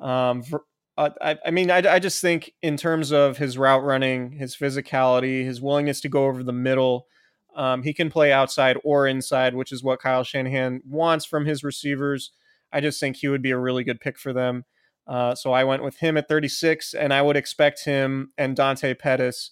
Um, 0.00 0.42
for, 0.42 0.64
uh, 0.98 1.10
I, 1.20 1.38
I, 1.46 1.50
mean, 1.52 1.70
I, 1.70 1.76
I 1.88 1.98
just 2.00 2.20
think 2.20 2.52
in 2.60 2.76
terms 2.76 3.12
of 3.12 3.38
his 3.38 3.56
route 3.56 3.84
running, 3.84 4.32
his 4.32 4.56
physicality, 4.56 5.44
his 5.44 5.60
willingness 5.60 6.00
to 6.00 6.08
go 6.08 6.26
over 6.26 6.42
the 6.42 6.52
middle– 6.52 7.06
um, 7.54 7.82
he 7.82 7.92
can 7.92 8.10
play 8.10 8.32
outside 8.32 8.76
or 8.84 9.06
inside, 9.06 9.54
which 9.54 9.72
is 9.72 9.82
what 9.82 10.00
Kyle 10.00 10.24
Shanahan 10.24 10.80
wants 10.86 11.24
from 11.24 11.44
his 11.44 11.62
receivers. 11.62 12.32
I 12.72 12.80
just 12.80 12.98
think 12.98 13.16
he 13.16 13.28
would 13.28 13.42
be 13.42 13.50
a 13.50 13.58
really 13.58 13.84
good 13.84 14.00
pick 14.00 14.18
for 14.18 14.32
them. 14.32 14.64
Uh, 15.06 15.34
so 15.34 15.52
I 15.52 15.64
went 15.64 15.82
with 15.82 15.98
him 15.98 16.16
at 16.16 16.28
36, 16.28 16.94
and 16.94 17.12
I 17.12 17.22
would 17.22 17.36
expect 17.36 17.84
him 17.84 18.32
and 18.38 18.56
Dante 18.56 18.94
Pettis 18.94 19.50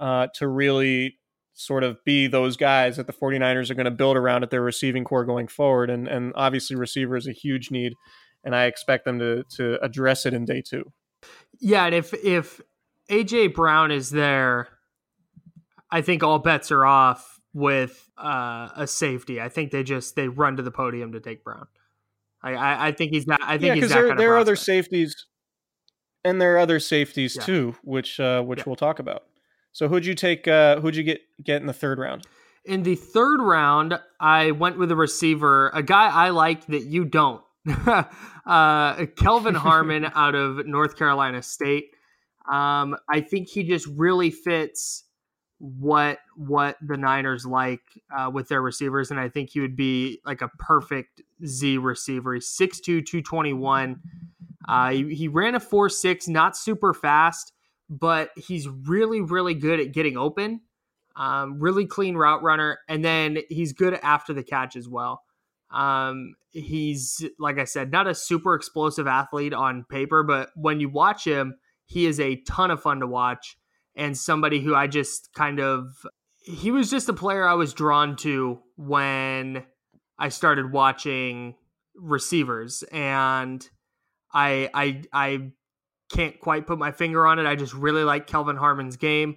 uh, 0.00 0.28
to 0.34 0.48
really 0.48 1.18
sort 1.54 1.82
of 1.82 2.02
be 2.04 2.26
those 2.26 2.56
guys 2.56 2.96
that 2.96 3.06
the 3.06 3.12
49ers 3.12 3.70
are 3.70 3.74
going 3.74 3.86
to 3.86 3.90
build 3.90 4.16
around 4.16 4.42
at 4.42 4.50
their 4.50 4.62
receiving 4.62 5.04
corps 5.04 5.24
going 5.24 5.48
forward. 5.48 5.90
And, 5.90 6.06
and 6.06 6.32
obviously, 6.36 6.76
receiver 6.76 7.16
is 7.16 7.26
a 7.26 7.32
huge 7.32 7.70
need, 7.70 7.94
and 8.44 8.54
I 8.54 8.66
expect 8.66 9.04
them 9.04 9.18
to, 9.18 9.42
to 9.56 9.82
address 9.84 10.24
it 10.24 10.34
in 10.34 10.44
day 10.44 10.62
two. 10.62 10.92
Yeah, 11.58 11.86
and 11.86 11.94
if, 11.94 12.14
if 12.14 12.60
AJ 13.10 13.54
Brown 13.54 13.90
is 13.90 14.10
there, 14.10 14.68
I 15.90 16.00
think 16.00 16.22
all 16.22 16.38
bets 16.38 16.70
are 16.70 16.84
off 16.84 17.40
with 17.52 18.08
uh, 18.18 18.68
a 18.76 18.86
safety. 18.86 19.40
I 19.40 19.48
think 19.48 19.70
they 19.70 19.82
just 19.82 20.16
they 20.16 20.28
run 20.28 20.56
to 20.56 20.62
the 20.62 20.70
podium 20.70 21.12
to 21.12 21.20
take 21.20 21.44
Brown. 21.44 21.66
I 22.42 22.54
I, 22.54 22.86
I 22.88 22.92
think 22.92 23.12
he's 23.12 23.26
not. 23.26 23.40
I 23.42 23.58
think 23.58 23.68
yeah, 23.68 23.74
because 23.74 23.90
there 23.92 24.14
there 24.16 24.34
are 24.34 24.38
other 24.38 24.56
safeties, 24.56 25.26
and 26.24 26.40
there 26.40 26.54
are 26.56 26.58
other 26.58 26.80
safeties 26.80 27.36
yeah. 27.36 27.42
too, 27.42 27.76
which 27.82 28.20
uh, 28.20 28.42
which 28.42 28.60
yeah. 28.60 28.64
we'll 28.66 28.76
talk 28.76 28.98
about. 28.98 29.24
So 29.72 29.88
who'd 29.88 30.06
you 30.06 30.14
take? 30.14 30.46
Uh, 30.48 30.80
who'd 30.80 30.96
you 30.96 31.02
get 31.02 31.20
get 31.42 31.60
in 31.60 31.66
the 31.66 31.72
third 31.72 31.98
round? 31.98 32.26
In 32.64 32.82
the 32.82 32.96
third 32.96 33.40
round, 33.40 33.98
I 34.18 34.50
went 34.50 34.76
with 34.76 34.90
a 34.90 34.96
receiver, 34.96 35.70
a 35.72 35.84
guy 35.84 36.08
I 36.08 36.30
like 36.30 36.66
that 36.66 36.82
you 36.82 37.04
don't. 37.04 37.42
uh, 37.86 39.06
Kelvin 39.16 39.54
Harmon 39.54 40.10
out 40.14 40.34
of 40.34 40.66
North 40.66 40.96
Carolina 40.96 41.42
State. 41.42 41.90
Um, 42.50 42.96
I 43.08 43.20
think 43.20 43.48
he 43.48 43.62
just 43.62 43.86
really 43.86 44.30
fits 44.30 45.04
what 45.58 46.18
what 46.36 46.76
the 46.82 46.96
Niners 46.96 47.46
like 47.46 47.80
uh, 48.16 48.30
with 48.32 48.48
their 48.48 48.60
receivers, 48.60 49.10
and 49.10 49.18
I 49.18 49.28
think 49.28 49.50
he 49.50 49.60
would 49.60 49.76
be 49.76 50.20
like 50.24 50.42
a 50.42 50.48
perfect 50.58 51.22
Z 51.44 51.78
receiver. 51.78 52.34
He's 52.34 52.48
6'2", 52.48 52.82
221. 52.84 54.00
Uh, 54.68 54.90
he, 54.90 55.14
he 55.14 55.28
ran 55.28 55.54
a 55.54 55.60
four 55.60 55.88
six, 55.88 56.28
not 56.28 56.56
super 56.56 56.92
fast, 56.92 57.52
but 57.88 58.30
he's 58.36 58.68
really, 58.68 59.20
really 59.20 59.54
good 59.54 59.80
at 59.80 59.92
getting 59.92 60.16
open. 60.16 60.60
Um, 61.14 61.58
really 61.60 61.86
clean 61.86 62.16
route 62.16 62.42
runner, 62.42 62.78
and 62.88 63.02
then 63.02 63.38
he's 63.48 63.72
good 63.72 63.94
after 63.94 64.34
the 64.34 64.42
catch 64.42 64.76
as 64.76 64.86
well. 64.86 65.22
Um, 65.70 66.34
he's 66.50 67.24
like 67.38 67.58
I 67.58 67.64
said, 67.64 67.90
not 67.90 68.06
a 68.06 68.14
super 68.14 68.54
explosive 68.54 69.06
athlete 69.06 69.54
on 69.54 69.84
paper, 69.84 70.22
but 70.22 70.50
when 70.54 70.80
you 70.80 70.90
watch 70.90 71.24
him, 71.24 71.54
he 71.86 72.04
is 72.04 72.20
a 72.20 72.36
ton 72.42 72.70
of 72.70 72.82
fun 72.82 73.00
to 73.00 73.06
watch 73.06 73.56
and 73.96 74.16
somebody 74.16 74.60
who 74.60 74.74
I 74.74 74.86
just 74.86 75.32
kind 75.34 75.58
of 75.58 76.06
he 76.42 76.70
was 76.70 76.90
just 76.90 77.08
a 77.08 77.12
player 77.12 77.46
I 77.46 77.54
was 77.54 77.74
drawn 77.74 78.16
to 78.16 78.60
when 78.76 79.64
I 80.18 80.28
started 80.28 80.70
watching 80.70 81.56
receivers 81.96 82.84
and 82.92 83.68
I 84.32 84.70
I 84.72 85.02
I 85.12 85.52
can't 86.12 86.38
quite 86.38 86.66
put 86.66 86.78
my 86.78 86.92
finger 86.92 87.26
on 87.26 87.40
it. 87.40 87.46
I 87.46 87.56
just 87.56 87.74
really 87.74 88.04
like 88.04 88.26
Kelvin 88.26 88.56
Harmon's 88.56 88.96
game 88.96 89.36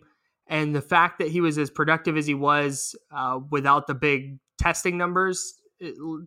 and 0.49 0.75
the 0.75 0.81
fact 0.81 1.19
that 1.19 1.29
he 1.29 1.41
was 1.41 1.57
as 1.57 1.69
productive 1.69 2.17
as 2.17 2.27
he 2.27 2.33
was 2.33 2.95
uh, 3.11 3.39
without 3.51 3.87
the 3.87 3.93
big 3.95 4.39
testing 4.57 4.97
numbers 4.97 5.53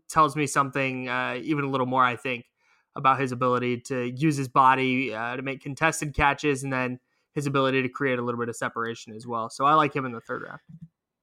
tells 0.09 0.37
me 0.37 0.47
something 0.47 1.09
uh, 1.09 1.39
even 1.43 1.65
a 1.65 1.69
little 1.69 1.87
more. 1.87 2.05
I 2.05 2.17
think 2.17 2.47
about 2.95 3.21
his 3.21 3.33
ability 3.33 3.81
to 3.81 4.11
use 4.17 4.37
his 4.37 4.49
body 4.49 5.15
uh, 5.15 5.37
to 5.37 5.43
make 5.43 5.61
contested 5.61 6.15
catches 6.15 6.63
and 6.63 6.73
then 6.73 6.99
his 7.35 7.47
ability 7.47 7.83
to 7.83 7.89
create 7.89 8.19
a 8.19 8.23
little 8.23 8.41
bit 8.41 8.49
of 8.49 8.57
separation 8.57 9.15
as 9.15 9.27
well. 9.27 9.49
So 9.51 9.65
I 9.65 9.75
like 9.75 9.95
him 9.95 10.05
in 10.05 10.13
the 10.13 10.21
third 10.21 10.43
round. 10.43 10.61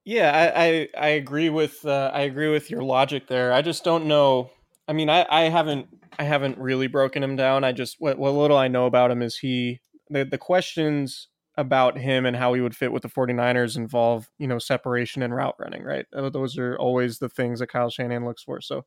Yeah, 0.04 0.32
I 0.32 0.64
I, 0.64 0.88
I 0.98 1.08
agree 1.10 1.50
with 1.50 1.84
uh, 1.84 2.10
I 2.12 2.22
agree 2.22 2.50
with 2.50 2.70
your 2.70 2.82
logic 2.82 3.26
there. 3.28 3.52
I 3.52 3.62
just 3.62 3.84
don't 3.84 4.06
know. 4.06 4.50
I 4.88 4.92
mean, 4.92 5.08
I, 5.08 5.26
I 5.30 5.42
haven't 5.42 5.88
I 6.18 6.24
haven't 6.24 6.58
really 6.58 6.86
broken 6.86 7.22
him 7.22 7.36
down. 7.36 7.64
I 7.64 7.72
just 7.72 7.96
what, 7.98 8.18
what 8.18 8.32
little 8.32 8.56
I 8.56 8.68
know 8.68 8.86
about 8.86 9.10
him 9.10 9.22
is 9.22 9.38
he 9.38 9.80
the 10.08 10.24
the 10.24 10.38
questions 10.38 11.28
about 11.56 11.98
him 11.98 12.26
and 12.26 12.36
how 12.36 12.54
he 12.54 12.60
would 12.60 12.76
fit 12.76 12.92
with 12.92 13.02
the 13.02 13.08
49ers 13.08 13.76
involve, 13.76 14.30
you 14.38 14.46
know, 14.46 14.58
separation 14.58 15.22
and 15.22 15.34
route 15.34 15.56
running, 15.58 15.82
right? 15.82 16.06
Those 16.12 16.56
are 16.56 16.76
always 16.78 17.18
the 17.18 17.28
things 17.28 17.60
that 17.60 17.68
Kyle 17.68 17.90
Shanahan 17.90 18.24
looks 18.24 18.42
for. 18.42 18.60
So 18.60 18.84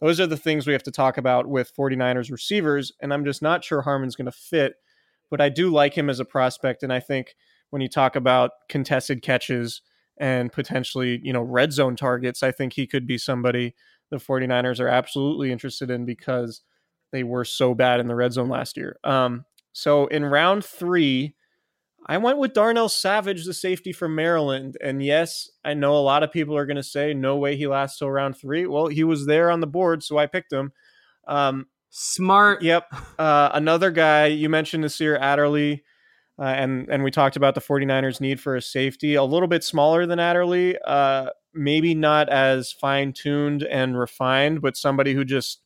those 0.00 0.20
are 0.20 0.26
the 0.26 0.36
things 0.36 0.66
we 0.66 0.72
have 0.72 0.82
to 0.84 0.90
talk 0.90 1.18
about 1.18 1.46
with 1.46 1.74
49ers 1.76 2.30
receivers. 2.30 2.92
And 3.00 3.12
I'm 3.12 3.24
just 3.24 3.42
not 3.42 3.64
sure 3.64 3.82
Harmon's 3.82 4.16
going 4.16 4.26
to 4.26 4.32
fit 4.32 4.74
but 5.34 5.40
I 5.40 5.48
do 5.48 5.68
like 5.68 5.98
him 5.98 6.08
as 6.08 6.20
a 6.20 6.24
prospect. 6.24 6.84
And 6.84 6.92
I 6.92 7.00
think 7.00 7.34
when 7.70 7.82
you 7.82 7.88
talk 7.88 8.14
about 8.14 8.52
contested 8.68 9.20
catches 9.20 9.82
and 10.16 10.52
potentially, 10.52 11.18
you 11.24 11.32
know, 11.32 11.42
red 11.42 11.72
zone 11.72 11.96
targets, 11.96 12.44
I 12.44 12.52
think 12.52 12.72
he 12.72 12.86
could 12.86 13.04
be 13.04 13.18
somebody 13.18 13.74
the 14.12 14.18
49ers 14.18 14.78
are 14.78 14.86
absolutely 14.86 15.50
interested 15.50 15.90
in 15.90 16.04
because 16.04 16.60
they 17.10 17.24
were 17.24 17.44
so 17.44 17.74
bad 17.74 17.98
in 17.98 18.06
the 18.06 18.14
red 18.14 18.32
zone 18.32 18.48
last 18.48 18.76
year. 18.76 18.96
Um, 19.02 19.44
so 19.72 20.06
in 20.06 20.24
round 20.24 20.64
three, 20.64 21.34
I 22.06 22.18
went 22.18 22.38
with 22.38 22.52
Darnell 22.52 22.88
Savage, 22.88 23.44
the 23.44 23.54
safety 23.54 23.90
from 23.90 24.14
Maryland. 24.14 24.76
And 24.80 25.04
yes, 25.04 25.50
I 25.64 25.74
know 25.74 25.96
a 25.96 25.98
lot 25.98 26.22
of 26.22 26.30
people 26.30 26.56
are 26.56 26.66
going 26.66 26.76
to 26.76 26.82
say, 26.84 27.12
no 27.12 27.38
way 27.38 27.56
he 27.56 27.66
lasts 27.66 27.98
till 27.98 28.08
round 28.08 28.36
three. 28.38 28.68
Well, 28.68 28.86
he 28.86 29.02
was 29.02 29.26
there 29.26 29.50
on 29.50 29.58
the 29.58 29.66
board, 29.66 30.04
so 30.04 30.16
I 30.16 30.26
picked 30.26 30.52
him. 30.52 30.70
Um, 31.26 31.66
Smart. 31.96 32.60
Yep. 32.60 32.92
Uh, 33.20 33.50
another 33.54 33.92
guy, 33.92 34.26
you 34.26 34.48
mentioned 34.48 34.82
Nasir 34.82 35.16
Adderley, 35.16 35.84
uh, 36.36 36.42
and, 36.42 36.88
and 36.88 37.04
we 37.04 37.12
talked 37.12 37.36
about 37.36 37.54
the 37.54 37.60
49ers' 37.60 38.20
need 38.20 38.40
for 38.40 38.56
a 38.56 38.60
safety, 38.60 39.14
a 39.14 39.22
little 39.22 39.46
bit 39.46 39.62
smaller 39.62 40.04
than 40.04 40.18
Adderley, 40.18 40.76
uh, 40.84 41.30
maybe 41.54 41.94
not 41.94 42.28
as 42.28 42.72
fine 42.72 43.12
tuned 43.12 43.62
and 43.62 43.96
refined, 43.96 44.60
but 44.60 44.76
somebody 44.76 45.14
who 45.14 45.24
just 45.24 45.60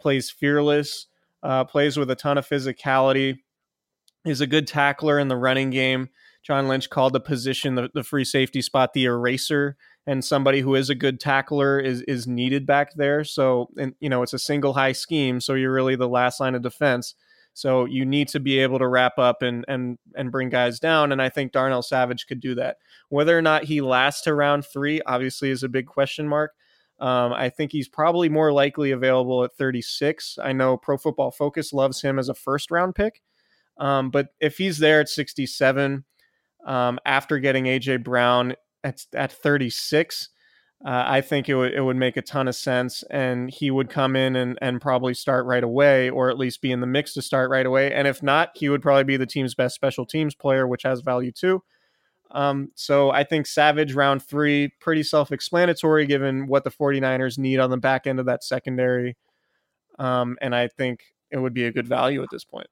plays 0.00 0.30
fearless, 0.30 1.08
uh, 1.42 1.64
plays 1.64 1.96
with 1.96 2.08
a 2.08 2.14
ton 2.14 2.38
of 2.38 2.48
physicality 2.48 3.38
is 4.24 4.40
a 4.40 4.46
good 4.46 4.68
tackler 4.68 5.18
in 5.18 5.26
the 5.26 5.36
running 5.36 5.70
game. 5.70 6.08
John 6.44 6.68
Lynch 6.68 6.88
called 6.88 7.14
the 7.14 7.20
position, 7.20 7.74
the, 7.74 7.90
the 7.94 8.04
free 8.04 8.24
safety 8.24 8.62
spot, 8.62 8.92
the 8.92 9.06
eraser, 9.06 9.76
and 10.06 10.24
somebody 10.24 10.60
who 10.60 10.74
is 10.74 10.90
a 10.90 10.94
good 10.94 11.18
tackler 11.18 11.78
is 11.80 12.02
is 12.02 12.26
needed 12.26 12.66
back 12.66 12.94
there. 12.94 13.24
So, 13.24 13.70
and 13.78 13.94
you 14.00 14.08
know, 14.08 14.22
it's 14.22 14.32
a 14.32 14.38
single 14.38 14.74
high 14.74 14.92
scheme, 14.92 15.40
so 15.40 15.54
you're 15.54 15.72
really 15.72 15.96
the 15.96 16.08
last 16.08 16.40
line 16.40 16.54
of 16.54 16.62
defense. 16.62 17.14
So 17.54 17.84
you 17.84 18.04
need 18.04 18.28
to 18.28 18.40
be 18.40 18.58
able 18.58 18.80
to 18.80 18.88
wrap 18.88 19.18
up 19.18 19.42
and 19.42 19.64
and 19.68 19.98
and 20.14 20.32
bring 20.32 20.48
guys 20.48 20.78
down. 20.80 21.12
And 21.12 21.22
I 21.22 21.28
think 21.28 21.52
Darnell 21.52 21.82
Savage 21.82 22.26
could 22.26 22.40
do 22.40 22.54
that. 22.56 22.78
Whether 23.08 23.36
or 23.38 23.42
not 23.42 23.64
he 23.64 23.80
lasts 23.80 24.22
to 24.22 24.34
round 24.34 24.66
three, 24.66 25.00
obviously, 25.06 25.50
is 25.50 25.62
a 25.62 25.68
big 25.68 25.86
question 25.86 26.28
mark. 26.28 26.52
Um, 27.00 27.32
I 27.32 27.48
think 27.48 27.72
he's 27.72 27.88
probably 27.88 28.28
more 28.28 28.52
likely 28.52 28.92
available 28.92 29.42
at 29.42 29.56
36. 29.56 30.38
I 30.42 30.52
know 30.52 30.76
Pro 30.76 30.96
Football 30.96 31.32
Focus 31.32 31.72
loves 31.72 32.00
him 32.00 32.18
as 32.18 32.28
a 32.28 32.34
first 32.34 32.70
round 32.70 32.94
pick. 32.94 33.20
Um, 33.78 34.10
but 34.10 34.28
if 34.40 34.56
he's 34.58 34.78
there 34.78 35.00
at 35.00 35.08
67 35.08 36.04
um, 36.64 36.98
after 37.04 37.38
getting 37.38 37.64
AJ 37.64 38.04
Brown 38.04 38.54
at, 38.84 39.04
at 39.14 39.32
36, 39.32 40.28
uh, 40.84 41.04
I 41.06 41.22
think 41.22 41.48
it 41.48 41.54
would 41.54 41.72
it 41.72 41.80
would 41.80 41.96
make 41.96 42.18
a 42.18 42.22
ton 42.22 42.46
of 42.46 42.54
sense, 42.54 43.02
and 43.10 43.50
he 43.50 43.70
would 43.70 43.88
come 43.88 44.14
in 44.14 44.36
and, 44.36 44.58
and 44.60 44.80
probably 44.80 45.14
start 45.14 45.46
right 45.46 45.64
away, 45.64 46.10
or 46.10 46.28
at 46.28 46.36
least 46.36 46.60
be 46.60 46.72
in 46.72 46.80
the 46.80 46.86
mix 46.86 47.14
to 47.14 47.22
start 47.22 47.50
right 47.50 47.64
away. 47.64 47.90
And 47.92 48.06
if 48.06 48.22
not, 48.22 48.50
he 48.54 48.68
would 48.68 48.82
probably 48.82 49.04
be 49.04 49.16
the 49.16 49.26
team's 49.26 49.54
best 49.54 49.74
special 49.74 50.04
teams 50.04 50.34
player, 50.34 50.68
which 50.68 50.82
has 50.82 51.00
value 51.00 51.32
too. 51.32 51.62
Um, 52.32 52.70
so 52.74 53.10
I 53.10 53.24
think 53.24 53.46
Savage 53.46 53.94
round 53.94 54.22
three, 54.22 54.72
pretty 54.80 55.04
self 55.04 55.32
explanatory 55.32 56.04
given 56.04 56.48
what 56.48 56.64
the 56.64 56.70
49ers 56.70 57.38
need 57.38 57.60
on 57.60 57.70
the 57.70 57.78
back 57.78 58.06
end 58.06 58.20
of 58.20 58.26
that 58.26 58.44
secondary. 58.44 59.16
Um, 59.98 60.36
and 60.42 60.54
I 60.54 60.68
think 60.68 61.04
it 61.30 61.38
would 61.38 61.54
be 61.54 61.64
a 61.64 61.72
good 61.72 61.86
value 61.86 62.22
at 62.22 62.28
this 62.30 62.44
point. 62.44 62.66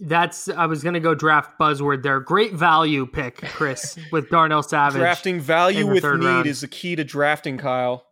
That's 0.00 0.48
I 0.48 0.66
was 0.66 0.84
gonna 0.84 1.00
go 1.00 1.14
draft 1.14 1.58
buzzword 1.58 2.02
there. 2.02 2.20
Great 2.20 2.52
value 2.52 3.06
pick, 3.06 3.36
Chris, 3.36 3.98
with 4.12 4.30
Darnell 4.30 4.62
Savage. 4.62 4.98
Drafting 4.98 5.40
value 5.40 5.86
with 5.86 6.04
need 6.04 6.24
round. 6.24 6.46
is 6.46 6.60
the 6.60 6.68
key 6.68 6.94
to 6.96 7.04
drafting, 7.04 7.58
Kyle. 7.58 8.04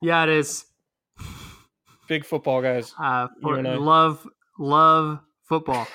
Yeah, 0.00 0.24
it 0.24 0.30
is. 0.30 0.64
Big 2.08 2.24
football 2.24 2.60
guys. 2.60 2.92
Uh, 2.98 3.28
for, 3.40 3.62
love, 3.62 4.26
love 4.58 5.20
football. 5.44 5.86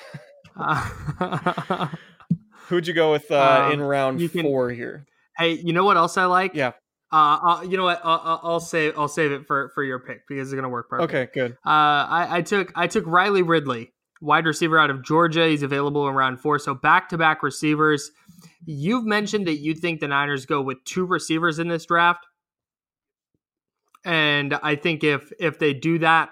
uh, 0.55 1.87
Who'd 2.67 2.87
you 2.87 2.93
go 2.93 3.11
with 3.11 3.29
uh, 3.29 3.65
um, 3.65 3.73
in 3.73 3.81
round 3.81 4.31
can, 4.31 4.43
four 4.43 4.71
here? 4.71 5.05
Hey, 5.37 5.53
you 5.53 5.73
know 5.73 5.83
what 5.83 5.97
else 5.97 6.17
I 6.17 6.25
like? 6.25 6.53
Yeah. 6.53 6.71
Uh, 7.11 7.37
uh 7.41 7.61
you 7.61 7.77
know 7.77 7.83
what? 7.83 8.01
I'll, 8.03 8.39
I'll, 8.43 8.59
save 8.59 8.97
I'll 8.97 9.07
save 9.07 9.31
it 9.31 9.45
for 9.45 9.69
for 9.75 9.83
your 9.83 9.99
pick 9.99 10.27
because 10.27 10.49
it's 10.49 10.55
gonna 10.55 10.69
work 10.69 10.89
perfect. 10.89 11.13
Okay, 11.13 11.29
good. 11.33 11.51
Uh, 11.65 12.07
I, 12.09 12.27
I 12.29 12.41
took 12.41 12.71
I 12.75 12.87
took 12.87 13.05
Riley 13.05 13.41
Ridley 13.41 13.93
wide 14.21 14.45
receiver 14.45 14.79
out 14.79 14.89
of 14.89 15.03
Georgia. 15.03 15.47
He's 15.47 15.63
available 15.63 16.07
in 16.07 16.15
round 16.15 16.39
four. 16.39 16.59
So 16.59 16.73
back 16.73 17.09
to 17.09 17.17
back 17.17 17.43
receivers. 17.43 18.11
You've 18.65 19.05
mentioned 19.05 19.47
that 19.47 19.57
you 19.57 19.73
think 19.73 19.99
the 19.99 20.07
Niners 20.07 20.45
go 20.45 20.61
with 20.61 20.83
two 20.83 21.05
receivers 21.05 21.59
in 21.59 21.67
this 21.67 21.85
draft. 21.85 22.25
And 24.05 24.53
I 24.63 24.75
think 24.75 25.03
if 25.03 25.31
if 25.39 25.59
they 25.59 25.73
do 25.73 25.99
that 25.99 26.29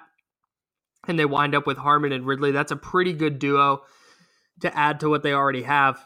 and 1.07 1.19
they 1.19 1.25
wind 1.25 1.55
up 1.55 1.67
with 1.67 1.77
Harmon 1.77 2.11
and 2.11 2.25
Ridley, 2.25 2.51
that's 2.51 2.71
a 2.71 2.77
pretty 2.77 3.13
good 3.13 3.39
duo 3.39 3.81
to 4.61 4.75
add 4.77 5.01
to 5.01 5.09
what 5.09 5.23
they 5.23 5.33
already 5.33 5.63
have. 5.63 6.03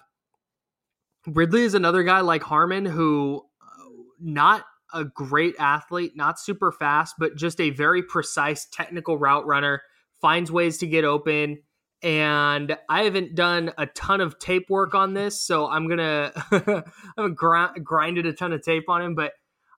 Ridley 1.27 1.63
is 1.63 1.73
another 1.73 2.03
guy 2.03 2.21
like 2.21 2.41
Harmon 2.43 2.85
who 2.85 3.43
uh, 3.61 3.89
not 4.19 4.65
a 4.93 5.05
great 5.05 5.55
athlete, 5.59 6.13
not 6.15 6.39
super 6.39 6.71
fast, 6.71 7.15
but 7.19 7.35
just 7.35 7.61
a 7.61 7.69
very 7.69 8.01
precise 8.01 8.65
technical 8.71 9.17
route 9.17 9.45
runner, 9.45 9.81
finds 10.21 10.51
ways 10.51 10.79
to 10.79 10.87
get 10.87 11.03
open, 11.03 11.61
and 12.01 12.77
I 12.87 13.03
haven't 13.03 13.35
done 13.35 13.71
a 13.77 13.85
ton 13.87 14.21
of 14.21 14.39
tape 14.39 14.69
work 14.69 14.95
on 14.95 15.13
this, 15.13 15.41
so 15.41 15.67
I'm 15.67 15.87
gonna 15.87 16.31
I 16.51 16.83
haven't 17.17 17.35
gr- 17.35 17.79
grinded 17.83 18.25
a 18.25 18.33
ton 18.33 18.53
of 18.53 18.61
tape 18.61 18.89
on 18.89 19.01
him, 19.01 19.15
but 19.15 19.33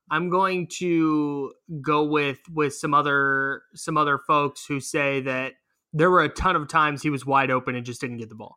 I'm 0.10 0.30
going 0.30 0.68
to 0.80 1.54
go 1.82 2.04
with 2.04 2.40
with 2.52 2.76
some 2.76 2.94
other 2.94 3.64
some 3.74 3.98
other 3.98 4.18
folks 4.18 4.66
who 4.66 4.80
say 4.80 5.22
that 5.22 5.54
there 5.94 6.12
were 6.12 6.22
a 6.22 6.30
ton 6.30 6.56
of 6.56 6.68
times 6.68 7.02
he 7.02 7.10
was 7.10 7.26
wide 7.26 7.52
open 7.52 7.76
and 7.76 7.86
just 7.86 8.02
didn't 8.02 8.18
get 8.18 8.30
the 8.30 8.36
ball, 8.36 8.56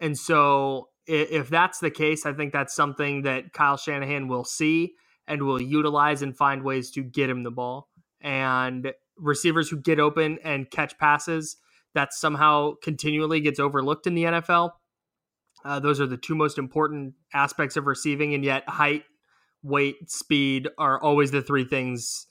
and 0.00 0.16
so 0.16 0.88
if 1.06 1.48
that's 1.48 1.78
the 1.78 1.90
case, 1.90 2.26
I 2.26 2.32
think 2.32 2.52
that's 2.52 2.74
something 2.74 3.22
that 3.22 3.52
Kyle 3.52 3.76
Shanahan 3.76 4.26
will 4.28 4.44
see 4.44 4.94
and 5.28 5.42
will 5.42 5.60
utilize 5.60 6.22
and 6.22 6.36
find 6.36 6.62
ways 6.62 6.90
to 6.92 7.02
get 7.02 7.30
him 7.30 7.42
the 7.42 7.50
ball. 7.50 7.88
And 8.20 8.92
receivers 9.16 9.68
who 9.68 9.76
get 9.76 10.00
open 10.00 10.38
and 10.42 10.70
catch 10.70 10.98
passes 10.98 11.56
that 11.96 12.12
somehow 12.12 12.74
continually 12.82 13.40
gets 13.40 13.58
overlooked 13.58 14.06
in 14.06 14.14
the 14.14 14.24
NFL. 14.24 14.70
Uh, 15.64 15.80
those 15.80 15.98
are 15.98 16.06
the 16.06 16.18
two 16.18 16.34
most 16.34 16.58
important 16.58 17.14
aspects 17.34 17.76
of 17.76 17.86
receiving, 17.86 18.34
and 18.34 18.44
yet 18.44 18.68
height, 18.68 19.02
weight, 19.62 20.10
speed 20.10 20.68
are 20.78 21.00
always 21.02 21.30
the 21.30 21.42
three 21.42 21.64
things 21.64 22.26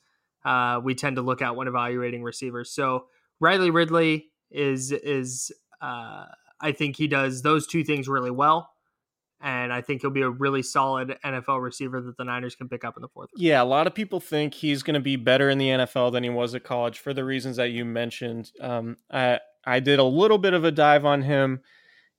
uh, 0.45 0.79
we 0.81 0.93
tend 0.93 1.15
to 1.15 1.23
look 1.23 1.41
at 1.41 1.55
when 1.55 1.67
evaluating 1.67 2.23
receivers. 2.23 2.71
So 2.71 3.07
Riley 3.39 3.71
Ridley 3.71 4.27
is 4.51 4.91
is 4.91 5.51
uh, 5.81 6.25
I 6.61 6.71
think 6.71 6.95
he 6.95 7.07
does 7.07 7.41
those 7.41 7.67
two 7.67 7.83
things 7.83 8.07
really 8.07 8.31
well. 8.31 8.69
And 9.41 9.73
I 9.73 9.81
think 9.81 10.01
he'll 10.01 10.11
be 10.11 10.21
a 10.21 10.29
really 10.29 10.63
solid 10.63 11.17
NFL 11.23 11.61
receiver 11.61 12.01
that 12.01 12.17
the 12.17 12.23
Niners 12.23 12.55
can 12.55 12.69
pick 12.69 12.83
up 12.83 12.95
in 12.95 13.01
the 13.01 13.09
fourth. 13.09 13.29
Yeah, 13.35 13.61
a 13.61 13.65
lot 13.65 13.85
of 13.85 13.93
people 13.93 14.19
think 14.19 14.53
he's 14.53 14.81
going 14.81 14.95
to 14.95 15.01
be 15.01 15.17
better 15.17 15.49
in 15.49 15.57
the 15.57 15.67
NFL 15.67 16.13
than 16.13 16.23
he 16.23 16.29
was 16.29 16.55
at 16.55 16.63
college 16.63 16.99
for 16.99 17.13
the 17.13 17.23
reasons 17.23 17.57
that 17.57 17.69
you 17.69 17.85
mentioned. 17.85 18.51
Um, 18.61 18.97
I, 19.11 19.39
I 19.65 19.79
did 19.79 19.99
a 19.99 20.03
little 20.03 20.37
bit 20.37 20.53
of 20.53 20.63
a 20.63 20.71
dive 20.71 21.05
on 21.05 21.21
him 21.21 21.61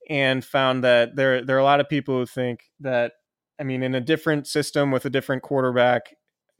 and 0.09 0.45
found 0.45 0.85
that 0.85 1.17
there 1.17 1.45
there 1.45 1.57
are 1.57 1.61
a 1.61 1.65
lot 1.65 1.81
of 1.81 1.89
people 1.89 2.19
who 2.19 2.27
think 2.27 2.71
that 2.81 3.13
I 3.59 3.65
mean 3.65 3.83
in 3.83 3.95
a 3.95 4.01
different 4.01 4.47
system 4.47 4.91
with 4.91 5.05
a 5.05 5.11
different 5.11 5.43
quarterback 5.43 6.15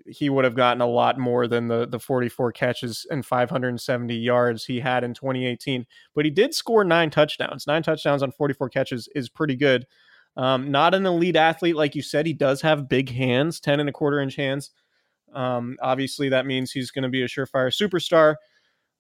he 0.09 0.31
would 0.31 0.45
have 0.45 0.55
gotten 0.55 0.81
a 0.81 0.87
lot 0.87 1.19
more 1.19 1.47
than 1.47 1.69
the 1.69 1.87
the 1.87 1.99
44 1.99 2.53
catches 2.53 3.07
and 3.11 3.25
570 3.25 4.15
yards 4.17 4.65
he 4.65 4.81
had 4.81 5.05
in 5.05 5.15
2018 5.15 5.87
but 6.15 6.25
he 6.25 6.31
did 6.31 6.55
score 6.55 6.85
9 6.85 7.11
touchdowns. 7.11 7.67
9 7.67 7.83
touchdowns 7.83 8.23
on 8.23 8.33
44 8.33 8.69
catches 8.69 9.09
is 9.15 9.29
pretty 9.29 9.57
good. 9.57 9.87
Um, 10.37 10.71
not 10.71 10.95
an 10.95 11.07
elite 11.07 11.37
athlete 11.37 11.77
like 11.77 11.95
you 11.95 12.03
said 12.03 12.27
he 12.27 12.35
does 12.35 12.61
have 12.63 12.89
big 12.89 13.11
hands 13.11 13.61
10 13.61 13.81
and 13.81 13.89
a 13.89 13.93
quarter 13.93 14.21
inch 14.21 14.37
hands. 14.37 14.71
Um, 15.33 15.77
obviously 15.83 16.29
that 16.31 16.47
means 16.47 16.73
he's 16.73 16.91
going 16.91 17.03
to 17.03 17.09
be 17.09 17.23
a 17.23 17.27
surefire 17.27 17.73
superstar 17.73 18.37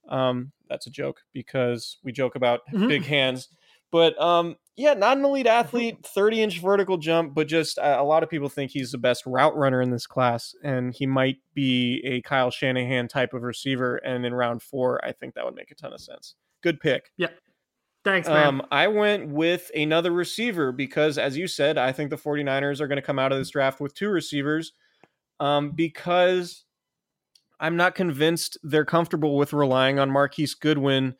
um, 0.08 0.52
that's 0.68 0.86
a 0.86 0.90
joke 0.90 1.22
because 1.32 1.98
we 2.02 2.12
joke 2.12 2.34
about 2.34 2.60
mm-hmm. 2.72 2.88
big 2.88 3.04
hands. 3.04 3.48
But 3.90 4.20
um, 4.20 4.56
yeah, 4.76 4.94
not 4.94 5.16
an 5.16 5.24
elite 5.24 5.46
athlete, 5.46 6.04
30 6.04 6.42
inch 6.42 6.60
vertical 6.60 6.98
jump, 6.98 7.34
but 7.34 7.46
just 7.46 7.78
uh, 7.78 7.96
a 7.98 8.04
lot 8.04 8.22
of 8.22 8.28
people 8.28 8.48
think 8.48 8.70
he's 8.70 8.92
the 8.92 8.98
best 8.98 9.24
route 9.24 9.56
runner 9.56 9.80
in 9.80 9.90
this 9.90 10.06
class, 10.06 10.54
and 10.62 10.94
he 10.94 11.06
might 11.06 11.38
be 11.54 12.02
a 12.04 12.20
Kyle 12.22 12.50
Shanahan 12.50 13.08
type 13.08 13.32
of 13.32 13.42
receiver. 13.42 13.96
And 13.96 14.26
in 14.26 14.34
round 14.34 14.62
four, 14.62 15.02
I 15.04 15.12
think 15.12 15.34
that 15.34 15.44
would 15.44 15.54
make 15.54 15.70
a 15.70 15.74
ton 15.74 15.92
of 15.92 16.00
sense. 16.00 16.34
Good 16.62 16.80
pick. 16.80 17.10
Yeah. 17.16 17.28
Thanks, 18.04 18.28
man. 18.28 18.46
Um, 18.46 18.62
I 18.70 18.86
went 18.86 19.30
with 19.30 19.70
another 19.74 20.12
receiver 20.12 20.70
because, 20.70 21.18
as 21.18 21.36
you 21.36 21.48
said, 21.48 21.76
I 21.76 21.90
think 21.90 22.10
the 22.10 22.16
49ers 22.16 22.80
are 22.80 22.86
going 22.86 22.96
to 22.96 23.02
come 23.02 23.18
out 23.18 23.32
of 23.32 23.38
this 23.38 23.50
draft 23.50 23.80
with 23.80 23.94
two 23.94 24.10
receivers 24.10 24.72
um, 25.40 25.72
because 25.72 26.65
I'm 27.60 27.76
not 27.76 27.94
convinced 27.94 28.58
they're 28.62 28.84
comfortable 28.84 29.36
with 29.36 29.52
relying 29.52 29.98
on 29.98 30.10
Marquise 30.10 30.54
Goodwin 30.54 31.14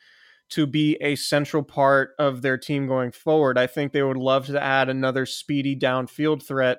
to 0.51 0.67
be 0.67 0.97
a 1.01 1.17
central 1.17 1.63
part 1.63 2.11
of 2.19 2.43
their 2.43 2.57
team 2.59 2.87
going 2.87 3.11
forward. 3.11 3.59
I 3.59 3.67
think 3.67 3.93
they 3.93 4.03
would 4.03 4.17
love 4.17 4.47
to 4.47 4.63
add 4.63 4.89
another 4.89 5.27
speedy 5.27 5.75
downfield 5.75 6.43
threat 6.43 6.79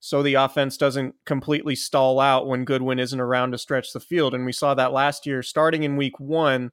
so 0.00 0.22
the 0.22 0.34
offense 0.34 0.76
doesn't 0.76 1.14
completely 1.26 1.74
stall 1.74 2.20
out 2.20 2.46
when 2.46 2.64
Goodwin 2.64 3.00
isn't 3.00 3.20
around 3.20 3.50
to 3.52 3.58
stretch 3.58 3.92
the 3.92 4.00
field. 4.00 4.34
And 4.34 4.44
we 4.44 4.52
saw 4.52 4.74
that 4.74 4.92
last 4.92 5.26
year, 5.26 5.42
starting 5.42 5.82
in 5.82 5.96
week 5.96 6.20
one. 6.20 6.70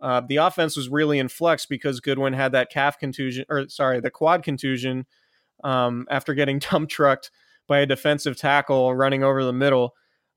Uh, 0.00 0.22
the 0.28 0.36
offense 0.36 0.76
was 0.76 0.88
really 0.88 1.18
in 1.18 1.26
flux 1.26 1.66
because 1.66 1.98
Goodwin 1.98 2.32
had 2.32 2.52
that 2.52 2.70
calf 2.70 3.00
contusion, 3.00 3.44
or 3.48 3.68
sorry, 3.68 3.98
the 3.98 4.12
quad 4.12 4.44
contusion 4.44 5.06
um, 5.64 6.06
after 6.08 6.34
getting 6.34 6.58
dump 6.70 6.88
trucked 6.88 7.32
by 7.66 7.80
a 7.80 7.86
defensive 7.86 8.36
tackle 8.36 8.94
running 8.94 9.24
over 9.24 9.44
the 9.44 9.52
middle. 9.52 9.94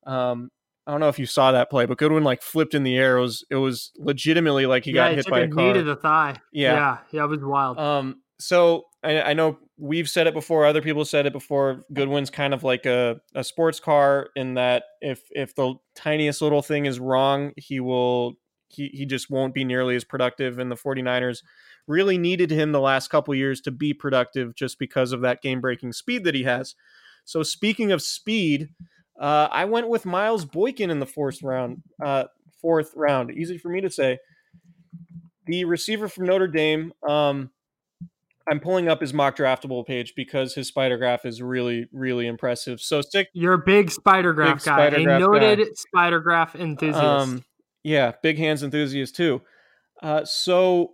Um, 0.07 0.49
I 0.91 0.93
don't 0.93 0.99
know 0.99 1.07
if 1.07 1.17
you 1.17 1.25
saw 1.25 1.53
that 1.53 1.69
play, 1.69 1.85
but 1.85 1.97
Goodwin 1.97 2.25
like 2.25 2.41
flipped 2.41 2.73
in 2.73 2.83
the 2.83 2.97
air. 2.97 3.15
It 3.15 3.21
was 3.21 3.45
it 3.49 3.55
was 3.55 3.93
legitimately 3.97 4.65
like 4.65 4.83
he 4.83 4.91
yeah, 4.91 5.07
got 5.07 5.15
hit 5.15 5.27
by 5.29 5.39
a 5.39 5.43
a 5.43 5.47
knee 5.47 5.53
car. 5.53 5.73
to 5.73 5.83
the 5.83 5.95
thigh. 5.95 6.35
Yeah. 6.51 6.73
yeah, 6.73 6.97
yeah, 7.11 7.23
it 7.23 7.27
was 7.27 7.39
wild. 7.41 7.79
Um, 7.79 8.21
so 8.39 8.87
I, 9.01 9.21
I 9.21 9.33
know 9.33 9.57
we've 9.77 10.09
said 10.09 10.27
it 10.27 10.33
before. 10.33 10.65
Other 10.65 10.81
people 10.81 11.05
said 11.05 11.25
it 11.25 11.31
before. 11.31 11.85
Goodwin's 11.93 12.29
kind 12.29 12.53
of 12.53 12.65
like 12.65 12.85
a, 12.85 13.21
a 13.33 13.41
sports 13.41 13.79
car 13.79 14.31
in 14.35 14.55
that 14.55 14.83
if 14.99 15.21
if 15.31 15.55
the 15.55 15.75
tiniest 15.95 16.41
little 16.41 16.61
thing 16.61 16.85
is 16.85 16.99
wrong, 16.99 17.53
he 17.55 17.79
will 17.79 18.33
he 18.67 18.89
he 18.93 19.05
just 19.05 19.29
won't 19.29 19.53
be 19.53 19.63
nearly 19.63 19.95
as 19.95 20.03
productive. 20.03 20.59
And 20.59 20.69
the 20.69 20.75
49ers 20.75 21.41
really 21.87 22.17
needed 22.17 22.51
him 22.51 22.73
the 22.73 22.81
last 22.81 23.07
couple 23.07 23.33
years 23.33 23.61
to 23.61 23.71
be 23.71 23.93
productive 23.93 24.55
just 24.55 24.77
because 24.77 25.13
of 25.13 25.21
that 25.21 25.41
game 25.41 25.61
breaking 25.61 25.93
speed 25.93 26.25
that 26.25 26.35
he 26.35 26.43
has. 26.43 26.75
So 27.23 27.43
speaking 27.43 27.93
of 27.93 28.01
speed, 28.01 28.71
uh, 29.19 29.47
I 29.51 29.65
went 29.65 29.89
with 29.89 30.05
Miles 30.05 30.45
Boykin 30.45 30.89
in 30.89 30.99
the 30.99 31.05
fourth 31.05 31.41
round. 31.43 31.83
Uh, 32.03 32.25
fourth 32.61 32.91
round, 32.95 33.31
easy 33.31 33.57
for 33.57 33.69
me 33.69 33.81
to 33.81 33.89
say. 33.89 34.19
The 35.47 35.65
receiver 35.65 36.07
from 36.07 36.25
Notre 36.25 36.47
Dame. 36.47 36.93
Um, 37.07 37.49
I'm 38.49 38.59
pulling 38.59 38.87
up 38.89 39.01
his 39.01 39.13
mock 39.13 39.37
draftable 39.37 39.85
page 39.85 40.13
because 40.15 40.55
his 40.55 40.67
spider 40.67 40.97
graph 40.97 41.25
is 41.25 41.41
really, 41.41 41.87
really 41.91 42.27
impressive. 42.27 42.81
So 42.81 43.01
stick. 43.01 43.29
You're 43.33 43.53
a 43.53 43.57
big 43.63 43.91
spider 43.91 44.33
graph 44.33 44.57
Big 44.57 44.65
guy, 44.65 44.89
spider 44.89 45.09
a 45.09 45.19
noted 45.19 45.59
guy. 45.59 45.65
spider 45.75 46.19
graph 46.19 46.55
enthusiast. 46.55 47.01
um, 47.03 47.43
yeah, 47.83 48.13
big 48.21 48.37
hands 48.37 48.63
enthusiast 48.63 49.15
too. 49.15 49.41
Uh, 50.01 50.25
so 50.25 50.93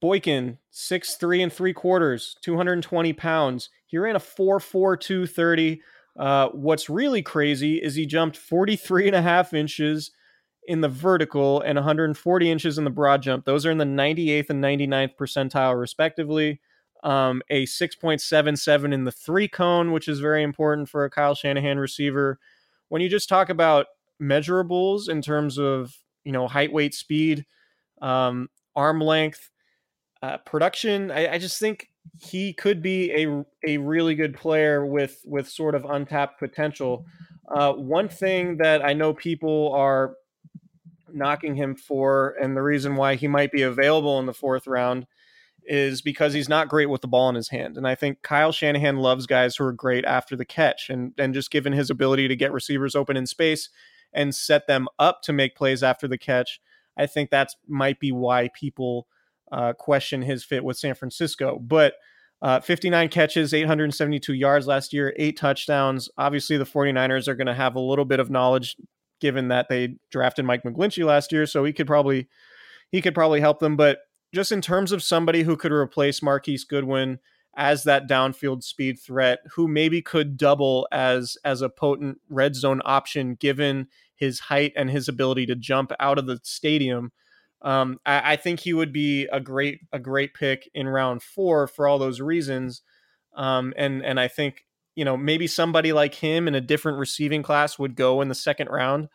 Boykin, 0.00 0.58
six 0.70 1.16
three 1.16 1.42
and 1.42 1.52
three 1.52 1.72
quarters, 1.72 2.36
220 2.42 3.12
pounds. 3.14 3.70
He 3.86 3.98
ran 3.98 4.16
a 4.16 4.20
4.4 4.20 5.00
230. 5.00 5.80
Uh, 6.18 6.48
what's 6.50 6.88
really 6.88 7.22
crazy 7.22 7.76
is 7.76 7.94
he 7.94 8.06
jumped 8.06 8.36
43 8.36 9.08
and 9.08 9.16
a 9.16 9.22
half 9.22 9.52
inches 9.52 10.12
in 10.66 10.80
the 10.80 10.88
vertical 10.88 11.60
and 11.60 11.76
140 11.76 12.50
inches 12.50 12.78
in 12.78 12.84
the 12.84 12.90
broad 12.90 13.22
jump. 13.22 13.44
Those 13.44 13.64
are 13.66 13.70
in 13.70 13.78
the 13.78 13.84
98th 13.84 14.50
and 14.50 14.62
99th 14.62 15.16
percentile, 15.16 15.78
respectively. 15.78 16.60
Um, 17.04 17.42
a 17.50 17.64
6.77 17.66 18.92
in 18.92 19.04
the 19.04 19.12
three 19.12 19.46
cone, 19.46 19.92
which 19.92 20.08
is 20.08 20.18
very 20.18 20.42
important 20.42 20.88
for 20.88 21.04
a 21.04 21.10
Kyle 21.10 21.34
Shanahan 21.34 21.78
receiver. 21.78 22.38
When 22.88 23.02
you 23.02 23.08
just 23.08 23.28
talk 23.28 23.48
about 23.48 23.86
measurables 24.20 25.08
in 25.08 25.22
terms 25.22 25.58
of 25.58 25.94
you 26.24 26.32
know 26.32 26.48
height, 26.48 26.72
weight, 26.72 26.94
speed, 26.94 27.44
um, 28.02 28.48
arm 28.74 29.00
length, 29.00 29.50
uh, 30.22 30.38
production, 30.38 31.10
I, 31.10 31.34
I 31.34 31.38
just 31.38 31.60
think 31.60 31.90
he 32.18 32.52
could 32.52 32.82
be 32.82 33.12
a 33.12 33.44
a 33.66 33.78
really 33.78 34.14
good 34.14 34.34
player 34.34 34.84
with 34.84 35.20
with 35.24 35.48
sort 35.48 35.74
of 35.74 35.84
untapped 35.84 36.38
potential. 36.38 37.04
Uh, 37.48 37.72
one 37.72 38.08
thing 38.08 38.56
that 38.58 38.84
I 38.84 38.92
know 38.92 39.14
people 39.14 39.72
are 39.74 40.14
knocking 41.12 41.54
him 41.54 41.76
for, 41.76 42.36
and 42.40 42.56
the 42.56 42.62
reason 42.62 42.96
why 42.96 43.14
he 43.14 43.28
might 43.28 43.52
be 43.52 43.62
available 43.62 44.18
in 44.18 44.26
the 44.26 44.34
fourth 44.34 44.66
round 44.66 45.06
is 45.66 46.00
because 46.00 46.32
he's 46.32 46.48
not 46.48 46.68
great 46.68 46.86
with 46.86 47.00
the 47.00 47.08
ball 47.08 47.28
in 47.28 47.34
his 47.34 47.48
hand. 47.48 47.76
And 47.76 47.86
I 47.86 47.94
think 47.94 48.22
Kyle 48.22 48.52
Shanahan 48.52 48.98
loves 48.98 49.26
guys 49.26 49.56
who 49.56 49.64
are 49.64 49.72
great 49.72 50.04
after 50.04 50.36
the 50.36 50.44
catch. 50.44 50.88
And, 50.88 51.12
and 51.18 51.34
just 51.34 51.50
given 51.50 51.72
his 51.72 51.90
ability 51.90 52.28
to 52.28 52.36
get 52.36 52.52
receivers 52.52 52.94
open 52.94 53.16
in 53.16 53.26
space 53.26 53.68
and 54.12 54.34
set 54.34 54.66
them 54.66 54.86
up 54.98 55.22
to 55.22 55.32
make 55.32 55.56
plays 55.56 55.82
after 55.82 56.06
the 56.06 56.18
catch, 56.18 56.60
I 56.96 57.06
think 57.06 57.30
that's 57.30 57.56
might 57.66 57.98
be 57.98 58.12
why 58.12 58.48
people 58.54 59.08
uh, 59.52 59.72
question 59.72 60.22
his 60.22 60.44
fit 60.44 60.64
with 60.64 60.78
San 60.78 60.94
Francisco. 60.94 61.58
But 61.58 61.94
uh, 62.42 62.60
59 62.60 63.08
catches, 63.08 63.54
872 63.54 64.34
yards 64.34 64.66
last 64.66 64.92
year, 64.92 65.14
eight 65.16 65.38
touchdowns. 65.38 66.08
Obviously, 66.18 66.56
the 66.56 66.64
49ers 66.64 67.28
are 67.28 67.34
going 67.34 67.46
to 67.46 67.54
have 67.54 67.74
a 67.74 67.80
little 67.80 68.04
bit 68.04 68.20
of 68.20 68.30
knowledge 68.30 68.76
given 69.20 69.48
that 69.48 69.68
they 69.68 69.96
drafted 70.10 70.44
Mike 70.44 70.62
McGlinchey 70.62 71.04
last 71.04 71.32
year, 71.32 71.46
so 71.46 71.64
he 71.64 71.72
could 71.72 71.86
probably 71.86 72.28
he 72.90 73.00
could 73.00 73.14
probably 73.14 73.40
help 73.40 73.60
them. 73.60 73.76
But 73.76 74.00
just 74.34 74.52
in 74.52 74.60
terms 74.60 74.92
of 74.92 75.02
somebody 75.02 75.42
who 75.42 75.56
could 75.56 75.72
replace 75.72 76.22
Marquise 76.22 76.64
Goodwin 76.64 77.18
as 77.56 77.84
that 77.84 78.06
downfield 78.06 78.62
speed 78.62 78.98
threat, 79.00 79.38
who 79.54 79.66
maybe 79.66 80.02
could 80.02 80.36
double 80.36 80.86
as 80.92 81.38
as 81.44 81.62
a 81.62 81.70
potent 81.70 82.20
red 82.28 82.54
zone 82.54 82.82
option 82.84 83.34
given 83.34 83.88
his 84.14 84.40
height 84.40 84.72
and 84.76 84.90
his 84.90 85.08
ability 85.08 85.46
to 85.46 85.54
jump 85.54 85.92
out 86.00 86.18
of 86.18 86.26
the 86.26 86.38
stadium. 86.42 87.12
Um, 87.62 87.98
I, 88.04 88.32
I 88.32 88.36
think 88.36 88.60
he 88.60 88.72
would 88.72 88.92
be 88.92 89.26
a 89.32 89.40
great 89.40 89.80
a 89.92 89.98
great 89.98 90.34
pick 90.34 90.70
in 90.74 90.88
round 90.88 91.22
four 91.22 91.66
for 91.66 91.88
all 91.88 91.98
those 91.98 92.20
reasons. 92.20 92.82
Um, 93.34 93.74
and 93.76 94.04
and 94.04 94.20
I 94.20 94.28
think 94.28 94.66
you 94.94 95.04
know 95.04 95.16
maybe 95.16 95.46
somebody 95.46 95.92
like 95.92 96.14
him 96.14 96.48
in 96.48 96.54
a 96.54 96.60
different 96.60 96.98
receiving 96.98 97.42
class 97.42 97.78
would 97.78 97.96
go 97.96 98.20
in 98.20 98.28
the 98.28 98.34
second 98.34 98.68
round, 98.68 99.08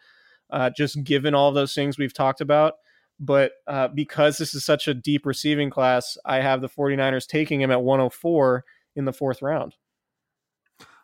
uh, 0.50 0.70
just 0.70 1.04
given 1.04 1.36
all 1.36 1.52
those 1.52 1.74
things 1.74 1.98
we've 1.98 2.14
talked 2.14 2.42
about. 2.42 2.76
But 3.20 3.52
uh, 3.68 3.90
because 3.90 4.38
this 4.38 4.56
is 4.56 4.66
such 4.66 4.88
a 4.88 4.96
deep 4.96 5.28
receiving 5.28 5.70
class, 5.70 6.18
I 6.26 6.42
have 6.42 6.60
the 6.60 6.70
49ers 6.70 7.28
taking 7.28 7.62
him 7.62 7.70
at 7.70 7.84
104 7.84 8.66
in 8.96 9.06
the 9.06 9.14
fourth 9.14 9.44
round. 9.44 9.76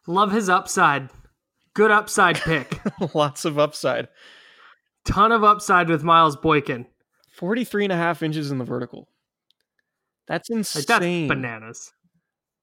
Love 0.08 0.32
his 0.32 0.50
upside. 0.50 1.10
Good 1.76 1.92
upside 1.92 2.38
pick. 2.38 2.80
Lots 3.14 3.46
of 3.46 3.60
upside. 3.60 4.08
Ton 5.06 5.32
of 5.32 5.44
upside 5.44 5.90
with 5.90 6.04
Miles 6.04 6.36
Boykin. 6.36 6.88
43 7.38 7.86
and 7.86 7.94
a 7.94 7.96
half 7.96 8.22
inches 8.24 8.52
in 8.52 8.58
the 8.58 8.66
vertical. 8.66 9.08
That's 10.28 10.50
insane. 10.50 10.84
that's 10.88 11.00
bananas. 11.28 11.94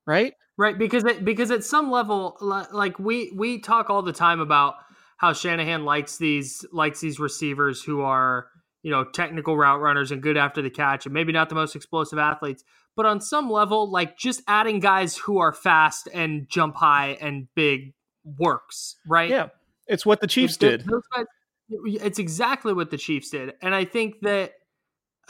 right? 0.07 0.35
Right, 0.57 0.79
because 0.79 1.05
it, 1.05 1.25
because 1.25 1.51
at 1.51 1.64
some 1.64 1.91
level, 1.91 2.37
like 2.41 2.99
we 2.99 3.33
we 3.35 3.59
talk 3.61 3.91
all 3.91 4.03
the 4.03 4.12
time 4.12 4.39
about 4.41 4.75
how 5.16 5.33
Shanahan 5.33 5.85
likes 5.85 6.16
these 6.18 6.64
likes 6.72 7.01
these 7.01 7.18
receivers 7.18 7.83
who 7.83 8.03
are 8.03 8.47
you 8.83 8.91
know 8.93 9.05
technical 9.05 9.57
route 9.57 9.81
runners 9.81 10.12
and 10.12 10.22
good 10.22 10.37
after 10.37 10.62
the 10.62 10.70
catch, 10.70 11.07
and 11.07 11.12
maybe 11.14 11.33
not 11.33 11.49
the 11.49 11.57
most 11.57 11.75
explosive 11.75 12.20
athletes, 12.20 12.62
but 12.95 13.05
on 13.05 13.20
some 13.20 13.51
level, 13.51 13.91
like 13.91 14.16
just 14.16 14.43
adding 14.47 14.79
guys 14.79 15.16
who 15.16 15.39
are 15.39 15.53
fast 15.53 16.09
and 16.14 16.49
jump 16.49 16.77
high 16.77 17.16
and 17.20 17.49
big 17.57 17.95
works, 18.39 18.97
right? 19.09 19.31
Yeah. 19.31 19.49
It's 19.89 20.07
what 20.07 20.20
the 20.20 20.27
Chiefs 20.29 20.57
did. 20.57 20.87
guys- 20.87 21.27
it's 21.68 22.18
exactly 22.20 22.72
what 22.72 22.91
the 22.91 22.97
Chiefs 22.99 23.31
did, 23.31 23.55
and 23.61 23.75
I 23.75 23.85
think 23.87 24.20
that 24.22 24.53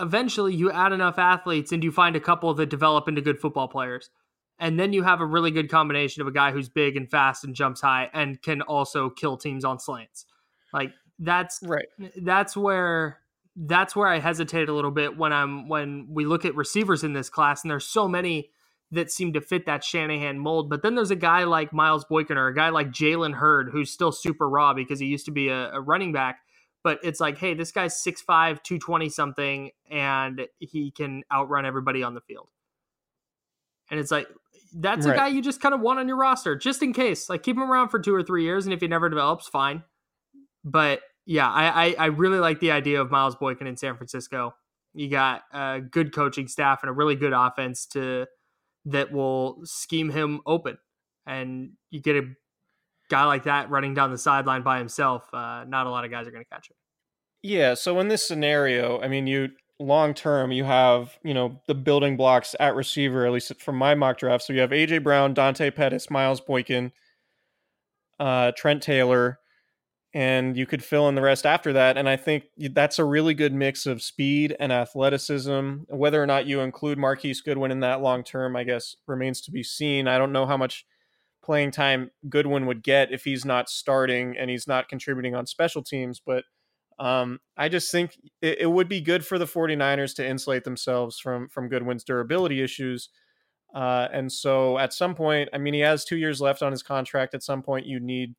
eventually 0.01 0.55
you 0.55 0.71
add 0.71 0.93
enough 0.93 1.19
athletes 1.19 1.73
and 1.73 1.83
you 1.85 1.93
find 1.93 2.17
a 2.17 2.21
couple 2.21 2.53
that 2.55 2.71
develop 2.71 3.09
into 3.09 3.21
good 3.21 3.39
football 3.39 3.69
players. 3.69 4.11
And 4.59 4.79
then 4.79 4.93
you 4.93 5.03
have 5.03 5.21
a 5.21 5.27
really 5.27 5.51
good 5.51 5.69
combination 5.69 6.23
of 6.23 6.29
a 6.29 6.33
guy 6.33 6.53
who's 6.53 6.69
big 6.69 6.97
and 6.97 7.11
fast 7.11 7.45
and 7.45 7.55
jumps 7.55 7.81
high 7.81 8.11
and 8.13 8.41
can 8.41 8.63
also 8.63 9.11
kill 9.11 9.37
teams 9.37 9.65
on 9.65 9.79
slants. 9.81 10.27
Like 10.73 10.93
that's 11.19 11.61
Right. 11.63 11.87
that's 12.23 12.57
where 12.57 13.19
that's 13.57 13.95
where 13.95 14.09
I 14.09 14.19
hesitate 14.19 14.69
a 14.69 14.73
little 14.73 14.91
bit 14.91 15.17
when 15.17 15.33
I'm 15.33 15.69
when 15.69 16.09
we 16.11 16.25
look 16.25 16.45
at 16.45 16.55
receivers 16.55 17.05
in 17.05 17.13
this 17.13 17.29
class 17.29 17.63
and 17.63 17.71
there's 17.71 17.87
so 17.87 18.09
many 18.09 18.51
that 18.91 19.11
seem 19.11 19.33
to 19.33 19.41
fit 19.41 19.67
that 19.67 19.83
Shanahan 19.83 20.39
mold. 20.39 20.71
But 20.71 20.83
then 20.83 20.95
there's 20.95 21.11
a 21.11 21.17
guy 21.17 21.45
like 21.45 21.73
Miles 21.73 22.05
Boykin 22.05 22.37
or 22.37 22.47
a 22.49 22.55
guy 22.55 22.69
like 22.69 22.89
Jalen 22.89 23.35
Hurd 23.35 23.71
who's 23.73 23.91
still 23.91 24.13
super 24.13 24.49
raw 24.49 24.73
because 24.73 25.01
he 25.01 25.07
used 25.07 25.27
to 25.27 25.33
be 25.33 25.49
a, 25.49 25.73
a 25.73 25.81
running 25.81 26.13
back. 26.13 26.41
But 26.85 27.01
it's 27.03 27.19
like, 27.19 27.39
hey, 27.39 27.55
this 27.55 27.73
guy's 27.73 27.95
6'5, 27.95 28.63
220 28.63 29.09
something, 29.09 29.71
and 29.91 30.47
he 30.61 30.93
can 30.93 31.25
outrun 31.33 31.67
everybody 31.67 32.03
on 32.05 32.15
the 32.15 32.21
field. 32.21 32.49
And 33.91 33.99
it's 33.99 34.11
like, 34.13 34.29
that's 34.77 35.07
Right. 35.07 35.15
a 35.15 35.17
guy 35.17 35.29
you 35.29 35.41
just 35.43 35.61
kind 35.61 35.75
of 35.75 35.81
want 35.81 35.99
on 35.99 36.07
your 36.09 36.17
roster 36.19 36.55
just 36.57 36.83
in 36.83 36.93
case. 36.93 37.29
Like, 37.29 37.43
keep 37.43 37.57
him 37.57 37.63
around 37.63 37.89
for 37.89 37.99
two 37.99 38.15
or 38.15 38.23
three 38.23 38.45
years, 38.45 38.67
and 38.67 38.73
if 38.75 38.81
he 38.81 38.87
never 38.87 39.09
develops, 39.09 39.49
fine. 39.49 39.83
But 40.63 41.01
yeah, 41.27 41.51
I, 41.51 41.87
I, 41.87 41.95
I 41.99 42.07
really 42.07 42.39
like 42.39 42.61
the 42.61 42.71
idea 42.71 43.01
of 43.01 43.11
Miles 43.11 43.35
Boykin 43.37 43.67
in 43.67 43.77
San 43.77 43.97
Francisco. 43.97 44.55
You 44.93 45.09
got 45.09 45.43
a 45.53 45.81
good 45.81 46.15
coaching 46.15 46.49
staff 46.49 46.83
and 46.83 46.91
a 46.91 46.93
really 46.93 47.17
good 47.17 47.33
offense 47.33 47.87
to 47.89 48.27
that 48.85 49.11
will 49.11 49.61
scheme 49.65 50.11
him 50.11 50.41
open, 50.47 50.77
and 51.27 51.73
you 51.91 52.01
get 52.03 52.17
a 52.17 52.29
guy 53.11 53.25
like 53.25 53.45
that 53.45 53.71
running 53.71 53.95
down 53.95 54.11
the 54.11 54.19
sideline 54.19 54.63
by 54.63 54.79
himself. 54.79 55.23
Uh, 55.33 55.65
not 55.67 55.87
a 55.87 55.91
lot 55.91 56.05
of 56.05 56.11
guys 56.11 56.27
are 56.27 56.31
going 56.31 56.45
to 56.45 56.51
catch 56.51 56.71
him. 56.71 56.77
Yeah. 57.43 57.75
So 57.75 58.01
in 58.01 58.09
this 58.09 58.27
scenario, 58.27 59.01
I 59.01 59.09
mean, 59.09 59.27
you 59.27 59.51
long 59.79 60.15
term, 60.15 60.53
you 60.53 60.65
have, 60.65 61.19
you 61.23 61.35
know, 61.35 61.61
the 61.67 61.75
building 61.75 62.17
blocks 62.17 62.55
at 62.61 62.75
receiver, 62.75 63.27
at 63.27 63.33
least 63.33 63.61
from 63.61 63.77
my 63.77 63.95
mock 63.95 64.19
draft. 64.19 64.45
So 64.45 64.53
you 64.53 64.61
have 64.61 64.71
AJ 64.71 65.03
Brown, 65.03 65.35
Dante 65.35 65.71
Pettis, 65.71 66.11
Miles 66.11 66.41
Boykin, 66.41 66.93
uh, 68.19 68.53
Trent 68.57 68.83
Taylor, 68.83 69.39
and 70.15 70.57
you 70.57 70.65
could 70.65 70.83
fill 70.83 71.09
in 71.09 71.17
the 71.17 71.23
rest 71.23 71.45
after 71.45 71.73
that. 71.73 71.99
And 71.99 72.09
I 72.09 72.17
think 72.17 72.45
that's 72.57 72.99
a 72.99 73.05
really 73.05 73.35
good 73.35 73.53
mix 73.53 73.85
of 73.85 74.01
speed 74.01 74.57
and 74.61 74.73
athleticism. 74.73 75.75
Whether 75.89 76.23
or 76.23 76.27
not 76.27 76.47
you 76.47 76.61
include 76.61 76.99
Marquise 76.99 77.41
Goodwin 77.41 77.73
in 77.73 77.81
that 77.81 78.01
long 78.01 78.23
term, 78.23 78.55
I 78.55 78.63
guess 78.63 78.97
remains 79.07 79.41
to 79.43 79.51
be 79.51 79.65
seen. 79.65 80.07
I 80.07 80.19
don't 80.19 80.33
know 80.33 80.47
how 80.47 80.57
much 80.57 80.87
playing 81.45 81.71
time 81.71 82.11
Goodwin 82.29 82.67
would 82.67 82.83
get 82.83 83.13
if 83.13 83.25
he's 83.25 83.45
not 83.45 83.69
starting 83.69 84.37
and 84.39 84.51
he's 84.51 84.67
not 84.67 84.89
contributing 84.89 85.35
on 85.35 85.47
special 85.47 85.83
teams, 85.83 86.21
but 86.25 86.45
um, 86.99 87.41
I 87.57 87.69
just 87.69 87.91
think 87.91 88.17
it, 88.41 88.61
it, 88.61 88.67
would 88.71 88.89
be 88.89 89.01
good 89.01 89.27
for 89.27 89.37
the 89.37 89.47
49ers 89.47 90.15
to 90.17 90.27
insulate 90.27 90.65
themselves 90.65 91.19
from 91.19 91.49
from 91.49 91.69
Goodwin's 91.69 92.05
durability 92.05 92.63
issues. 92.63 93.09
Uh, 93.75 94.07
and 94.13 94.31
so 94.31 94.79
at 94.79 94.93
some 94.93 95.15
point, 95.15 95.49
I 95.53 95.59
mean, 95.59 95.75
he 95.75 95.81
has 95.81 96.05
two 96.05 96.17
years 96.17 96.41
left 96.41 96.63
on 96.63 96.71
his 96.71 96.85
contract. 96.85 97.35
At 97.35 97.43
some 97.43 97.63
point, 97.63 97.87
you 97.87 97.99
need 97.99 98.35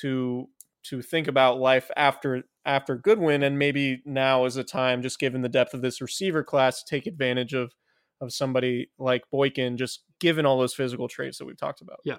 to 0.00 0.48
to 0.84 1.02
think 1.02 1.28
about 1.28 1.60
life 1.60 1.90
after 1.96 2.42
after 2.64 2.96
Goodwin, 2.96 3.44
and 3.44 3.58
maybe 3.58 4.02
now 4.04 4.44
is 4.44 4.56
a 4.56 4.64
time, 4.64 5.00
just 5.00 5.20
given 5.20 5.42
the 5.42 5.48
depth 5.48 5.74
of 5.74 5.82
this 5.82 6.00
receiver 6.00 6.42
class, 6.42 6.82
to 6.82 6.90
take 6.90 7.06
advantage 7.06 7.54
of 7.54 7.72
of 8.20 8.32
somebody 8.32 8.90
like 8.98 9.22
Boykin, 9.30 9.76
just 9.76 10.02
given 10.18 10.46
all 10.46 10.58
those 10.58 10.74
physical 10.74 11.08
traits 11.08 11.38
that 11.38 11.44
we've 11.44 11.58
talked 11.58 11.80
about. 11.80 12.00
Yeah. 12.04 12.16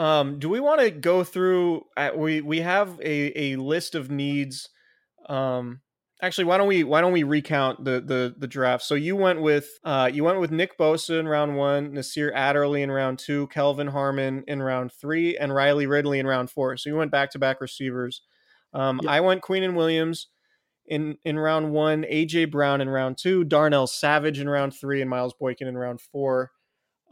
Um, 0.00 0.38
do 0.38 0.48
we 0.48 0.60
want 0.60 0.80
to 0.80 0.90
go 0.90 1.24
through? 1.24 1.84
Uh, 1.94 2.12
we 2.16 2.40
we 2.40 2.62
have 2.62 2.98
a 3.02 3.52
a 3.52 3.56
list 3.56 3.94
of 3.94 4.10
needs. 4.10 4.70
Um, 5.28 5.82
actually, 6.22 6.44
why 6.44 6.56
don't 6.56 6.68
we 6.68 6.84
why 6.84 7.02
don't 7.02 7.12
we 7.12 7.22
recount 7.22 7.84
the 7.84 8.00
the 8.00 8.34
the 8.38 8.46
draft? 8.46 8.82
So 8.82 8.94
you 8.94 9.14
went 9.14 9.42
with 9.42 9.68
uh 9.84 10.10
you 10.10 10.24
went 10.24 10.40
with 10.40 10.50
Nick 10.52 10.78
Bosa 10.78 11.20
in 11.20 11.28
round 11.28 11.54
one, 11.54 11.92
Nasir 11.92 12.32
Adderley 12.34 12.80
in 12.80 12.90
round 12.90 13.18
two, 13.18 13.48
Kelvin 13.48 13.88
Harmon 13.88 14.42
in 14.48 14.62
round 14.62 14.90
three, 14.90 15.36
and 15.36 15.54
Riley 15.54 15.86
Ridley 15.86 16.18
in 16.18 16.26
round 16.26 16.50
four. 16.50 16.78
So 16.78 16.88
you 16.88 16.96
went 16.96 17.12
back 17.12 17.30
to 17.32 17.38
back 17.38 17.60
receivers. 17.60 18.22
Um, 18.72 19.00
yep. 19.02 19.12
I 19.12 19.20
went 19.20 19.42
Quinnen 19.42 19.74
Williams 19.74 20.28
in 20.86 21.18
in 21.26 21.38
round 21.38 21.72
one, 21.72 22.04
AJ 22.10 22.50
Brown 22.50 22.80
in 22.80 22.88
round 22.88 23.18
two, 23.18 23.44
Darnell 23.44 23.86
Savage 23.86 24.40
in 24.40 24.48
round 24.48 24.74
three, 24.74 25.02
and 25.02 25.10
Miles 25.10 25.34
Boykin 25.38 25.68
in 25.68 25.76
round 25.76 26.00
four. 26.00 26.52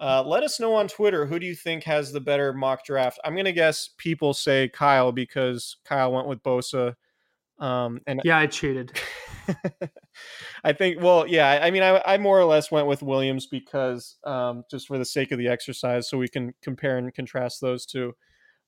Uh, 0.00 0.22
let 0.24 0.44
us 0.44 0.60
know 0.60 0.74
on 0.74 0.86
Twitter 0.86 1.26
who 1.26 1.38
do 1.38 1.46
you 1.46 1.56
think 1.56 1.82
has 1.84 2.12
the 2.12 2.20
better 2.20 2.52
mock 2.52 2.84
draft. 2.84 3.18
I'm 3.24 3.34
gonna 3.34 3.52
guess 3.52 3.90
people 3.98 4.32
say 4.32 4.68
Kyle 4.68 5.10
because 5.10 5.76
Kyle 5.84 6.12
went 6.12 6.28
with 6.28 6.42
Bosa. 6.42 6.94
Um, 7.58 8.00
and 8.06 8.20
yeah, 8.24 8.38
I 8.38 8.46
cheated. 8.46 8.92
I 10.64 10.72
think. 10.72 11.02
Well, 11.02 11.26
yeah. 11.26 11.58
I 11.60 11.72
mean, 11.72 11.82
I, 11.82 12.00
I 12.06 12.18
more 12.18 12.38
or 12.38 12.44
less 12.44 12.70
went 12.70 12.86
with 12.86 13.02
Williams 13.02 13.46
because 13.46 14.16
um, 14.24 14.62
just 14.70 14.86
for 14.86 14.98
the 14.98 15.04
sake 15.04 15.32
of 15.32 15.38
the 15.38 15.48
exercise, 15.48 16.08
so 16.08 16.16
we 16.16 16.28
can 16.28 16.54
compare 16.62 16.96
and 16.96 17.12
contrast 17.12 17.60
those 17.60 17.84
two. 17.84 18.14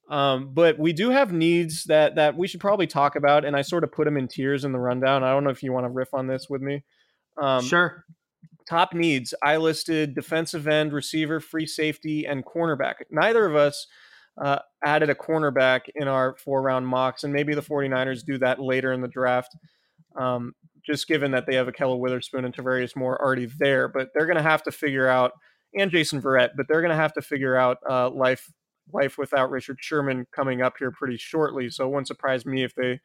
Um, 0.08 0.50
but 0.52 0.76
we 0.76 0.92
do 0.92 1.10
have 1.10 1.32
needs 1.32 1.84
that 1.84 2.16
that 2.16 2.36
we 2.36 2.48
should 2.48 2.60
probably 2.60 2.88
talk 2.88 3.14
about, 3.14 3.44
and 3.44 3.54
I 3.54 3.62
sort 3.62 3.84
of 3.84 3.92
put 3.92 4.06
them 4.06 4.16
in 4.16 4.26
tiers 4.26 4.64
in 4.64 4.72
the 4.72 4.80
rundown. 4.80 5.22
I 5.22 5.30
don't 5.30 5.44
know 5.44 5.50
if 5.50 5.62
you 5.62 5.72
want 5.72 5.84
to 5.86 5.90
riff 5.90 6.12
on 6.12 6.26
this 6.26 6.48
with 6.50 6.62
me. 6.62 6.82
Um, 7.40 7.62
sure 7.62 8.04
top 8.68 8.94
needs, 8.94 9.34
I 9.42 9.56
listed 9.56 10.14
defensive 10.14 10.66
end, 10.68 10.92
receiver, 10.92 11.40
free 11.40 11.66
safety, 11.66 12.26
and 12.26 12.44
cornerback. 12.44 12.94
Neither 13.10 13.46
of 13.46 13.56
us 13.56 13.86
uh, 14.40 14.58
added 14.84 15.10
a 15.10 15.14
cornerback 15.14 15.82
in 15.94 16.08
our 16.08 16.36
four 16.36 16.62
round 16.62 16.86
mocks, 16.86 17.24
and 17.24 17.32
maybe 17.32 17.54
the 17.54 17.62
49ers 17.62 18.24
do 18.24 18.38
that 18.38 18.60
later 18.60 18.92
in 18.92 19.00
the 19.00 19.08
draft, 19.08 19.56
um, 20.16 20.54
just 20.84 21.08
given 21.08 21.30
that 21.32 21.46
they 21.46 21.54
have 21.54 21.66
Ahkello 21.66 21.98
Witherspoon 21.98 22.44
and 22.44 22.54
Tarvarius 22.54 22.96
Moore 22.96 23.20
already 23.20 23.46
there. 23.58 23.88
But 23.88 24.10
they're 24.14 24.26
going 24.26 24.36
to 24.36 24.42
have 24.42 24.62
to 24.64 24.72
figure 24.72 25.08
out, 25.08 25.32
and 25.74 25.90
Jason 25.90 26.22
Verrett, 26.22 26.50
but 26.56 26.66
they're 26.68 26.80
going 26.80 26.90
to 26.90 26.96
have 26.96 27.12
to 27.14 27.22
figure 27.22 27.56
out 27.56 27.78
uh, 27.88 28.10
life 28.10 28.50
life 28.92 29.18
without 29.18 29.50
Richard 29.50 29.78
Sherman 29.80 30.26
coming 30.34 30.62
up 30.62 30.74
here 30.78 30.90
pretty 30.90 31.16
shortly. 31.16 31.70
So 31.70 31.84
it 31.84 31.88
wouldn't 31.88 32.08
surprise 32.08 32.44
me 32.44 32.64
if 32.64 32.74
they 32.74 33.00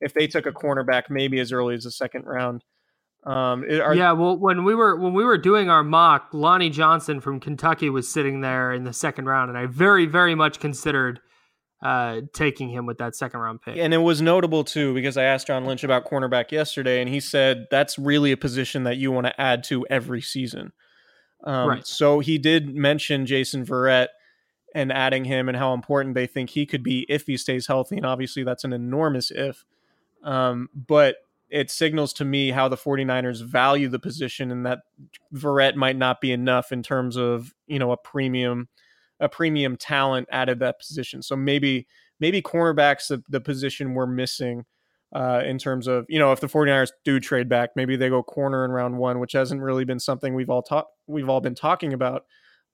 if 0.00 0.14
they 0.14 0.26
took 0.26 0.46
a 0.46 0.52
cornerback 0.52 1.04
maybe 1.10 1.38
as 1.40 1.52
early 1.52 1.74
as 1.74 1.84
the 1.84 1.90
second 1.90 2.24
round. 2.24 2.64
Um, 3.24 3.64
are, 3.64 3.94
yeah, 3.94 4.12
well, 4.12 4.36
when 4.36 4.64
we 4.64 4.74
were 4.74 4.96
when 4.96 5.12
we 5.12 5.24
were 5.24 5.36
doing 5.36 5.68
our 5.68 5.84
mock, 5.84 6.30
Lonnie 6.32 6.70
Johnson 6.70 7.20
from 7.20 7.38
Kentucky 7.38 7.90
was 7.90 8.08
sitting 8.08 8.40
there 8.40 8.72
in 8.72 8.84
the 8.84 8.94
second 8.94 9.26
round, 9.26 9.50
and 9.50 9.58
I 9.58 9.66
very, 9.66 10.06
very 10.06 10.34
much 10.34 10.58
considered 10.58 11.20
uh, 11.82 12.22
taking 12.32 12.70
him 12.70 12.86
with 12.86 12.98
that 12.98 13.14
second 13.14 13.40
round 13.40 13.60
pick. 13.62 13.76
And 13.76 13.92
it 13.92 13.98
was 13.98 14.22
notable 14.22 14.64
too 14.64 14.94
because 14.94 15.16
I 15.16 15.24
asked 15.24 15.46
John 15.48 15.66
Lynch 15.66 15.84
about 15.84 16.06
cornerback 16.06 16.50
yesterday, 16.50 17.00
and 17.00 17.08
he 17.08 17.20
said 17.20 17.66
that's 17.70 17.98
really 17.98 18.32
a 18.32 18.36
position 18.36 18.84
that 18.84 18.96
you 18.96 19.12
want 19.12 19.26
to 19.26 19.40
add 19.40 19.64
to 19.64 19.86
every 19.90 20.22
season. 20.22 20.72
Um, 21.44 21.68
right. 21.68 21.86
So 21.86 22.20
he 22.20 22.38
did 22.38 22.74
mention 22.74 23.26
Jason 23.26 23.64
Verrett 23.64 24.08
and 24.74 24.92
adding 24.92 25.24
him 25.24 25.48
and 25.48 25.56
how 25.56 25.74
important 25.74 26.14
they 26.14 26.26
think 26.26 26.50
he 26.50 26.64
could 26.64 26.82
be 26.82 27.06
if 27.08 27.26
he 27.26 27.36
stays 27.36 27.66
healthy, 27.66 27.96
and 27.96 28.06
obviously 28.06 28.44
that's 28.44 28.64
an 28.64 28.72
enormous 28.72 29.30
if. 29.30 29.64
Um, 30.22 30.68
but 30.74 31.16
it 31.50 31.70
signals 31.70 32.12
to 32.14 32.24
me 32.24 32.50
how 32.50 32.68
the 32.68 32.76
49ers 32.76 33.44
value 33.44 33.88
the 33.88 33.98
position 33.98 34.50
and 34.50 34.66
that 34.66 34.80
Verrett 35.34 35.74
might 35.74 35.96
not 35.96 36.20
be 36.20 36.32
enough 36.32 36.72
in 36.72 36.82
terms 36.82 37.16
of, 37.16 37.52
you 37.66 37.78
know, 37.78 37.92
a 37.92 37.96
premium 37.96 38.68
a 39.20 39.28
premium 39.28 39.76
talent 39.76 40.26
out 40.32 40.48
of 40.48 40.60
that 40.60 40.78
position. 40.78 41.22
So 41.22 41.36
maybe 41.36 41.86
maybe 42.20 42.40
cornerbacks 42.40 43.08
the, 43.08 43.22
the 43.28 43.40
position 43.40 43.94
we're 43.94 44.06
missing 44.06 44.64
uh, 45.14 45.42
in 45.44 45.58
terms 45.58 45.86
of, 45.86 46.06
you 46.08 46.18
know, 46.18 46.32
if 46.32 46.40
the 46.40 46.46
49ers 46.46 46.92
do 47.04 47.18
trade 47.18 47.48
back, 47.48 47.70
maybe 47.76 47.96
they 47.96 48.08
go 48.08 48.22
corner 48.22 48.64
in 48.64 48.70
round 48.70 48.96
1, 48.96 49.18
which 49.18 49.32
hasn't 49.32 49.60
really 49.60 49.84
been 49.84 49.98
something 50.00 50.34
we've 50.34 50.50
all 50.50 50.62
talked 50.62 50.92
we've 51.06 51.28
all 51.28 51.40
been 51.40 51.54
talking 51.54 51.92
about. 51.92 52.24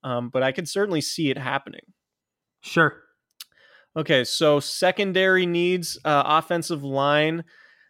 Um, 0.04 0.28
but 0.28 0.42
I 0.42 0.52
could 0.52 0.68
certainly 0.68 1.00
see 1.00 1.30
it 1.30 1.38
happening. 1.38 1.80
Sure. 2.60 3.02
Okay, 3.96 4.24
so 4.24 4.60
secondary 4.60 5.46
needs, 5.46 5.98
uh, 6.04 6.22
offensive 6.26 6.84
line. 6.84 7.44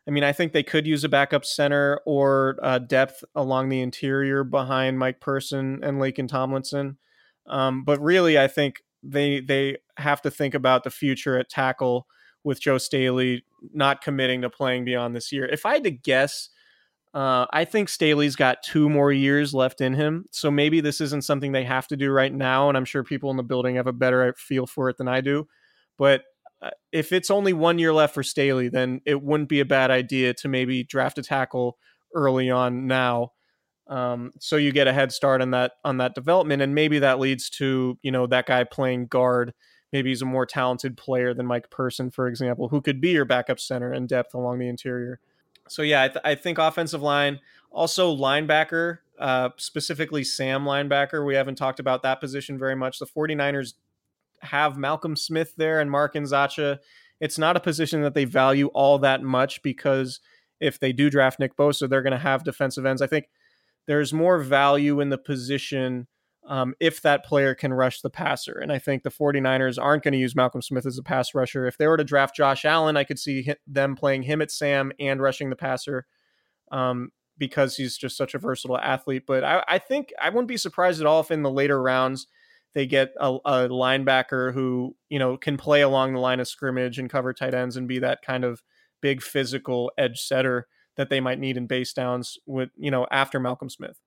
I 0.08 0.12
mean, 0.12 0.22
I 0.24 0.32
think 0.32 0.52
they 0.52 0.62
could 0.62 0.86
use 0.86 1.02
a 1.02 1.08
backup 1.08 1.44
center 1.44 2.00
or 2.06 2.58
uh, 2.62 2.78
depth 2.78 3.24
along 3.34 3.68
the 3.68 3.80
interior 3.80 4.44
behind 4.44 4.98
Mike 4.98 5.20
Person 5.20 5.80
and 5.82 5.98
Laken 5.98 6.28
Tomlinson. 6.28 6.96
Um, 7.48 7.84
but 7.84 8.00
really, 8.00 8.38
I 8.38 8.48
think 8.48 8.82
they 9.02 9.40
they 9.40 9.78
have 9.96 10.22
to 10.22 10.30
think 10.30 10.54
about 10.54 10.84
the 10.84 10.90
future 10.90 11.38
at 11.38 11.48
tackle 11.48 12.06
with 12.44 12.60
Joe 12.60 12.78
Staley 12.78 13.44
not 13.72 14.02
committing 14.02 14.42
to 14.42 14.50
playing 14.50 14.84
beyond 14.84 15.16
this 15.16 15.32
year. 15.32 15.46
If 15.46 15.66
I 15.66 15.74
had 15.74 15.84
to 15.84 15.90
guess, 15.90 16.50
uh, 17.12 17.46
I 17.50 17.64
think 17.64 17.88
Staley's 17.88 18.36
got 18.36 18.62
two 18.62 18.88
more 18.88 19.10
years 19.10 19.54
left 19.54 19.80
in 19.80 19.94
him. 19.94 20.26
So 20.30 20.50
maybe 20.50 20.80
this 20.80 21.00
isn't 21.00 21.24
something 21.24 21.50
they 21.50 21.64
have 21.64 21.88
to 21.88 21.96
do 21.96 22.10
right 22.10 22.32
now. 22.32 22.68
And 22.68 22.76
I'm 22.76 22.84
sure 22.84 23.02
people 23.02 23.30
in 23.30 23.36
the 23.36 23.42
building 23.42 23.76
have 23.76 23.86
a 23.86 23.92
better 23.92 24.34
feel 24.38 24.66
for 24.66 24.88
it 24.88 24.98
than 24.98 25.08
I 25.08 25.20
do. 25.20 25.48
But 25.98 26.22
if 26.92 27.12
it's 27.12 27.30
only 27.30 27.52
one 27.52 27.78
year 27.78 27.92
left 27.92 28.14
for 28.14 28.22
Staley, 28.22 28.68
then 28.68 29.00
it 29.04 29.22
wouldn't 29.22 29.48
be 29.48 29.60
a 29.60 29.64
bad 29.64 29.90
idea 29.90 30.34
to 30.34 30.48
maybe 30.48 30.84
draft 30.84 31.18
a 31.18 31.22
tackle 31.22 31.78
early 32.14 32.50
on 32.50 32.86
now. 32.86 33.32
Um, 33.88 34.32
so 34.40 34.56
you 34.56 34.72
get 34.72 34.88
a 34.88 34.92
head 34.92 35.12
start 35.12 35.40
on 35.42 35.52
that 35.52 35.72
on 35.84 35.98
that 35.98 36.14
development, 36.14 36.62
and 36.62 36.74
maybe 36.74 36.98
that 37.00 37.20
leads 37.20 37.50
to 37.50 37.98
you 38.02 38.10
know 38.10 38.26
that 38.26 38.46
guy 38.46 38.64
playing 38.64 39.06
guard. 39.06 39.52
Maybe 39.92 40.10
he's 40.10 40.22
a 40.22 40.26
more 40.26 40.46
talented 40.46 40.96
player 40.96 41.32
than 41.32 41.46
Mike 41.46 41.70
Person, 41.70 42.10
for 42.10 42.26
example, 42.26 42.68
who 42.68 42.80
could 42.80 43.00
be 43.00 43.10
your 43.10 43.24
backup 43.24 43.60
center 43.60 43.92
and 43.92 44.08
depth 44.08 44.34
along 44.34 44.58
the 44.58 44.68
interior. 44.68 45.20
So 45.68 45.82
yeah, 45.82 46.02
I, 46.02 46.08
th- 46.08 46.20
I 46.24 46.34
think 46.34 46.58
offensive 46.58 47.02
line, 47.02 47.40
also 47.70 48.14
linebacker, 48.14 48.98
uh, 49.18 49.50
specifically 49.56 50.24
Sam 50.24 50.64
linebacker. 50.64 51.24
We 51.24 51.34
haven't 51.36 51.56
talked 51.56 51.80
about 51.80 52.02
that 52.02 52.20
position 52.20 52.58
very 52.58 52.74
much. 52.74 52.98
The 52.98 53.06
49ers 53.06 53.74
have 54.42 54.78
Malcolm 54.78 55.16
Smith 55.16 55.54
there 55.56 55.80
and 55.80 55.90
Mark 55.90 56.14
Nzeocha. 56.14 56.78
It's 57.20 57.38
not 57.38 57.56
a 57.56 57.60
position 57.60 58.02
that 58.02 58.14
they 58.14 58.24
value 58.24 58.68
all 58.68 58.98
that 58.98 59.22
much 59.22 59.62
because 59.62 60.20
if 60.60 60.78
they 60.78 60.92
do 60.92 61.10
draft 61.10 61.38
Nick 61.40 61.56
Bosa, 61.56 61.88
they're 61.88 62.02
going 62.02 62.12
to 62.12 62.18
have 62.18 62.44
defensive 62.44 62.86
ends. 62.86 63.02
I 63.02 63.06
think 63.06 63.26
there's 63.86 64.12
more 64.12 64.38
value 64.38 65.00
in 65.00 65.10
the 65.10 65.18
position 65.18 66.06
um, 66.46 66.74
if 66.80 67.02
that 67.02 67.24
player 67.24 67.54
can 67.54 67.72
rush 67.72 68.00
the 68.00 68.10
passer. 68.10 68.58
And 68.58 68.70
I 68.70 68.78
think 68.78 69.02
the 69.02 69.10
49ers 69.10 69.82
aren't 69.82 70.04
going 70.04 70.12
to 70.12 70.18
use 70.18 70.36
Malcolm 70.36 70.62
Smith 70.62 70.86
as 70.86 70.98
a 70.98 71.02
pass 71.02 71.34
rusher. 71.34 71.66
If 71.66 71.76
they 71.76 71.86
were 71.86 71.96
to 71.96 72.04
draft 72.04 72.36
Josh 72.36 72.64
Allen, 72.64 72.96
I 72.96 73.04
could 73.04 73.18
see 73.18 73.52
them 73.66 73.96
playing 73.96 74.22
him 74.22 74.40
at 74.40 74.50
Sam 74.50 74.92
and 75.00 75.20
rushing 75.20 75.50
the 75.50 75.56
passer 75.56 76.06
um, 76.70 77.10
because 77.36 77.76
he's 77.76 77.96
just 77.96 78.16
such 78.16 78.34
a 78.34 78.38
versatile 78.38 78.78
athlete. 78.78 79.24
But 79.26 79.44
I, 79.44 79.64
I 79.66 79.78
think 79.78 80.12
I 80.20 80.28
wouldn't 80.28 80.48
be 80.48 80.56
surprised 80.56 81.00
at 81.00 81.06
all 81.06 81.20
if 81.20 81.30
in 81.30 81.42
the 81.42 81.50
later 81.50 81.82
rounds 81.82 82.26
they 82.76 82.84
get 82.86 83.14
a, 83.18 83.30
a, 83.46 83.68
linebacker 83.70 84.52
who 84.52 84.94
you 85.08 85.18
know 85.18 85.38
can 85.38 85.56
play 85.56 85.80
along 85.80 86.12
the 86.12 86.20
line 86.20 86.40
of 86.40 86.46
scrimmage 86.46 86.98
and 86.98 87.08
cover 87.08 87.32
tight 87.32 87.54
ends 87.54 87.74
and 87.74 87.88
be 87.88 87.98
that 87.98 88.20
kind 88.20 88.44
of 88.44 88.62
big 89.00 89.22
physical 89.22 89.90
edge 89.96 90.20
setter 90.20 90.66
that 90.96 91.08
they 91.08 91.18
might 91.18 91.38
need 91.38 91.56
in 91.56 91.66
base 91.66 91.94
downs 91.94 92.36
with 92.46 92.68
you 92.76 92.90
know 92.90 93.06
after 93.10 93.40
Malcolm 93.40 93.70
Smith. 93.70 93.98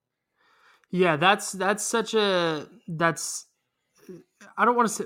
Yeah, 0.88 1.16
that's 1.16 1.50
that's 1.50 1.84
such 1.84 2.14
a 2.14 2.68
that's 2.86 3.46
I 4.56 4.64
don't 4.64 4.76
want 4.76 4.88
to 4.88 4.94
say 4.94 5.04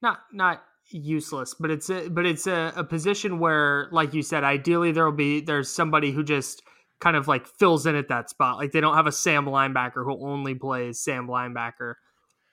not 0.00 0.20
not 0.32 0.62
useless, 0.88 1.54
but 1.60 1.70
it's 1.70 1.90
a 1.90 2.08
but 2.08 2.24
it's 2.24 2.46
a, 2.46 2.72
a 2.76 2.84
position 2.84 3.40
where, 3.40 3.88
like 3.92 4.14
you 4.14 4.22
said, 4.22 4.42
ideally 4.42 4.90
there 4.90 5.04
will 5.04 5.12
be 5.12 5.42
there's 5.42 5.70
somebody 5.70 6.12
who 6.12 6.24
just 6.24 6.62
kind 6.98 7.14
of 7.14 7.28
like 7.28 7.46
fills 7.46 7.84
in 7.84 7.94
at 7.94 8.08
that 8.08 8.30
spot. 8.30 8.56
Like 8.56 8.72
they 8.72 8.80
don't 8.80 8.96
have 8.96 9.06
a 9.06 9.12
Sam 9.12 9.44
linebacker 9.44 10.02
who 10.02 10.26
only 10.26 10.54
plays 10.54 10.98
Sam 10.98 11.28
linebacker 11.28 11.96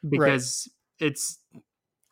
because 0.08 0.70
right. 1.02 1.08
it's 1.08 1.39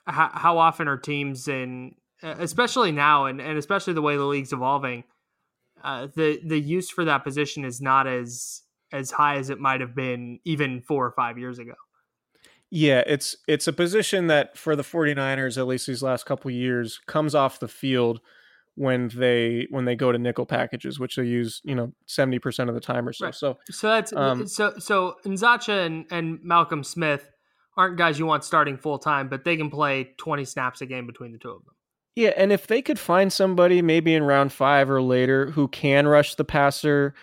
how, 0.05 0.29
how 0.33 0.57
often 0.57 0.87
are 0.87 0.97
teams 0.97 1.47
in 1.47 1.95
especially 2.21 2.91
now 2.91 3.25
and, 3.25 3.39
and 3.39 3.57
especially 3.57 3.93
the 3.93 4.01
way 4.01 4.17
the 4.17 4.25
league's 4.25 4.53
evolving 4.53 5.03
uh, 5.83 6.07
the 6.15 6.39
the 6.45 6.59
use 6.59 6.89
for 6.89 7.05
that 7.05 7.23
position 7.23 7.63
is 7.63 7.79
not 7.79 8.07
as 8.07 8.63
as 8.91 9.11
high 9.11 9.37
as 9.37 9.49
it 9.49 9.59
might 9.59 9.81
have 9.81 9.95
been 9.95 10.39
even 10.43 10.81
four 10.81 11.05
or 11.05 11.11
five 11.11 11.37
years 11.37 11.59
ago 11.59 11.75
yeah 12.69 13.01
it's 13.07 13.37
it's 13.47 13.67
a 13.67 13.73
position 13.73 14.27
that 14.27 14.57
for 14.57 14.75
the 14.75 14.83
49ers 14.83 15.57
at 15.57 15.67
least 15.67 15.87
these 15.87 16.03
last 16.03 16.25
couple 16.25 16.51
years 16.51 16.99
comes 17.07 17.33
off 17.33 17.59
the 17.59 17.67
field 17.67 18.19
when 18.79 19.09
they 19.09 19.67
when 19.71 19.83
they 19.83 19.93
go 19.93 20.09
to 20.09 20.17
nickel 20.17 20.45
packages, 20.45 21.01
which 21.01 21.17
they 21.17 21.25
use, 21.25 21.59
you 21.65 21.75
know, 21.75 21.91
seventy 22.05 22.39
percent 22.39 22.69
of 22.69 22.75
the 22.75 22.79
time 22.79 23.09
or 23.09 23.11
so. 23.11 23.25
Right. 23.25 23.35
So, 23.35 23.57
so 23.69 23.89
that's 23.89 24.13
um, 24.13 24.47
so 24.47 24.73
so 24.79 25.17
Nzeocha 25.25 25.85
and, 25.85 26.05
and 26.09 26.39
Malcolm 26.43 26.85
Smith 26.85 27.29
aren't 27.77 27.97
guys 27.97 28.19
you 28.19 28.25
want 28.25 28.43
starting 28.43 28.77
full 28.77 28.99
time, 28.99 29.29
but 29.29 29.43
they 29.43 29.57
can 29.57 29.69
play 29.69 30.13
20 30.17 30.45
snaps 30.45 30.81
a 30.81 30.85
game 30.85 31.07
between 31.07 31.31
the 31.31 31.37
two 31.37 31.51
of 31.51 31.63
them. 31.65 31.73
Yeah, 32.15 32.33
and 32.35 32.51
if 32.51 32.67
they 32.67 32.81
could 32.81 32.99
find 32.99 33.31
somebody 33.31 33.81
maybe 33.81 34.13
in 34.13 34.23
round 34.23 34.51
five 34.51 34.89
or 34.89 35.01
later 35.01 35.51
who 35.51 35.67
can 35.69 36.07
rush 36.07 36.35
the 36.35 36.43
passer 36.43 37.13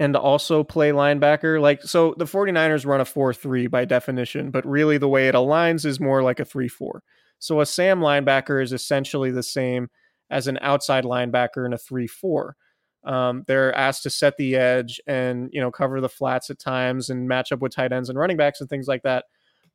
and 0.00 0.16
also 0.16 0.64
play 0.64 0.90
linebacker, 0.90 1.60
like 1.60 1.82
so 1.82 2.14
the 2.18 2.24
49ers 2.24 2.84
run 2.84 3.00
a 3.00 3.04
4 3.04 3.32
3 3.32 3.68
by 3.68 3.84
definition, 3.84 4.50
but 4.50 4.66
really 4.66 4.98
the 4.98 5.08
way 5.08 5.28
it 5.28 5.34
aligns 5.34 5.84
is 5.84 6.00
more 6.00 6.22
like 6.22 6.40
a 6.40 6.44
3 6.44 6.66
4. 6.66 7.02
So 7.38 7.60
a 7.60 7.66
Sam 7.66 8.00
linebacker 8.00 8.62
is 8.62 8.72
essentially 8.72 9.30
the 9.30 9.42
same 9.42 9.88
as 10.30 10.48
an 10.48 10.58
outside 10.62 11.04
linebacker 11.04 11.64
in 11.64 11.72
a 11.72 11.78
3 11.78 12.06
4. 12.06 12.56
Um, 13.04 13.44
they're 13.46 13.74
asked 13.76 14.02
to 14.04 14.10
set 14.10 14.36
the 14.38 14.56
edge 14.56 15.00
and 15.06 15.50
you 15.52 15.60
know 15.60 15.70
cover 15.70 16.00
the 16.00 16.08
flats 16.08 16.50
at 16.50 16.58
times 16.58 17.10
and 17.10 17.28
match 17.28 17.52
up 17.52 17.60
with 17.60 17.74
tight 17.74 17.92
ends 17.92 18.08
and 18.08 18.18
running 18.18 18.38
backs 18.38 18.60
and 18.60 18.68
things 18.68 18.88
like 18.88 19.02
that. 19.02 19.26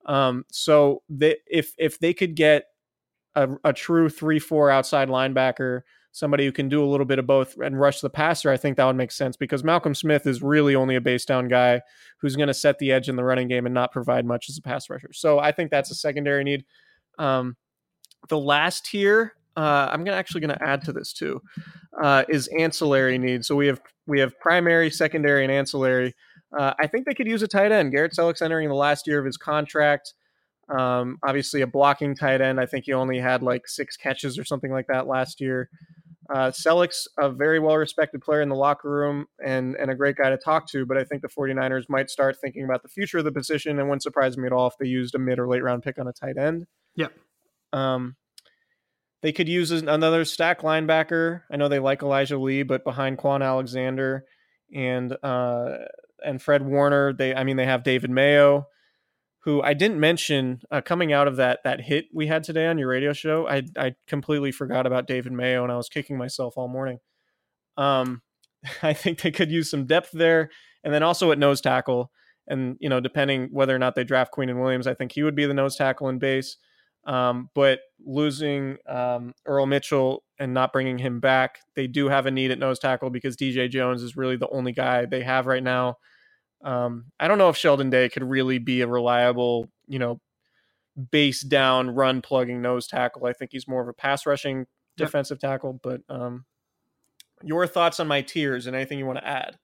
Um, 0.05 0.45
so 0.51 1.03
they, 1.09 1.37
if 1.47 1.73
if 1.77 1.99
they 1.99 2.13
could 2.13 2.35
get 2.35 2.65
a, 3.35 3.49
a 3.63 3.73
true 3.73 4.09
three 4.09 4.39
four 4.39 4.69
outside 4.69 5.09
linebacker, 5.09 5.81
somebody 6.11 6.45
who 6.45 6.51
can 6.51 6.69
do 6.69 6.83
a 6.83 6.87
little 6.87 7.05
bit 7.05 7.19
of 7.19 7.27
both 7.27 7.55
and 7.57 7.79
rush 7.79 8.01
the 8.01 8.09
passer, 8.09 8.49
I 8.49 8.57
think 8.57 8.77
that 8.77 8.85
would 8.85 8.95
make 8.95 9.11
sense 9.11 9.37
because 9.37 9.63
Malcolm 9.63 9.93
Smith 9.93 10.25
is 10.25 10.41
really 10.41 10.75
only 10.75 10.95
a 10.95 11.01
base 11.01 11.25
down 11.25 11.47
guy 11.47 11.81
who's 12.19 12.35
going 12.35 12.47
to 12.47 12.53
set 12.53 12.79
the 12.79 12.91
edge 12.91 13.09
in 13.09 13.15
the 13.15 13.23
running 13.23 13.47
game 13.47 13.65
and 13.65 13.75
not 13.75 13.91
provide 13.91 14.25
much 14.25 14.49
as 14.49 14.57
a 14.57 14.61
pass 14.61 14.89
rusher. 14.89 15.11
So 15.13 15.39
I 15.39 15.51
think 15.51 15.71
that's 15.71 15.91
a 15.91 15.95
secondary 15.95 16.43
need. 16.43 16.65
Um, 17.17 17.55
the 18.27 18.39
last 18.39 18.85
tier, 18.85 19.33
uh, 19.55 19.89
I'm 19.91 20.03
gonna 20.03 20.17
actually 20.17 20.41
going 20.41 20.57
to 20.57 20.63
add 20.63 20.83
to 20.85 20.93
this 20.93 21.13
too, 21.13 21.41
uh, 22.01 22.23
is 22.29 22.47
ancillary 22.57 23.17
needs. 23.17 23.47
So 23.47 23.55
we 23.55 23.67
have 23.67 23.81
we 24.07 24.19
have 24.19 24.37
primary, 24.39 24.89
secondary, 24.89 25.43
and 25.43 25.51
ancillary. 25.51 26.15
Uh, 26.57 26.73
I 26.79 26.87
think 26.87 27.05
they 27.05 27.13
could 27.13 27.27
use 27.27 27.41
a 27.41 27.47
tight 27.47 27.71
end. 27.71 27.91
Garrett 27.91 28.13
Celek's 28.13 28.41
entering 28.41 28.69
the 28.69 28.75
last 28.75 29.07
year 29.07 29.19
of 29.19 29.25
his 29.25 29.37
contract. 29.37 30.13
Um, 30.69 31.17
obviously, 31.23 31.61
a 31.61 31.67
blocking 31.67 32.15
tight 32.15 32.41
end. 32.41 32.59
I 32.59 32.65
think 32.65 32.85
he 32.85 32.93
only 32.93 33.19
had 33.19 33.41
like 33.41 33.67
six 33.67 33.97
catches 33.97 34.37
or 34.37 34.43
something 34.43 34.71
like 34.71 34.87
that 34.87 35.07
last 35.07 35.41
year. 35.41 35.69
Uh, 36.33 36.51
Celek's 36.51 37.07
a 37.17 37.31
very 37.31 37.59
well 37.59 37.77
respected 37.77 38.21
player 38.21 38.41
in 38.41 38.49
the 38.49 38.55
locker 38.55 38.89
room 38.89 39.25
and, 39.43 39.75
and 39.77 39.89
a 39.89 39.95
great 39.95 40.15
guy 40.15 40.29
to 40.29 40.37
talk 40.37 40.69
to, 40.69 40.85
but 40.85 40.95
I 40.95 41.03
think 41.03 41.23
the 41.23 41.27
49ers 41.27 41.85
might 41.89 42.11
start 42.11 42.37
thinking 42.39 42.63
about 42.63 42.83
the 42.83 42.89
future 42.89 43.17
of 43.17 43.25
the 43.25 43.31
position 43.31 43.79
and 43.79 43.87
wouldn't 43.87 44.03
surprise 44.03 44.37
me 44.37 44.45
at 44.45 44.53
all 44.53 44.67
if 44.67 44.73
they 44.79 44.85
used 44.85 45.15
a 45.15 45.19
mid 45.19 45.39
or 45.39 45.47
late 45.47 45.63
round 45.63 45.81
pick 45.81 45.97
on 45.97 46.07
a 46.07 46.13
tight 46.13 46.37
end. 46.37 46.67
Yep. 46.95 47.13
Um, 47.73 48.15
they 49.21 49.31
could 49.31 49.49
use 49.49 49.71
another 49.71 50.23
stack 50.23 50.61
linebacker. 50.61 51.41
I 51.51 51.57
know 51.57 51.67
they 51.67 51.79
like 51.79 52.03
Elijah 52.03 52.37
Lee, 52.37 52.63
but 52.63 52.83
behind 52.83 53.17
Kwon 53.17 53.43
Alexander 53.43 54.23
and 54.73 55.17
uh, 55.23 55.77
and 56.25 56.41
Fred 56.41 56.65
Warner, 56.65 57.13
they 57.13 57.33
I 57.33 57.43
mean 57.43 57.57
they 57.57 57.65
have 57.65 57.83
David 57.83 58.09
Mayo, 58.09 58.67
who 59.39 59.61
I 59.61 59.73
didn't 59.73 59.99
mention 59.99 60.61
uh, 60.71 60.81
coming 60.81 61.13
out 61.13 61.27
of 61.27 61.37
that 61.37 61.59
that 61.63 61.81
hit 61.81 62.05
we 62.13 62.27
had 62.27 62.43
today 62.43 62.67
on 62.67 62.77
your 62.77 62.89
radio 62.89 63.13
show. 63.13 63.47
I 63.47 63.63
I 63.77 63.95
completely 64.07 64.51
forgot 64.51 64.85
about 64.85 65.07
David 65.07 65.31
Mayo 65.31 65.63
and 65.63 65.71
I 65.71 65.77
was 65.77 65.89
kicking 65.89 66.17
myself 66.17 66.55
all 66.57 66.67
morning. 66.67 66.99
Um, 67.77 68.21
I 68.83 68.93
think 68.93 69.21
they 69.21 69.31
could 69.31 69.51
use 69.51 69.69
some 69.69 69.85
depth 69.85 70.11
there, 70.11 70.49
and 70.83 70.93
then 70.93 71.03
also 71.03 71.31
at 71.31 71.39
nose 71.39 71.61
tackle. 71.61 72.11
And 72.47 72.77
you 72.79 72.89
know, 72.89 72.99
depending 72.99 73.49
whether 73.51 73.75
or 73.75 73.79
not 73.79 73.95
they 73.95 74.03
draft 74.03 74.33
Quinnen 74.33 74.59
Williams, 74.61 74.87
I 74.87 74.95
think 74.95 75.11
he 75.11 75.23
would 75.23 75.35
be 75.35 75.45
the 75.45 75.53
nose 75.53 75.75
tackle 75.75 76.09
in 76.09 76.19
base. 76.19 76.57
Um, 77.09 77.49
but 77.55 77.79
losing 78.05 78.77
um, 78.87 79.33
Earl 79.47 79.65
Mitchell 79.65 80.23
and 80.37 80.53
not 80.53 80.71
bringing 80.71 80.99
him 80.99 81.19
back, 81.19 81.57
they 81.75 81.87
do 81.87 82.07
have 82.07 82.27
a 82.27 82.31
need 82.31 82.51
at 82.51 82.59
nose 82.59 82.77
tackle 82.77 83.09
because 83.09 83.35
DJ 83.35 83.67
Jones 83.67 84.03
is 84.03 84.15
really 84.15 84.35
the 84.35 84.47
only 84.49 84.73
guy 84.73 85.05
they 85.05 85.23
have 85.23 85.47
right 85.47 85.63
now. 85.63 85.97
Um, 86.63 87.05
I 87.19 87.27
don't 87.27 87.39
know 87.39 87.49
if 87.49 87.57
Sheldon 87.57 87.89
Day 87.89 88.09
could 88.09 88.23
really 88.23 88.59
be 88.59 88.81
a 88.81 88.87
reliable, 88.87 89.69
you 89.87 89.97
know, 89.97 90.21
base 91.09 91.41
down 91.41 91.89
run 91.95 92.21
plugging 92.21 92.61
nose 92.61 92.85
tackle. 92.85 93.25
I 93.25 93.33
think 93.33 93.51
he's 93.53 93.67
more 93.67 93.81
of 93.81 93.87
a 93.87 93.93
pass 93.93 94.27
rushing 94.27 94.67
defensive 94.95 95.39
tackle. 95.39 95.79
But 95.81 96.01
um, 96.09 96.45
your 97.41 97.65
thoughts 97.65 97.99
on 97.99 98.07
my 98.07 98.21
tiers 98.21 98.67
and 98.67 98.75
anything 98.75 98.99
you 98.99 99.07
want 99.07 99.17
to 99.17 99.27
add? 99.27 99.57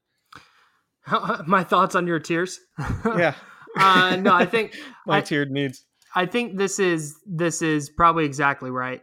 my 1.45 1.63
thoughts 1.63 1.93
on 1.93 2.07
your 2.07 2.19
tiers? 2.19 2.59
yeah. 3.05 3.35
uh, 3.77 4.15
no, 4.15 4.33
I 4.33 4.47
think 4.47 4.75
my 5.05 5.17
I, 5.17 5.21
tiered 5.21 5.51
needs. 5.51 5.85
I 6.15 6.25
think 6.25 6.57
this 6.57 6.79
is 6.79 7.19
this 7.25 7.61
is 7.61 7.89
probably 7.89 8.25
exactly 8.25 8.71
right. 8.71 9.01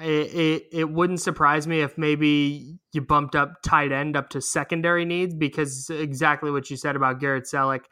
It, 0.00 0.34
it, 0.34 0.62
it 0.72 0.90
wouldn't 0.90 1.20
surprise 1.20 1.66
me 1.66 1.80
if 1.80 1.96
maybe 1.98 2.78
you 2.92 3.02
bumped 3.02 3.36
up 3.36 3.62
tight 3.62 3.92
end 3.92 4.16
up 4.16 4.30
to 4.30 4.40
secondary 4.40 5.04
needs 5.04 5.34
because 5.34 5.90
exactly 5.90 6.50
what 6.50 6.70
you 6.70 6.76
said 6.76 6.96
about 6.96 7.20
Garrett 7.20 7.44
Celek, 7.44 7.84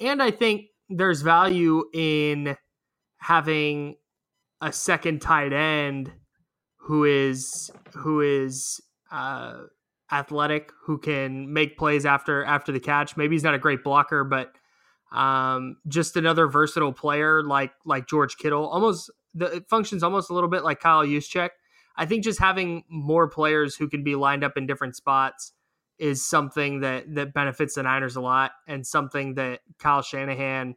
and 0.00 0.22
I 0.22 0.30
think 0.30 0.66
there's 0.88 1.20
value 1.20 1.84
in 1.92 2.56
having 3.18 3.96
a 4.60 4.72
second 4.72 5.20
tight 5.20 5.52
end 5.52 6.12
who 6.78 7.04
is 7.04 7.70
who 7.94 8.20
is 8.20 8.80
uh, 9.10 9.64
athletic, 10.10 10.72
who 10.86 10.98
can 10.98 11.52
make 11.52 11.76
plays 11.76 12.06
after 12.06 12.44
after 12.44 12.72
the 12.72 12.80
catch. 12.80 13.16
Maybe 13.16 13.34
he's 13.34 13.44
not 13.44 13.54
a 13.54 13.58
great 13.58 13.84
blocker, 13.84 14.24
but 14.24 14.52
um, 15.12 15.76
just 15.86 16.16
another 16.16 16.46
versatile 16.46 16.92
player 16.92 17.42
like 17.42 17.72
like 17.84 18.06
George 18.08 18.36
Kittle. 18.36 18.66
Almost 18.68 19.10
the, 19.34 19.46
it 19.46 19.68
functions 19.68 20.02
almost 20.02 20.30
a 20.30 20.34
little 20.34 20.50
bit 20.50 20.64
like 20.64 20.80
Kyle 20.80 21.04
Juszczyk. 21.04 21.50
I 21.96 22.06
think 22.06 22.24
just 22.24 22.38
having 22.38 22.84
more 22.88 23.28
players 23.28 23.74
who 23.74 23.88
can 23.88 24.04
be 24.04 24.14
lined 24.14 24.44
up 24.44 24.56
in 24.56 24.66
different 24.66 24.96
spots 24.96 25.52
is 25.98 26.24
something 26.24 26.80
that 26.80 27.12
that 27.14 27.34
benefits 27.34 27.74
the 27.74 27.82
Niners 27.82 28.16
a 28.16 28.20
lot, 28.20 28.52
and 28.66 28.86
something 28.86 29.34
that 29.34 29.60
Kyle 29.78 30.02
Shanahan 30.02 30.76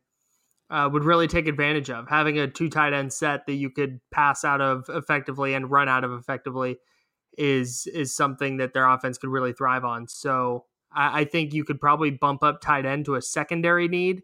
uh, 0.69 0.89
would 0.91 1.03
really 1.03 1.27
take 1.27 1.47
advantage 1.47 1.89
of. 1.89 2.07
Having 2.07 2.39
a 2.39 2.47
two 2.47 2.69
tight 2.69 2.93
end 2.93 3.11
set 3.13 3.45
that 3.45 3.53
you 3.53 3.69
could 3.69 3.99
pass 4.11 4.43
out 4.43 4.61
of 4.61 4.85
effectively 4.89 5.53
and 5.53 5.69
run 5.69 5.89
out 5.89 6.03
of 6.03 6.11
effectively 6.11 6.77
is 7.37 7.87
is 7.93 8.15
something 8.15 8.57
that 8.57 8.73
their 8.73 8.87
offense 8.87 9.17
could 9.17 9.29
really 9.29 9.53
thrive 9.53 9.83
on. 9.83 10.07
So 10.07 10.65
I, 10.93 11.21
I 11.21 11.25
think 11.25 11.53
you 11.53 11.63
could 11.63 11.79
probably 11.79 12.11
bump 12.11 12.43
up 12.43 12.61
tight 12.61 12.85
end 12.85 13.05
to 13.05 13.15
a 13.15 13.21
secondary 13.21 13.87
need. 13.87 14.21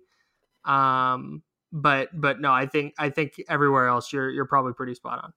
Um, 0.66 1.44
but 1.72 2.10
but 2.14 2.40
no, 2.40 2.52
I 2.52 2.66
think 2.66 2.94
I 2.98 3.10
think 3.10 3.34
everywhere 3.50 3.88
else 3.88 4.12
you're 4.14 4.30
you're 4.30 4.46
probably 4.46 4.74
pretty 4.74 4.96
spot 4.96 5.24
on. 5.24 5.34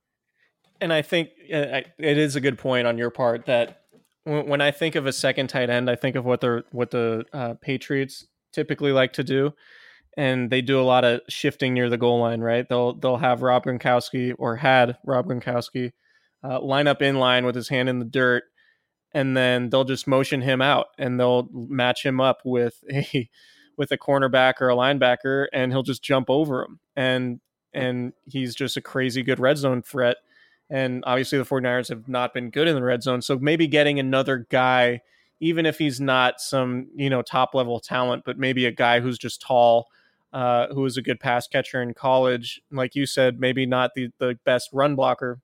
And 0.80 0.92
I 0.92 1.02
think 1.02 1.30
uh, 1.52 1.82
it 1.98 2.18
is 2.18 2.36
a 2.36 2.40
good 2.40 2.58
point 2.58 2.86
on 2.86 2.96
your 2.96 3.10
part 3.10 3.46
that 3.46 3.82
when 4.24 4.60
I 4.60 4.70
think 4.70 4.94
of 4.94 5.06
a 5.06 5.12
second 5.12 5.48
tight 5.48 5.70
end, 5.70 5.90
I 5.90 5.96
think 5.96 6.16
of 6.16 6.24
what 6.24 6.40
the 6.40 6.64
what 6.70 6.90
the 6.90 7.24
uh, 7.32 7.54
Patriots 7.60 8.26
typically 8.52 8.92
like 8.92 9.12
to 9.14 9.24
do, 9.24 9.52
and 10.16 10.50
they 10.50 10.62
do 10.62 10.80
a 10.80 10.82
lot 10.82 11.04
of 11.04 11.20
shifting 11.28 11.74
near 11.74 11.88
the 11.88 11.98
goal 11.98 12.20
line. 12.20 12.40
Right? 12.40 12.68
They'll 12.68 12.94
they'll 12.94 13.18
have 13.18 13.42
Rob 13.42 13.64
Gronkowski 13.64 14.34
or 14.38 14.56
had 14.56 14.96
Rob 15.04 15.26
Gronkowski 15.26 15.92
uh, 16.44 16.60
line 16.60 16.86
up 16.86 17.02
in 17.02 17.18
line 17.18 17.44
with 17.44 17.54
his 17.54 17.68
hand 17.68 17.88
in 17.88 17.98
the 17.98 18.04
dirt, 18.04 18.44
and 19.12 19.36
then 19.36 19.70
they'll 19.70 19.84
just 19.84 20.06
motion 20.06 20.40
him 20.40 20.62
out 20.62 20.88
and 20.98 21.18
they'll 21.18 21.48
match 21.52 22.04
him 22.04 22.20
up 22.20 22.40
with 22.44 22.82
a 22.92 23.28
with 23.76 23.90
a 23.92 23.98
cornerback 23.98 24.54
or 24.60 24.68
a 24.68 24.74
linebacker 24.74 25.46
and 25.52 25.72
he'll 25.72 25.82
just 25.82 26.02
jump 26.02 26.28
over 26.28 26.62
him 26.62 26.80
and 26.96 27.40
and 27.72 28.12
he's 28.26 28.54
just 28.54 28.76
a 28.76 28.80
crazy 28.80 29.22
good 29.22 29.38
red 29.38 29.56
zone 29.56 29.80
threat 29.82 30.16
and 30.68 31.02
obviously 31.06 31.38
the 31.38 31.44
49ers 31.44 31.88
have 31.88 32.08
not 32.08 32.34
been 32.34 32.50
good 32.50 32.68
in 32.68 32.74
the 32.74 32.82
red 32.82 33.02
zone 33.02 33.22
so 33.22 33.38
maybe 33.38 33.66
getting 33.66 33.98
another 33.98 34.46
guy 34.50 35.00
even 35.40 35.64
if 35.64 35.78
he's 35.78 36.00
not 36.00 36.40
some 36.40 36.88
you 36.94 37.08
know 37.08 37.22
top 37.22 37.54
level 37.54 37.80
talent 37.80 38.22
but 38.26 38.38
maybe 38.38 38.66
a 38.66 38.72
guy 38.72 39.00
who's 39.00 39.18
just 39.18 39.40
tall 39.40 39.88
uh, 40.32 40.68
who 40.68 40.82
was 40.82 40.96
a 40.96 41.02
good 41.02 41.18
pass 41.18 41.48
catcher 41.48 41.82
in 41.82 41.94
college 41.94 42.60
like 42.70 42.94
you 42.94 43.06
said 43.06 43.40
maybe 43.40 43.66
not 43.66 43.92
the, 43.94 44.10
the 44.18 44.38
best 44.44 44.68
run 44.72 44.94
blocker 44.94 45.40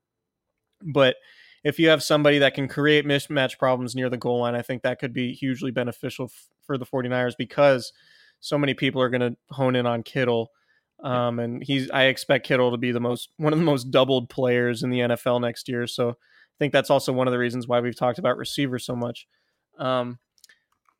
but 0.81 1.15
if 1.63 1.79
you 1.79 1.89
have 1.89 2.03
somebody 2.03 2.39
that 2.39 2.53
can 2.53 2.67
create 2.67 3.05
mismatch 3.05 3.57
problems 3.57 3.95
near 3.95 4.09
the 4.09 4.17
goal 4.17 4.41
line, 4.41 4.55
I 4.55 4.61
think 4.61 4.83
that 4.83 4.99
could 4.99 5.13
be 5.13 5.33
hugely 5.33 5.71
beneficial 5.71 6.25
f- 6.25 6.47
for 6.65 6.77
the 6.77 6.85
49ers 6.85 7.33
because 7.37 7.91
so 8.39 8.57
many 8.57 8.73
people 8.73 9.01
are 9.01 9.09
going 9.09 9.21
to 9.21 9.37
hone 9.49 9.75
in 9.75 9.85
on 9.85 10.03
Kittle. 10.03 10.51
Um, 11.03 11.39
and 11.39 11.63
he's, 11.63 11.89
I 11.91 12.05
expect 12.05 12.47
Kittle 12.47 12.71
to 12.71 12.77
be 12.77 12.91
the 12.91 12.99
most, 12.99 13.29
one 13.37 13.53
of 13.53 13.59
the 13.59 13.65
most 13.65 13.91
doubled 13.91 14.29
players 14.29 14.83
in 14.83 14.89
the 14.89 14.99
NFL 14.99 15.41
next 15.41 15.67
year. 15.67 15.87
So 15.87 16.09
I 16.09 16.57
think 16.59 16.73
that's 16.73 16.89
also 16.89 17.13
one 17.13 17.27
of 17.27 17.31
the 17.31 17.39
reasons 17.39 17.67
why 17.67 17.79
we've 17.79 17.95
talked 17.95 18.19
about 18.19 18.37
receivers 18.37 18.85
so 18.85 18.95
much. 18.95 19.27
Um, 19.77 20.19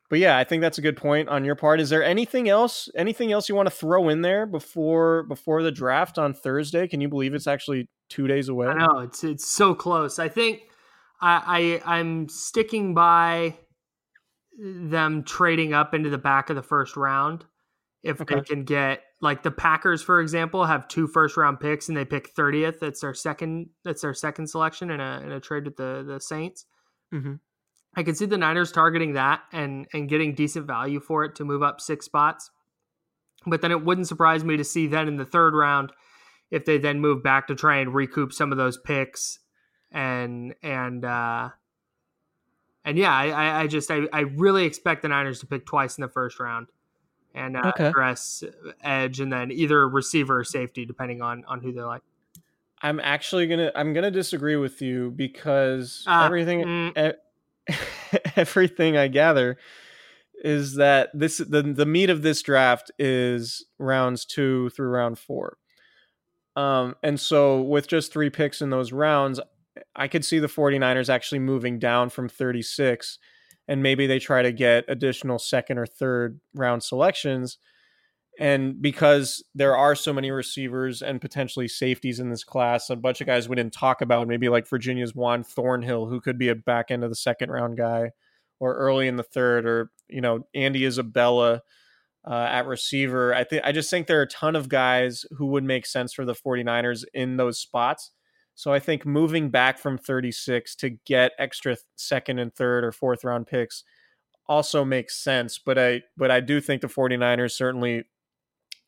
but 0.08 0.18
yeah, 0.18 0.38
I 0.38 0.44
think 0.44 0.60
that's 0.62 0.78
a 0.78 0.82
good 0.82 0.96
point 0.96 1.28
on 1.28 1.44
your 1.44 1.54
part. 1.54 1.80
Is 1.80 1.90
there 1.90 2.02
anything 2.02 2.48
else, 2.48 2.88
anything 2.96 3.32
else 3.32 3.48
you 3.48 3.54
want 3.54 3.66
to 3.66 3.74
throw 3.74 4.08
in 4.08 4.22
there 4.22 4.46
before 4.46 5.24
before 5.24 5.62
the 5.62 5.72
draft 5.72 6.18
on 6.18 6.34
Thursday? 6.34 6.88
Can 6.88 7.00
you 7.00 7.08
believe 7.08 7.34
it's 7.34 7.46
actually 7.46 7.88
two 8.08 8.26
days 8.26 8.48
away. 8.48 8.68
I 8.68 8.74
know 8.74 9.00
it's 9.00 9.24
it's 9.24 9.46
so 9.46 9.74
close. 9.74 10.18
I 10.18 10.28
think 10.28 10.62
I, 11.20 11.80
I 11.86 11.96
I'm 11.98 12.28
sticking 12.28 12.94
by 12.94 13.56
them 14.58 15.22
trading 15.22 15.72
up 15.72 15.94
into 15.94 16.10
the 16.10 16.18
back 16.18 16.50
of 16.50 16.56
the 16.56 16.62
first 16.62 16.96
round 16.96 17.44
if 18.02 18.20
okay. 18.20 18.36
they 18.36 18.40
can 18.40 18.64
get 18.64 19.02
like 19.20 19.42
the 19.42 19.50
Packers, 19.50 20.02
for 20.02 20.20
example, 20.20 20.64
have 20.64 20.88
two 20.88 21.06
first 21.06 21.36
round 21.36 21.60
picks 21.60 21.88
and 21.88 21.96
they 21.96 22.04
pick 22.04 22.34
30th. 22.34 22.78
That's 22.80 23.00
their 23.00 23.14
second. 23.14 23.70
That's 23.84 24.02
their 24.02 24.14
second 24.14 24.48
selection 24.48 24.90
in 24.90 25.00
a 25.00 25.20
in 25.24 25.32
a 25.32 25.40
trade 25.40 25.64
with 25.64 25.76
the 25.76 26.04
the 26.06 26.20
Saints. 26.20 26.64
Mm-hmm. 27.12 27.34
I 27.94 28.02
can 28.02 28.14
see 28.14 28.26
the 28.26 28.38
Niners 28.38 28.70
targeting 28.72 29.14
that 29.14 29.42
and 29.52 29.86
and 29.92 30.08
getting 30.08 30.34
decent 30.34 30.66
value 30.66 31.00
for 31.00 31.24
it 31.24 31.34
to 31.36 31.44
move 31.44 31.62
up 31.62 31.80
six 31.80 32.06
spots. 32.06 32.50
But 33.46 33.60
then 33.62 33.70
it 33.70 33.84
wouldn't 33.84 34.08
surprise 34.08 34.44
me 34.44 34.56
to 34.56 34.64
see 34.64 34.86
then 34.86 35.08
in 35.08 35.16
the 35.16 35.24
third 35.24 35.54
round 35.54 35.92
if 36.50 36.64
they 36.64 36.78
then 36.78 37.00
move 37.00 37.22
back 37.22 37.46
to 37.48 37.54
try 37.54 37.78
and 37.78 37.94
recoup 37.94 38.32
some 38.32 38.52
of 38.52 38.58
those 38.58 38.76
picks 38.78 39.38
and 39.90 40.54
and 40.62 41.04
uh, 41.04 41.50
and 42.84 42.96
yeah, 42.98 43.12
I, 43.12 43.28
I, 43.28 43.60
I 43.60 43.66
just 43.66 43.90
I, 43.90 44.02
I 44.12 44.20
really 44.20 44.64
expect 44.64 45.02
the 45.02 45.08
Niners 45.08 45.40
to 45.40 45.46
pick 45.46 45.66
twice 45.66 45.98
in 45.98 46.02
the 46.02 46.08
first 46.08 46.40
round 46.40 46.68
and 47.34 47.56
uh, 47.56 47.62
Okay. 47.66 47.86
address 47.86 48.42
edge 48.82 49.20
and 49.20 49.32
then 49.32 49.50
either 49.50 49.88
receiver 49.88 50.38
or 50.40 50.44
safety 50.44 50.84
depending 50.86 51.20
on 51.22 51.44
on 51.46 51.60
who 51.60 51.72
they 51.72 51.82
like. 51.82 52.02
I'm 52.80 53.00
actually 53.00 53.46
gonna 53.46 53.72
I'm 53.74 53.92
gonna 53.92 54.10
disagree 54.10 54.56
with 54.56 54.80
you 54.80 55.10
because 55.10 56.04
Ah, 56.06 56.26
everything 56.26 56.60
mm. 56.64 57.10
e- 57.12 57.16
everything 58.36 58.96
I 58.96 59.08
gather 59.08 59.58
is 60.42 60.76
that 60.76 61.10
this 61.14 61.38
the 61.38 61.62
the 61.62 61.86
meat 61.86 62.10
of 62.10 62.22
this 62.22 62.42
draft 62.42 62.90
is 62.98 63.64
rounds 63.78 64.24
two 64.24 64.70
through 64.70 64.88
round 64.88 65.18
four. 65.18 65.58
Um, 66.56 66.96
and 67.02 67.20
so 67.20 67.60
with 67.60 67.86
just 67.86 68.12
three 68.12 68.30
picks 68.30 68.60
in 68.60 68.70
those 68.70 68.92
rounds, 68.92 69.40
I 69.94 70.08
could 70.08 70.24
see 70.24 70.40
the 70.40 70.48
49ers 70.48 71.08
actually 71.08 71.38
moving 71.38 71.78
down 71.78 72.10
from 72.10 72.28
36 72.28 73.18
and 73.68 73.82
maybe 73.82 74.06
they 74.06 74.18
try 74.18 74.42
to 74.42 74.50
get 74.50 74.84
additional 74.88 75.38
second 75.38 75.78
or 75.78 75.86
third 75.86 76.40
round 76.54 76.82
selections. 76.82 77.58
And 78.38 78.80
because 78.80 79.42
there 79.56 79.76
are 79.76 79.96
so 79.96 80.12
many 80.12 80.30
receivers 80.30 81.02
and 81.02 81.20
potentially 81.20 81.66
safeties 81.66 82.20
in 82.20 82.30
this 82.30 82.44
class, 82.44 82.88
a 82.88 82.94
bunch 82.94 83.20
of 83.20 83.26
guys 83.26 83.48
we 83.48 83.56
didn't 83.56 83.72
talk 83.72 84.00
about, 84.00 84.28
maybe 84.28 84.48
like 84.48 84.68
Virginia's 84.68 85.14
Juan 85.14 85.42
Thornhill, 85.42 86.06
who 86.06 86.20
could 86.20 86.38
be 86.38 86.48
a 86.48 86.54
back 86.54 86.92
end 86.92 87.02
of 87.02 87.10
the 87.10 87.16
second 87.16 87.50
round 87.50 87.76
guy, 87.76 88.12
or 88.60 88.74
early 88.74 89.08
in 89.08 89.16
the 89.16 89.24
third, 89.24 89.66
or 89.66 89.90
you 90.08 90.20
know 90.20 90.46
Andy 90.54 90.86
Isabella 90.86 91.62
uh, 92.24 92.46
at 92.48 92.66
receiver. 92.66 93.34
I 93.34 93.42
think 93.42 93.62
I 93.64 93.72
just 93.72 93.90
think 93.90 94.06
there 94.06 94.20
are 94.20 94.22
a 94.22 94.28
ton 94.28 94.54
of 94.54 94.68
guys 94.68 95.26
who 95.36 95.46
would 95.46 95.64
make 95.64 95.84
sense 95.84 96.12
for 96.12 96.24
the 96.24 96.34
49ers 96.34 97.04
in 97.14 97.38
those 97.38 97.58
spots. 97.58 98.12
So 98.54 98.72
I 98.72 98.78
think 98.78 99.06
moving 99.06 99.50
back 99.50 99.78
from 99.78 99.98
36 99.98 100.76
to 100.76 100.90
get 100.90 101.32
extra 101.38 101.76
second 101.96 102.38
and 102.38 102.54
third 102.54 102.84
or 102.84 102.92
fourth 102.92 103.24
round 103.24 103.46
picks 103.46 103.84
also 104.48 104.84
makes 104.84 105.16
sense, 105.16 105.58
but 105.58 105.78
I 105.78 106.02
but 106.16 106.30
I 106.30 106.40
do 106.40 106.60
think 106.60 106.82
the 106.82 106.88
49ers 106.88 107.52
certainly 107.52 108.04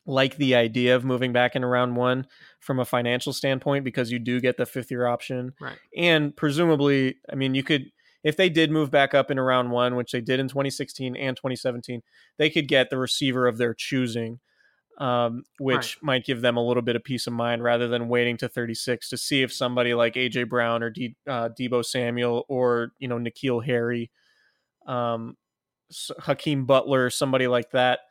like 0.05 0.37
the 0.37 0.55
idea 0.55 0.95
of 0.95 1.05
moving 1.05 1.31
back 1.31 1.55
into 1.55 1.67
round 1.67 1.95
1 1.95 2.25
from 2.59 2.79
a 2.79 2.85
financial 2.85 3.33
standpoint 3.33 3.85
because 3.85 4.11
you 4.11 4.19
do 4.19 4.39
get 4.39 4.57
the 4.57 4.65
fifth 4.65 4.91
year 4.91 5.05
option. 5.05 5.53
Right. 5.61 5.77
And 5.95 6.35
presumably, 6.35 7.17
I 7.31 7.35
mean, 7.35 7.55
you 7.55 7.63
could 7.63 7.91
if 8.23 8.37
they 8.37 8.49
did 8.49 8.69
move 8.69 8.91
back 8.91 9.15
up 9.15 9.31
into 9.31 9.41
round 9.41 9.71
1, 9.71 9.95
which 9.95 10.11
they 10.11 10.21
did 10.21 10.39
in 10.39 10.47
2016 10.47 11.15
and 11.15 11.35
2017, 11.35 12.01
they 12.37 12.51
could 12.51 12.67
get 12.67 12.91
the 12.91 12.97
receiver 12.97 13.47
of 13.47 13.57
their 13.57 13.73
choosing 13.73 14.39
um, 15.01 15.43
which 15.57 15.97
might 16.03 16.25
give 16.25 16.41
them 16.41 16.57
a 16.57 16.63
little 16.63 16.83
bit 16.83 16.95
of 16.95 17.03
peace 17.03 17.25
of 17.25 17.33
mind 17.33 17.63
rather 17.63 17.87
than 17.87 18.07
waiting 18.07 18.37
to 18.37 18.47
36 18.47 19.09
to 19.09 19.17
see 19.17 19.41
if 19.41 19.51
somebody 19.51 19.95
like 19.95 20.13
AJ 20.13 20.47
Brown 20.47 20.83
or 20.83 20.91
D, 20.91 21.15
uh, 21.27 21.49
Deebo 21.59 21.83
Samuel 21.83 22.45
or 22.47 22.91
you 22.99 23.07
know 23.07 23.17
N'Keal 23.17 23.65
Harry, 23.65 24.11
um, 24.85 25.37
Hakeem 26.19 26.65
Butler, 26.65 27.09
somebody 27.09 27.47
like 27.47 27.71
that. 27.71 28.01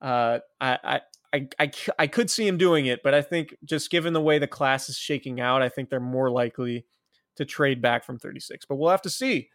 Uh, 0.00 0.38
I, 0.58 0.78
I 0.82 1.00
I, 1.32 1.70
I, 1.98 2.06
could 2.08 2.28
see 2.28 2.46
him 2.46 2.58
doing 2.58 2.86
it, 2.86 3.02
but 3.04 3.14
I 3.14 3.22
think 3.22 3.54
just 3.64 3.90
given 3.90 4.12
the 4.12 4.20
way 4.20 4.38
the 4.38 4.48
class 4.48 4.88
is 4.88 4.98
shaking 4.98 5.40
out, 5.40 5.62
I 5.62 5.68
think 5.68 5.88
they're 5.88 6.00
more 6.00 6.28
likely 6.28 6.86
to 7.36 7.44
trade 7.44 7.80
back 7.80 8.04
from 8.04 8.18
36. 8.18 8.66
But 8.66 8.76
we'll 8.76 8.90
have 8.90 9.02
to 9.02 9.10
see. 9.10 9.48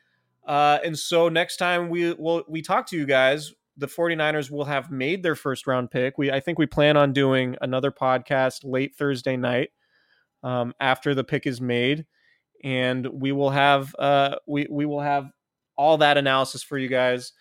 Uh, 0.46 0.80
and 0.86 0.98
so 0.98 1.28
next 1.28 1.58
time 1.58 1.90
we 1.90 2.14
will 2.14 2.44
we 2.48 2.62
talk 2.62 2.88
to 2.88 2.98
you 2.98 3.06
guys, 3.06 3.54
the 3.78 3.88
49ers 3.88 4.50
will 4.50 4.66
have 4.66 4.92
made 4.92 5.24
their 5.24 5.36
first 5.36 5.68
round 5.68 5.92
pick. 5.92 6.18
We 6.18 6.32
I 6.32 6.40
think 6.40 6.58
we 6.58 6.66
plan 6.66 6.98
on 6.98 7.14
doing 7.14 7.58
another 7.62 7.92
podcast 7.92 8.60
late 8.64 8.96
Thursday 8.96 9.38
night 9.38 9.70
um, 10.44 10.74
after 10.80 11.16
the 11.16 11.24
pick 11.24 11.48
is 11.48 11.60
made, 11.60 12.06
and 12.64 13.06
we 13.08 13.32
will 13.32 13.50
have 13.50 13.94
uh, 13.98 14.36
we 14.48 14.68
we 14.70 14.86
will 14.86 15.02
have 15.02 15.30
all 15.78 15.98
that 15.98 16.18
analysis 16.18 16.64
for 16.64 16.78
you 16.78 16.88
guys. 16.88 17.34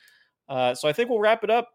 Uh, 0.49 0.74
so 0.74 0.89
I 0.89 0.93
think 0.93 1.09
we'll 1.09 1.20
wrap 1.20 1.45
it 1.45 1.51
up. 1.51 1.68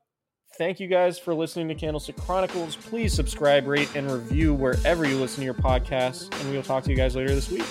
Thank 0.57 0.79
you 0.79 0.87
guys 0.87 1.17
for 1.17 1.33
listening 1.33 1.69
to 1.69 1.75
Candlestick 1.75 2.17
Chronicles. 2.17 2.75
Please 2.75 3.13
subscribe, 3.13 3.65
rate, 3.65 3.95
and 3.95 4.11
review 4.11 4.53
wherever 4.53 5.07
you 5.07 5.17
listen 5.17 5.39
to 5.41 5.45
your 5.45 5.53
podcasts, 5.53 6.33
and 6.39 6.49
we 6.49 6.55
will 6.55 6.63
talk 6.63 6.83
to 6.83 6.89
you 6.89 6.97
guys 6.97 7.15
later 7.15 7.33
this 7.33 7.49
week. 7.49 7.65